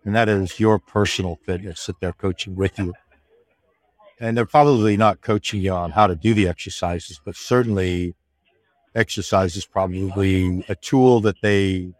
and 0.04 0.14
that 0.14 0.28
is 0.28 0.60
your 0.60 0.78
personal 0.78 1.40
fitness 1.44 1.86
that 1.86 1.98
they're 1.98 2.12
coaching 2.12 2.54
with 2.54 2.78
you. 2.78 2.94
And 4.20 4.36
they're 4.36 4.46
probably 4.46 4.96
not 4.96 5.22
coaching 5.22 5.60
you 5.60 5.72
on 5.72 5.90
how 5.90 6.06
to 6.06 6.14
do 6.14 6.34
the 6.34 6.46
exercises, 6.46 7.20
but 7.24 7.34
certainly 7.34 8.14
exercise 8.94 9.56
is 9.56 9.66
probably 9.66 10.64
a 10.68 10.76
tool 10.76 11.20
that 11.22 11.40
they 11.42 11.92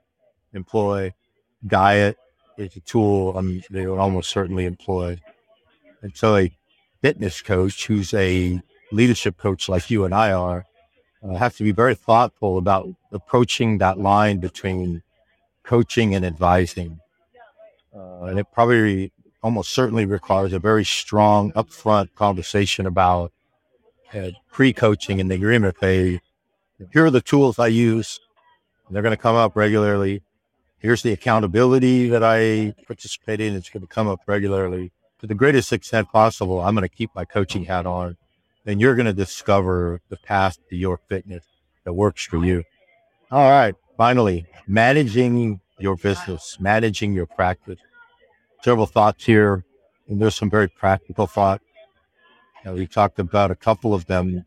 employ. 0.55 1.12
Diet 1.67 2.17
is 2.57 2.77
a 2.77 2.81
tool 2.81 3.37
um, 3.37 3.62
they 3.71 3.87
would 3.87 3.99
almost 3.99 4.31
certainly 4.31 4.64
employ. 4.64 5.21
And 6.03 6.17
so 6.17 6.37
a 6.37 6.53
fitness 7.01 7.43
coach 7.43 7.87
who's 7.87 8.14
a 8.14 8.61
leadership 8.93 9.37
coach 9.37 9.69
like 9.69 9.91
you 9.91 10.05
and 10.05 10.14
I 10.14 10.33
are 10.33 10.64
uh, 11.23 11.35
have 11.35 11.57
to 11.57 11.64
be 11.64 11.73
very 11.73 11.95
thoughtful 11.95 12.59
about 12.59 12.89
approaching 13.12 13.79
that 13.79 13.99
line 13.99 14.39
between 14.39 15.03
coaching 15.62 16.14
and 16.14 16.25
advising. 16.25 17.01
Uh, 17.95 18.25
and 18.25 18.39
it 18.39 18.47
probably 18.53 19.12
almost 19.43 19.73
certainly 19.73 20.05
requires 20.05 20.53
a 20.53 20.59
very 20.59 20.85
strong 20.85 21.53
upfront 21.53 22.14
conversation 22.14 22.87
about 22.87 23.33
uh, 24.14 24.31
pre-coaching 24.51 25.19
in 25.19 25.29
the 25.29 25.35
agreement 25.35 25.77
phase 25.77 26.21
here 26.93 27.07
are 27.07 27.11
the 27.11 27.21
tools 27.21 27.59
I 27.59 27.69
use. 27.69 28.21
They're 28.91 29.03
going 29.03 29.17
to 29.17 29.21
come 29.21 29.37
up 29.37 29.57
regularly. 29.57 30.23
Here's 30.79 31.03
the 31.03 31.12
accountability 31.12 32.09
that 32.09 32.22
I 32.22 32.74
participate 32.87 33.41
in. 33.41 33.55
It's 33.55 33.70
going 33.70 33.81
to 33.81 33.87
come 33.87 34.09
up 34.09 34.20
regularly. 34.27 34.93
To 35.20 35.27
the 35.27 35.35
greatest 35.35 35.72
extent 35.72 36.12
possible, 36.12 36.61
I'm 36.61 36.74
going 36.74 36.89
to 36.89 36.95
keep 36.95 37.11
my 37.14 37.24
coaching 37.24 37.64
hat 37.64 37.87
on. 37.87 38.16
And 38.66 38.81
you're 38.81 38.95
going 38.95 39.07
to 39.07 39.12
discover 39.12 40.01
the 40.11 40.16
path 40.16 40.59
to 40.68 40.77
your 40.77 40.99
fitness 41.09 41.45
that 41.85 41.95
works 41.95 42.27
for 42.27 42.45
you. 42.45 42.64
All 43.31 43.51
right. 43.51 43.74
Finally, 43.97 44.47
managing 44.66 45.61
your 45.79 45.97
business, 45.97 46.59
managing 46.61 47.14
your 47.14 47.27
practice. 47.27 47.79
Several 48.62 48.87
thoughts 48.87 49.24
here. 49.24 49.64
And 50.09 50.20
there's 50.20 50.35
some 50.35 50.51
very 50.51 50.68
practical 50.68 51.27
thoughts. 51.27 51.64
You 52.64 52.70
know, 52.70 52.77
we 52.77 52.87
talked 52.87 53.18
about 53.18 53.51
a 53.51 53.57
couple 53.57 53.95
of 53.95 54.07
them 54.07 54.45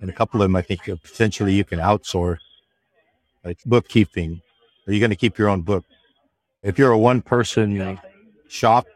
and 0.00 0.10
a 0.10 0.12
couple 0.12 0.42
of 0.42 0.46
them 0.46 0.56
I 0.56 0.62
think 0.62 0.84
potentially 0.84 1.52
you 1.52 1.64
can 1.64 1.78
outsource, 1.78 2.38
like 3.44 3.58
bookkeeping. 3.64 4.42
Are 4.88 4.92
you 4.92 5.00
going 5.00 5.10
to 5.10 5.16
keep 5.16 5.36
your 5.36 5.50
own 5.50 5.60
book? 5.60 5.84
If 6.62 6.78
you're 6.78 6.92
a 6.92 6.98
one 6.98 7.20
person 7.20 8.00
shop 8.48 8.86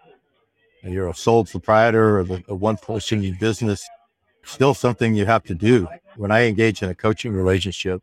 and 0.83 0.95
you're 0.95 1.11
a 1.11 1.15
sole 1.15 1.45
proprietor 1.45 2.19
of 2.19 2.31
a, 2.31 2.43
a 2.49 2.55
one 2.55 2.79
person 2.79 3.37
business, 3.39 3.87
still 4.43 4.73
something 4.73 5.15
you 5.15 5.27
have 5.27 5.45
to 5.45 5.55
do. 5.55 5.87
When 6.17 6.31
I 6.31 6.47
engage 6.47 6.83
in 6.83 6.89
a 6.89 6.95
coaching 6.95 7.35
relationship, 7.35 8.03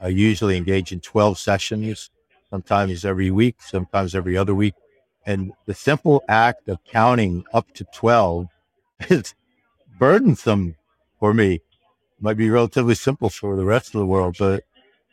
I 0.00 0.08
usually 0.08 0.56
engage 0.56 0.90
in 0.90 0.98
12 0.98 1.38
sessions, 1.38 2.10
sometimes 2.50 3.04
every 3.04 3.30
week, 3.30 3.62
sometimes 3.62 4.16
every 4.16 4.36
other 4.36 4.54
week. 4.54 4.74
And 5.24 5.52
the 5.66 5.74
simple 5.74 6.24
act 6.28 6.68
of 6.68 6.82
counting 6.84 7.44
up 7.54 7.72
to 7.74 7.86
12 7.94 8.48
is 9.10 9.34
burdensome 9.96 10.74
for 11.20 11.32
me 11.32 11.60
might 12.20 12.36
be 12.36 12.50
relatively 12.50 12.96
simple 12.96 13.28
for 13.28 13.54
the 13.54 13.64
rest 13.64 13.94
of 13.94 14.00
the 14.00 14.06
world, 14.06 14.34
but 14.40 14.64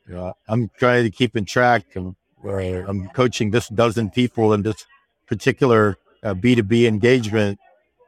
you 0.07 0.15
know, 0.15 0.33
I'm 0.47 0.69
trying 0.77 1.03
to 1.03 1.09
keep 1.09 1.35
in 1.35 1.45
track. 1.45 1.95
And 1.95 2.15
where 2.37 2.85
I'm 2.85 3.09
coaching 3.09 3.51
this 3.51 3.67
dozen 3.69 4.09
people 4.11 4.53
in 4.53 4.61
this 4.61 4.85
particular 5.27 5.97
uh, 6.23 6.33
B2B 6.33 6.85
engagement, 6.87 7.59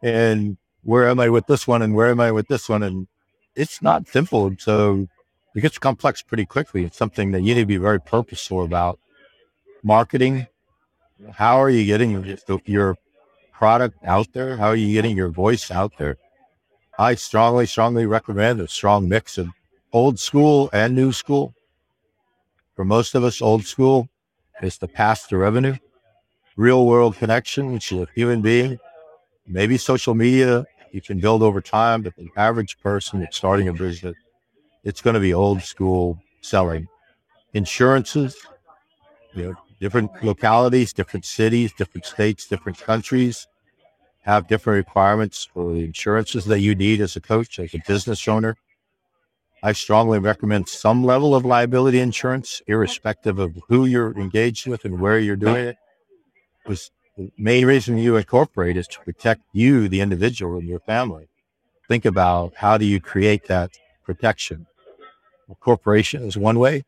and 0.04 0.58
where 0.84 1.10
am 1.10 1.20
I 1.20 1.30
with 1.30 1.48
this 1.48 1.68
one, 1.68 1.82
and 1.82 1.96
where 1.96 2.10
am 2.10 2.20
I 2.20 2.32
with 2.32 2.48
this 2.48 2.70
one, 2.70 2.84
and 2.84 3.08
it's 3.56 3.82
not 3.82 4.08
simple. 4.08 4.54
So 4.60 5.08
it 5.56 5.62
gets 5.62 5.80
complex 5.80 6.22
pretty 6.22 6.46
quickly. 6.46 6.86
It's 6.86 6.98
something 6.98 7.32
that 7.32 7.42
you 7.42 7.56
need 7.56 7.62
to 7.62 7.66
be 7.66 7.78
very 7.78 8.00
purposeful 8.00 8.64
about. 8.64 9.00
Marketing, 9.84 10.48
how 11.34 11.58
are 11.62 11.70
you 11.70 11.86
getting 11.86 12.38
your 12.66 12.96
product 13.52 13.98
out 14.06 14.34
there? 14.34 14.58
How 14.58 14.68
are 14.68 14.76
you 14.76 14.94
getting 14.94 15.18
your 15.18 15.30
voice 15.30 15.72
out 15.72 15.98
there? 15.98 16.18
I 17.00 17.16
strongly, 17.16 17.66
strongly 17.66 18.06
recommend 18.06 18.60
a 18.60 18.68
strong 18.68 19.08
mix 19.10 19.38
of 19.38 19.50
old 19.94 20.20
school 20.20 20.70
and 20.74 20.96
new 20.96 21.12
school. 21.12 21.54
For 22.78 22.86
most 22.86 23.16
of 23.16 23.24
us, 23.24 23.42
old 23.42 23.66
school 23.66 24.08
is 24.62 24.78
the 24.78 24.88
path 24.88 25.28
to 25.30 25.38
revenue, 25.38 25.78
real 26.56 26.86
world 26.86 27.16
connection, 27.16 27.74
which 27.74 27.92
is 27.92 28.02
a 28.02 28.08
human 28.14 28.44
being, 28.44 28.78
maybe 29.48 29.78
social 29.78 30.14
media 30.14 30.64
you 30.92 31.02
can 31.02 31.20
build 31.20 31.42
over 31.42 31.60
time, 31.60 32.04
but 32.04 32.16
the 32.16 32.30
average 32.38 32.80
person 32.80 33.20
that's 33.20 33.36
starting 33.36 33.68
a 33.68 33.74
business, 33.74 34.16
it's 34.84 35.02
going 35.02 35.16
to 35.16 35.20
be 35.20 35.34
old 35.34 35.64
school 35.64 36.20
selling. 36.42 36.88
Insurances, 37.56 38.38
you 39.34 39.44
know, 39.44 39.56
different 39.80 40.12
localities, 40.24 40.94
different 40.94 41.26
cities, 41.26 41.74
different 41.74 42.06
states, 42.06 42.48
different 42.48 42.78
countries 42.78 43.48
have 44.22 44.48
different 44.48 44.86
requirements 44.86 45.50
for 45.52 45.74
the 45.74 45.84
insurances 45.84 46.46
that 46.46 46.60
you 46.60 46.76
need 46.76 47.02
as 47.02 47.16
a 47.16 47.22
coach, 47.22 47.58
as 47.58 47.74
a 47.74 47.82
business 47.88 48.28
owner. 48.28 48.56
I 49.64 49.72
strongly 49.72 50.20
recommend 50.20 50.70
some 50.70 51.04
level 51.04 51.34
of 51.36 51.44
liability 51.44 52.00
insurance, 52.00 52.62
irrespective 52.68 53.40
of 53.40 53.58
who 53.68 53.86
you're 53.86 54.18
engaged 54.18 54.68
with 54.68 54.86
and 54.86 55.00
where 55.00 55.18
you're 55.18 55.36
doing 55.36 55.68
it. 55.68 55.78
The 57.18 57.32
main 57.38 57.66
reason 57.66 57.98
you 57.98 58.16
incorporate 58.16 58.78
is 58.78 58.88
to 58.90 59.00
protect 59.00 59.42
you, 59.52 59.90
the 59.90 60.02
individual, 60.02 60.60
and 60.60 60.68
your 60.68 60.80
family. 60.82 61.28
Think 61.88 62.06
about 62.06 62.54
how 62.58 62.78
do 62.78 62.86
you 62.86 63.00
create 63.00 63.48
that 63.48 63.72
protection? 64.04 64.68
A 65.50 65.56
corporation 65.56 66.24
is 66.24 66.38
one 66.38 66.60
way, 66.60 66.84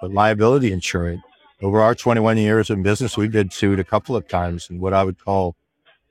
but 0.00 0.12
liability 0.12 0.72
insurance. 0.72 1.22
Over 1.62 1.80
our 1.80 1.94
21 1.94 2.36
years 2.36 2.70
in 2.70 2.82
business, 2.82 3.16
we've 3.16 3.32
been 3.32 3.50
sued 3.50 3.80
a 3.80 3.84
couple 3.84 4.14
of 4.14 4.28
times 4.28 4.68
in 4.70 4.78
what 4.78 4.92
I 4.92 5.02
would 5.02 5.18
call 5.18 5.56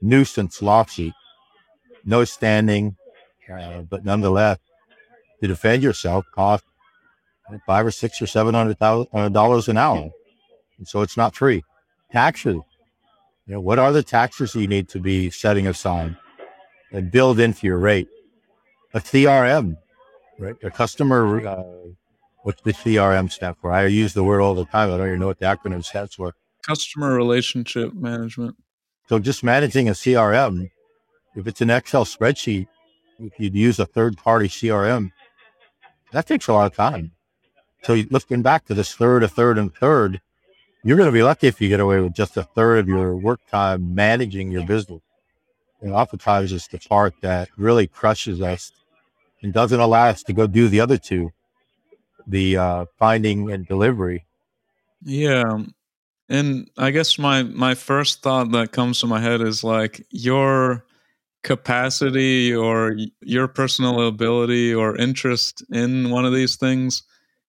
nuisance 0.02 0.62
lawsuit, 0.62 1.14
no 2.04 2.26
standing, 2.26 2.98
uh, 3.50 3.82
but 3.82 4.04
nonetheless, 4.04 4.58
to 5.42 5.48
defend 5.48 5.84
yourself 5.84 6.26
cost 6.34 6.64
five 7.66 7.86
or 7.86 7.92
six 7.92 8.22
or 8.22 8.28
seven 8.28 8.54
hundred 8.54 8.80
thousand 8.80 9.08
uh, 9.14 9.30
dollars 9.30 9.68
an 9.68 9.78
hour, 9.78 10.10
and 10.78 10.88
so 10.88 11.02
it's 11.02 11.18
not 11.18 11.36
free. 11.36 11.64
Taxes, 12.12 12.56
You 13.46 13.54
know, 13.54 13.60
what 13.60 13.80
are 13.80 13.92
the 13.92 14.04
taxes 14.04 14.56
you 14.56 14.68
need 14.68 14.90
to 14.90 15.00
be 15.00 15.30
setting 15.30 15.68
aside 15.68 16.16
and 16.92 17.12
build 17.12 17.40
into 17.40 17.68
your 17.68 17.78
rate? 17.78 18.08
A 18.94 19.00
CRM, 19.00 19.78
right? 20.40 20.56
A 20.64 20.72
customer, 20.72 21.46
uh, 21.46 21.64
what's 22.44 22.62
the 22.62 22.72
CRM 22.74 23.32
stand 23.32 23.58
for? 23.58 23.72
I 23.72 23.88
use 23.88 24.14
the 24.14 24.24
word 24.24 24.42
all 24.42 24.56
the 24.56 24.66
time. 24.66 24.92
I 24.92 24.98
don't 24.98 25.08
even 25.08 25.20
know 25.20 25.28
what 25.28 25.40
the 25.40 25.46
acronym 25.46 25.84
stands 25.84 26.16
for. 26.16 26.34
Customer 26.66 27.14
relationship 27.14 27.94
management. 27.94 28.56
So 29.10 29.20
just 29.20 29.44
managing 29.44 29.90
a 29.90 29.92
CRM, 29.92 30.70
if 31.36 31.46
it's 31.46 31.62
an 31.62 31.70
Excel 31.70 32.06
spreadsheet, 32.06 32.68
if 33.20 33.34
you'd 33.38 33.54
use 33.56 33.78
a 33.80 33.86
third 33.86 34.18
party 34.18 34.48
CRM, 34.48 35.12
that 36.16 36.28
takes 36.28 36.48
a 36.48 36.54
lot 36.54 36.66
of 36.66 36.76
time. 36.76 37.12
So 37.84 38.02
looking 38.10 38.42
back 38.42 38.66
to 38.66 38.74
this 38.74 38.96
third, 38.96 39.22
a 39.22 39.28
third, 39.28 39.58
and 39.58 39.74
third, 39.76 40.22
you're 40.82 40.96
going 40.96 41.10
to 41.10 41.14
be 41.14 41.24
lucky 41.24 41.48
if 41.48 41.60
you 41.60 41.68
get 41.68 41.82
away 41.82 42.00
with 42.00 42.14
just 42.14 42.38
a 42.38 42.44
third 42.44 42.80
of 42.80 42.88
your 42.88 43.18
work 43.18 43.42
time 43.52 43.94
managing 43.94 44.50
your 44.50 44.66
business. 44.66 45.02
And 45.82 45.92
oftentimes 45.92 46.54
it's 46.54 46.68
the 46.70 46.80
part 46.80 47.16
that 47.22 47.50
really 47.58 47.86
crushes 47.86 48.42
us 48.42 48.72
and 49.42 49.52
doesn't 49.52 49.80
allow 49.80 50.08
us 50.08 50.24
to 50.24 50.34
go 50.34 50.48
do 50.48 50.70
the 50.70 50.80
other 50.80 50.98
two, 50.98 51.32
the 52.26 52.58
uh, 52.58 52.86
finding 52.98 53.52
and 53.52 53.68
delivery. 53.68 54.26
Yeah. 55.04 55.64
And 56.30 56.72
I 56.78 56.92
guess 56.92 57.20
my 57.20 57.44
my 57.44 57.76
first 57.76 58.24
thought 58.24 58.52
that 58.52 58.72
comes 58.72 59.02
to 59.02 59.08
my 59.08 59.20
head 59.20 59.42
is 59.42 59.66
like 59.66 60.06
your 60.12 60.86
capacity 61.46 62.54
or 62.56 62.98
your 63.22 63.48
personal 63.48 64.08
ability 64.08 64.76
or 64.76 64.98
interest 64.98 65.64
in 65.72 66.12
one 66.12 66.26
of 66.26 66.34
these 66.34 66.58
things 66.58 67.04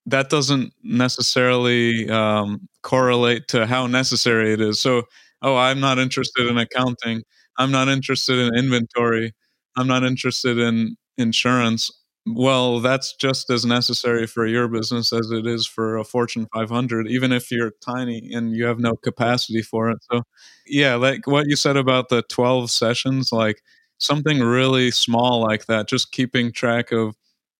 that 0.06 0.30
doesn't 0.30 0.72
necessarily 0.84 2.08
um, 2.10 2.68
correlate 2.82 3.48
to 3.48 3.66
how 3.66 3.86
necessary 3.88 4.52
it 4.52 4.60
is. 4.60 4.80
So, 4.80 5.04
oh, 5.42 5.56
I'm 5.56 5.80
not 5.80 5.98
interested 5.98 6.46
in 6.46 6.58
accounting. 6.58 7.22
I'm 7.58 7.72
not 7.72 7.88
interested 7.88 8.38
in 8.38 8.54
inventory. 8.56 9.34
I'm 9.76 9.88
not 9.88 10.04
interested 10.04 10.58
in 10.58 10.96
insurance. 11.18 11.90
Well, 12.26 12.80
that's 12.80 13.14
just 13.16 13.50
as 13.50 13.64
necessary 13.64 14.26
for 14.26 14.46
your 14.46 14.68
business 14.68 15.12
as 15.12 15.30
it 15.30 15.46
is 15.46 15.66
for 15.66 15.96
a 15.96 16.04
Fortune 16.04 16.46
500, 16.54 17.08
even 17.08 17.32
if 17.32 17.50
you're 17.52 17.72
tiny 17.84 18.30
and 18.32 18.54
you 18.54 18.66
have 18.66 18.80
no 18.80 18.94
capacity 18.96 19.62
for 19.62 19.90
it. 19.90 19.98
So, 20.12 20.22
yeah, 20.66 20.96
like 20.96 21.26
what 21.26 21.46
you 21.48 21.56
said 21.56 21.76
about 21.76 22.08
the 22.08 22.22
12 22.28 22.70
sessions, 22.70 23.32
like 23.32 23.62
something 23.98 24.40
really 24.40 24.90
small 24.90 25.40
like 25.42 25.66
that, 25.66 25.88
just 25.88 26.12
keeping 26.12 26.52
track 26.52 26.92
of, 26.92 27.14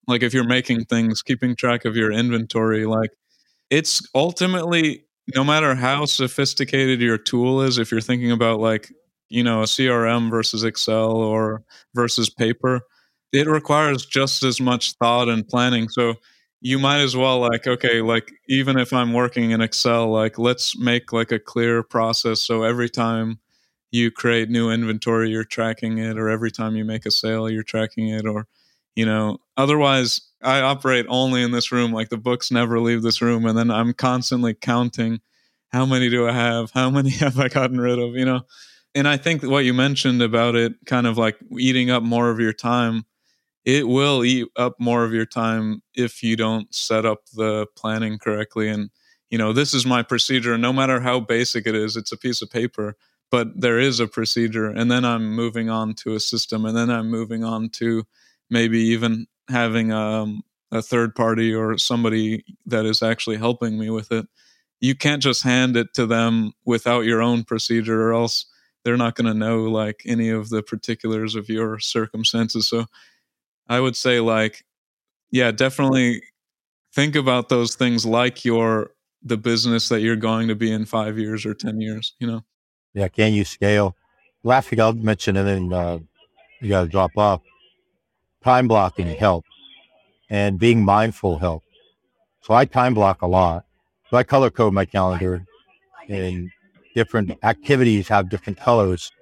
like, 0.09 0.23
if 0.23 0.35
you're 0.35 0.45
making 0.45 0.85
things, 0.87 1.23
keeping 1.23 1.57
track 1.57 1.85
of 1.85 1.97
your 1.97 2.13
inventory, 2.13 2.87
like, 2.87 3.11
it's 3.71 4.03
ultimately 4.15 5.05
no 5.35 5.45
matter 5.45 5.75
how 5.75 6.05
sophisticated 6.05 7.01
your 7.01 7.19
tool 7.19 7.61
is, 7.63 7.79
if 7.79 7.91
you're 7.91 8.01
thinking 8.01 8.31
about 8.31 8.61
like, 8.61 8.93
you 9.29 9.43
know, 9.43 9.63
a 9.63 9.67
CRM 9.67 10.31
versus 10.31 10.65
Excel 10.65 11.13
or 11.17 11.63
versus 11.95 12.31
paper, 12.31 12.81
it 13.33 13.47
requires 13.49 14.07
just 14.07 14.43
as 14.45 14.61
much 14.61 14.95
thought 14.95 15.29
and 15.29 15.47
planning. 15.49 15.89
So 15.89 16.15
you 16.61 16.79
might 16.79 17.01
as 17.01 17.17
well 17.17 17.41
like, 17.41 17.67
okay, 17.67 18.01
like 18.03 18.31
even 18.49 18.79
if 18.79 18.93
I'm 18.93 19.13
working 19.13 19.51
in 19.51 19.61
Excel, 19.61 20.09
like 20.11 20.39
let's 20.39 20.79
make 20.79 21.13
like 21.13 21.33
a 21.33 21.39
clear 21.41 21.83
process. 21.83 22.41
So 22.43 22.63
every 22.63 22.89
time 22.89 23.39
you 23.91 24.11
create 24.11 24.51
new 24.51 24.71
inventory, 24.71 25.31
you're 25.31 25.45
tracking 25.45 25.99
it, 25.99 26.19
or 26.19 26.29
every 26.29 26.51
time 26.51 26.77
you 26.77 26.85
make 26.85 27.07
a 27.07 27.11
sale, 27.11 27.49
you're 27.49 27.63
tracking 27.63 28.09
it, 28.09 28.27
or 28.27 28.47
you 28.95 29.07
know, 29.07 29.39
otherwise 29.57 30.21
I 30.43 30.61
operate 30.61 31.07
only 31.09 31.43
in 31.43 31.53
this 31.53 31.71
room. 31.71 31.93
Like 31.93 32.09
the 32.09 32.17
books 32.17 32.51
never 32.51 32.81
leave 32.81 33.03
this 33.03 33.23
room, 33.23 33.47
and 33.47 33.57
then 33.57 33.71
I'm 33.71 33.93
constantly 33.93 34.55
counting 34.55 35.21
how 35.69 35.85
many 35.85 36.09
do 36.09 36.27
I 36.27 36.33
have? 36.33 36.71
How 36.73 36.91
many 36.99 37.11
have 37.11 37.39
I 37.39 37.49
gotten 37.49 37.81
rid 37.81 37.99
of? 37.99 38.15
You 38.15 38.25
know, 38.25 38.43
and 38.95 39.07
I 39.07 39.17
think 39.17 39.43
what 39.43 39.65
you 39.65 39.75
mentioned 39.75 40.23
about 40.23 40.55
it, 40.55 40.75
kind 40.87 41.07
of 41.07 41.19
like 41.19 41.37
eating 41.59 41.91
up 41.91 42.03
more 42.03 42.31
of 42.31 42.41
your 42.41 42.53
time, 42.53 43.05
it 43.65 43.89
will 43.89 44.25
eat 44.25 44.49
up 44.57 44.75
more 44.79 45.05
of 45.05 45.13
your 45.13 45.27
time 45.27 45.83
if 45.95 46.23
you 46.23 46.37
don't 46.37 46.73
set 46.75 47.05
up 47.05 47.27
the 47.35 47.67
planning 47.77 48.19
correctly. 48.19 48.69
And 48.69 48.91
you 49.31 49.39
know, 49.39 49.53
this 49.53 49.75
is 49.75 49.85
my 49.85 50.03
procedure. 50.03 50.57
No 50.57 50.73
matter 50.73 51.01
how 51.01 51.21
basic 51.21 51.67
it 51.67 51.75
is, 51.75 51.97
it's 51.97 52.13
a 52.13 52.17
piece 52.17 52.41
of 52.43 52.51
paper 52.51 52.97
but 53.31 53.49
there 53.61 53.79
is 53.79 54.01
a 54.01 54.07
procedure. 54.07 54.67
And 54.67 54.91
then 54.91 55.05
i'm 55.05 55.35
moving 55.35 55.71
on 55.71 55.95
to 55.95 56.15
a 56.15 56.21
system 56.21 56.65
and 56.65 56.77
then 56.77 56.91
i'm 56.91 57.11
moving 57.11 57.45
on 57.45 57.69
to 57.71 58.05
maybe 58.51 58.79
even 58.79 59.27
having 59.49 59.93
um, 59.93 60.43
a 60.73 60.83
third 60.83 61.15
party 61.15 61.55
or 61.55 61.79
somebody 61.79 62.45
that 62.67 62.85
is 62.85 63.03
actually 63.03 63.37
helping 63.37 63.79
me 63.79 63.91
with 63.91 64.11
it. 64.13 64.27
You 64.81 64.95
can't 64.95 65.23
just 65.23 65.43
hand 65.43 65.77
it 65.77 65.95
to 65.95 66.07
them 66.07 66.53
without 66.65 67.05
your 67.05 67.23
own 67.23 67.45
procedure 67.45 68.09
or 68.09 68.15
else 68.15 68.47
they're 68.85 68.97
not 68.97 69.17
going 69.17 69.27
to 69.27 69.35
know 69.35 69.65
like 69.65 70.03
any 70.07 70.29
of 70.29 70.49
the 70.49 70.63
particulars 70.63 71.35
of 71.35 71.49
your 71.49 71.79
circumstances. 71.79 72.69
So 72.69 72.87
i 73.69 73.81
would 73.81 73.97
say 73.97 74.21
like 74.21 74.65
yeah 75.31 75.51
definitely 75.51 76.23
think 76.95 77.17
about 77.17 77.49
those 77.49 77.75
things 77.75 78.07
like 78.07 78.45
your 78.45 78.91
the 79.23 79.37
business 79.37 79.89
that 79.89 80.01
you're 80.01 80.17
going 80.17 80.49
to 80.49 80.55
be 80.55 80.71
in 80.71 80.85
5 80.85 81.19
years 81.19 81.45
or 81.47 81.55
10 81.55 81.81
years 81.81 82.15
you 82.21 82.27
know 82.27 82.45
yeah, 82.97 83.09
can 83.09 83.35
you 83.35 83.45
scale? 83.45 83.95
Last 84.43 84.69
thing 84.71 84.81
I'll 84.81 84.95
mention, 84.95 85.37
and 85.37 85.47
then 85.47 85.73
uh, 85.73 85.99
you 86.63 86.71
got 86.71 86.83
to 86.85 86.89
drop 86.89 87.11
off. 87.17 87.43
Time 88.43 88.69
blocking 88.69 89.09
helps, 89.09 89.51
and 90.31 90.59
being 90.59 90.85
mindful 90.85 91.39
helps. 91.39 91.67
So 92.43 92.55
I 92.55 92.65
time 92.65 92.95
block 92.95 93.23
a 93.23 93.27
lot. 93.27 93.67
So 94.11 94.17
I 94.17 94.23
color 94.23 94.51
code 94.51 94.73
my 94.73 94.87
calendar, 94.87 95.45
and 96.09 96.51
different 96.95 97.39
activities 97.43 98.09
have 98.09 98.31
different 98.31 98.59
colors. 98.59 99.13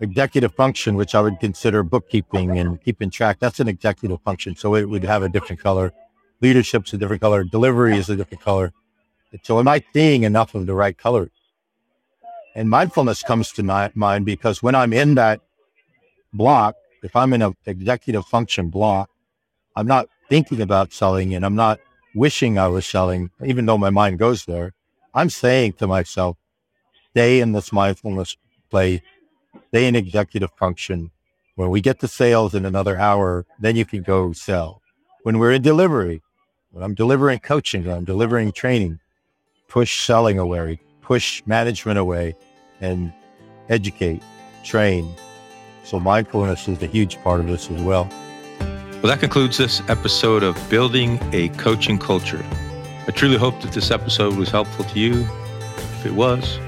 Executive 0.00 0.54
function, 0.54 0.96
which 0.96 1.14
I 1.14 1.20
would 1.20 1.40
consider 1.40 1.82
bookkeeping 1.84 2.58
and 2.58 2.82
keeping 2.82 3.10
track, 3.10 3.38
that's 3.40 3.60
an 3.60 3.68
executive 3.68 4.20
function. 4.22 4.56
So 4.56 4.74
it 4.74 4.88
would 4.88 5.04
have 5.04 5.22
a 5.22 5.28
different 5.28 5.62
color. 5.62 5.92
Leadership's 6.40 6.92
a 6.94 6.98
different 6.98 7.22
color. 7.22 7.44
Delivery 7.44 7.96
is 7.96 8.08
a 8.10 8.16
different 8.16 8.42
color. 8.42 8.72
So 9.44 9.58
am 9.60 9.68
I 9.68 9.84
seeing 9.92 10.24
enough 10.24 10.54
of 10.54 10.66
the 10.66 10.74
right 10.74 10.96
colors? 10.98 11.30
And 12.54 12.68
mindfulness 12.68 13.22
comes 13.22 13.52
to 13.52 13.90
mind 13.94 14.24
because 14.24 14.62
when 14.62 14.74
I'm 14.74 14.92
in 14.92 15.14
that 15.14 15.40
block, 16.32 16.74
if 17.02 17.14
I'm 17.14 17.32
in 17.32 17.42
an 17.42 17.54
executive 17.66 18.26
function 18.26 18.68
block, 18.68 19.10
I'm 19.76 19.86
not 19.86 20.08
thinking 20.28 20.60
about 20.60 20.92
selling 20.92 21.34
and 21.34 21.44
I'm 21.44 21.54
not 21.54 21.78
wishing 22.14 22.58
I 22.58 22.68
was 22.68 22.86
selling, 22.86 23.30
even 23.44 23.66
though 23.66 23.78
my 23.78 23.90
mind 23.90 24.18
goes 24.18 24.44
there. 24.44 24.74
I'm 25.14 25.30
saying 25.30 25.74
to 25.74 25.86
myself, 25.86 26.36
stay 27.10 27.40
in 27.40 27.52
this 27.52 27.72
mindfulness 27.72 28.36
play, 28.70 29.02
stay 29.68 29.86
in 29.86 29.96
executive 29.96 30.50
function. 30.58 31.10
When 31.54 31.70
we 31.70 31.80
get 31.80 32.00
to 32.00 32.08
sales 32.08 32.54
in 32.54 32.64
another 32.64 32.98
hour, 32.98 33.46
then 33.60 33.76
you 33.76 33.84
can 33.84 34.02
go 34.02 34.32
sell. 34.32 34.82
When 35.22 35.38
we're 35.38 35.52
in 35.52 35.62
delivery, 35.62 36.22
when 36.70 36.84
I'm 36.84 36.94
delivering 36.94 37.40
coaching, 37.40 37.84
when 37.84 37.96
I'm 37.96 38.04
delivering 38.04 38.52
training, 38.52 39.00
push 39.68 40.04
selling 40.04 40.38
away, 40.38 40.80
push 41.08 41.42
management 41.46 41.98
away, 41.98 42.36
and 42.82 43.10
educate, 43.70 44.22
train. 44.62 45.10
So 45.82 45.98
mindfulness 45.98 46.68
is 46.68 46.82
a 46.82 46.86
huge 46.86 47.16
part 47.22 47.40
of 47.40 47.46
this 47.46 47.70
as 47.70 47.80
well. 47.80 48.06
Well, 48.60 49.04
that 49.04 49.18
concludes 49.18 49.56
this 49.56 49.80
episode 49.88 50.42
of 50.42 50.54
Building 50.68 51.18
a 51.32 51.48
Coaching 51.50 51.98
Culture. 51.98 52.44
I 53.06 53.10
truly 53.12 53.38
hope 53.38 53.58
that 53.62 53.72
this 53.72 53.90
episode 53.90 54.36
was 54.36 54.50
helpful 54.50 54.84
to 54.84 54.98
you. 54.98 55.26
If 55.78 56.04
it 56.04 56.12
was, 56.12 56.58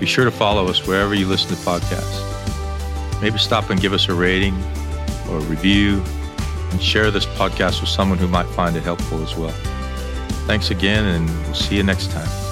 be 0.00 0.06
sure 0.06 0.24
to 0.24 0.32
follow 0.32 0.66
us 0.66 0.84
wherever 0.84 1.14
you 1.14 1.28
listen 1.28 1.50
to 1.50 1.62
podcasts. 1.62 3.22
Maybe 3.22 3.38
stop 3.38 3.70
and 3.70 3.80
give 3.80 3.92
us 3.92 4.08
a 4.08 4.14
rating 4.14 4.60
or 5.30 5.38
a 5.38 5.42
review 5.42 6.02
and 6.72 6.82
share 6.82 7.12
this 7.12 7.24
podcast 7.24 7.80
with 7.80 7.88
someone 7.88 8.18
who 8.18 8.26
might 8.26 8.46
find 8.46 8.74
it 8.74 8.82
helpful 8.82 9.22
as 9.22 9.36
well. 9.36 9.54
Thanks 10.48 10.72
again, 10.72 11.04
and 11.04 11.30
we'll 11.44 11.54
see 11.54 11.76
you 11.76 11.84
next 11.84 12.10
time. 12.10 12.45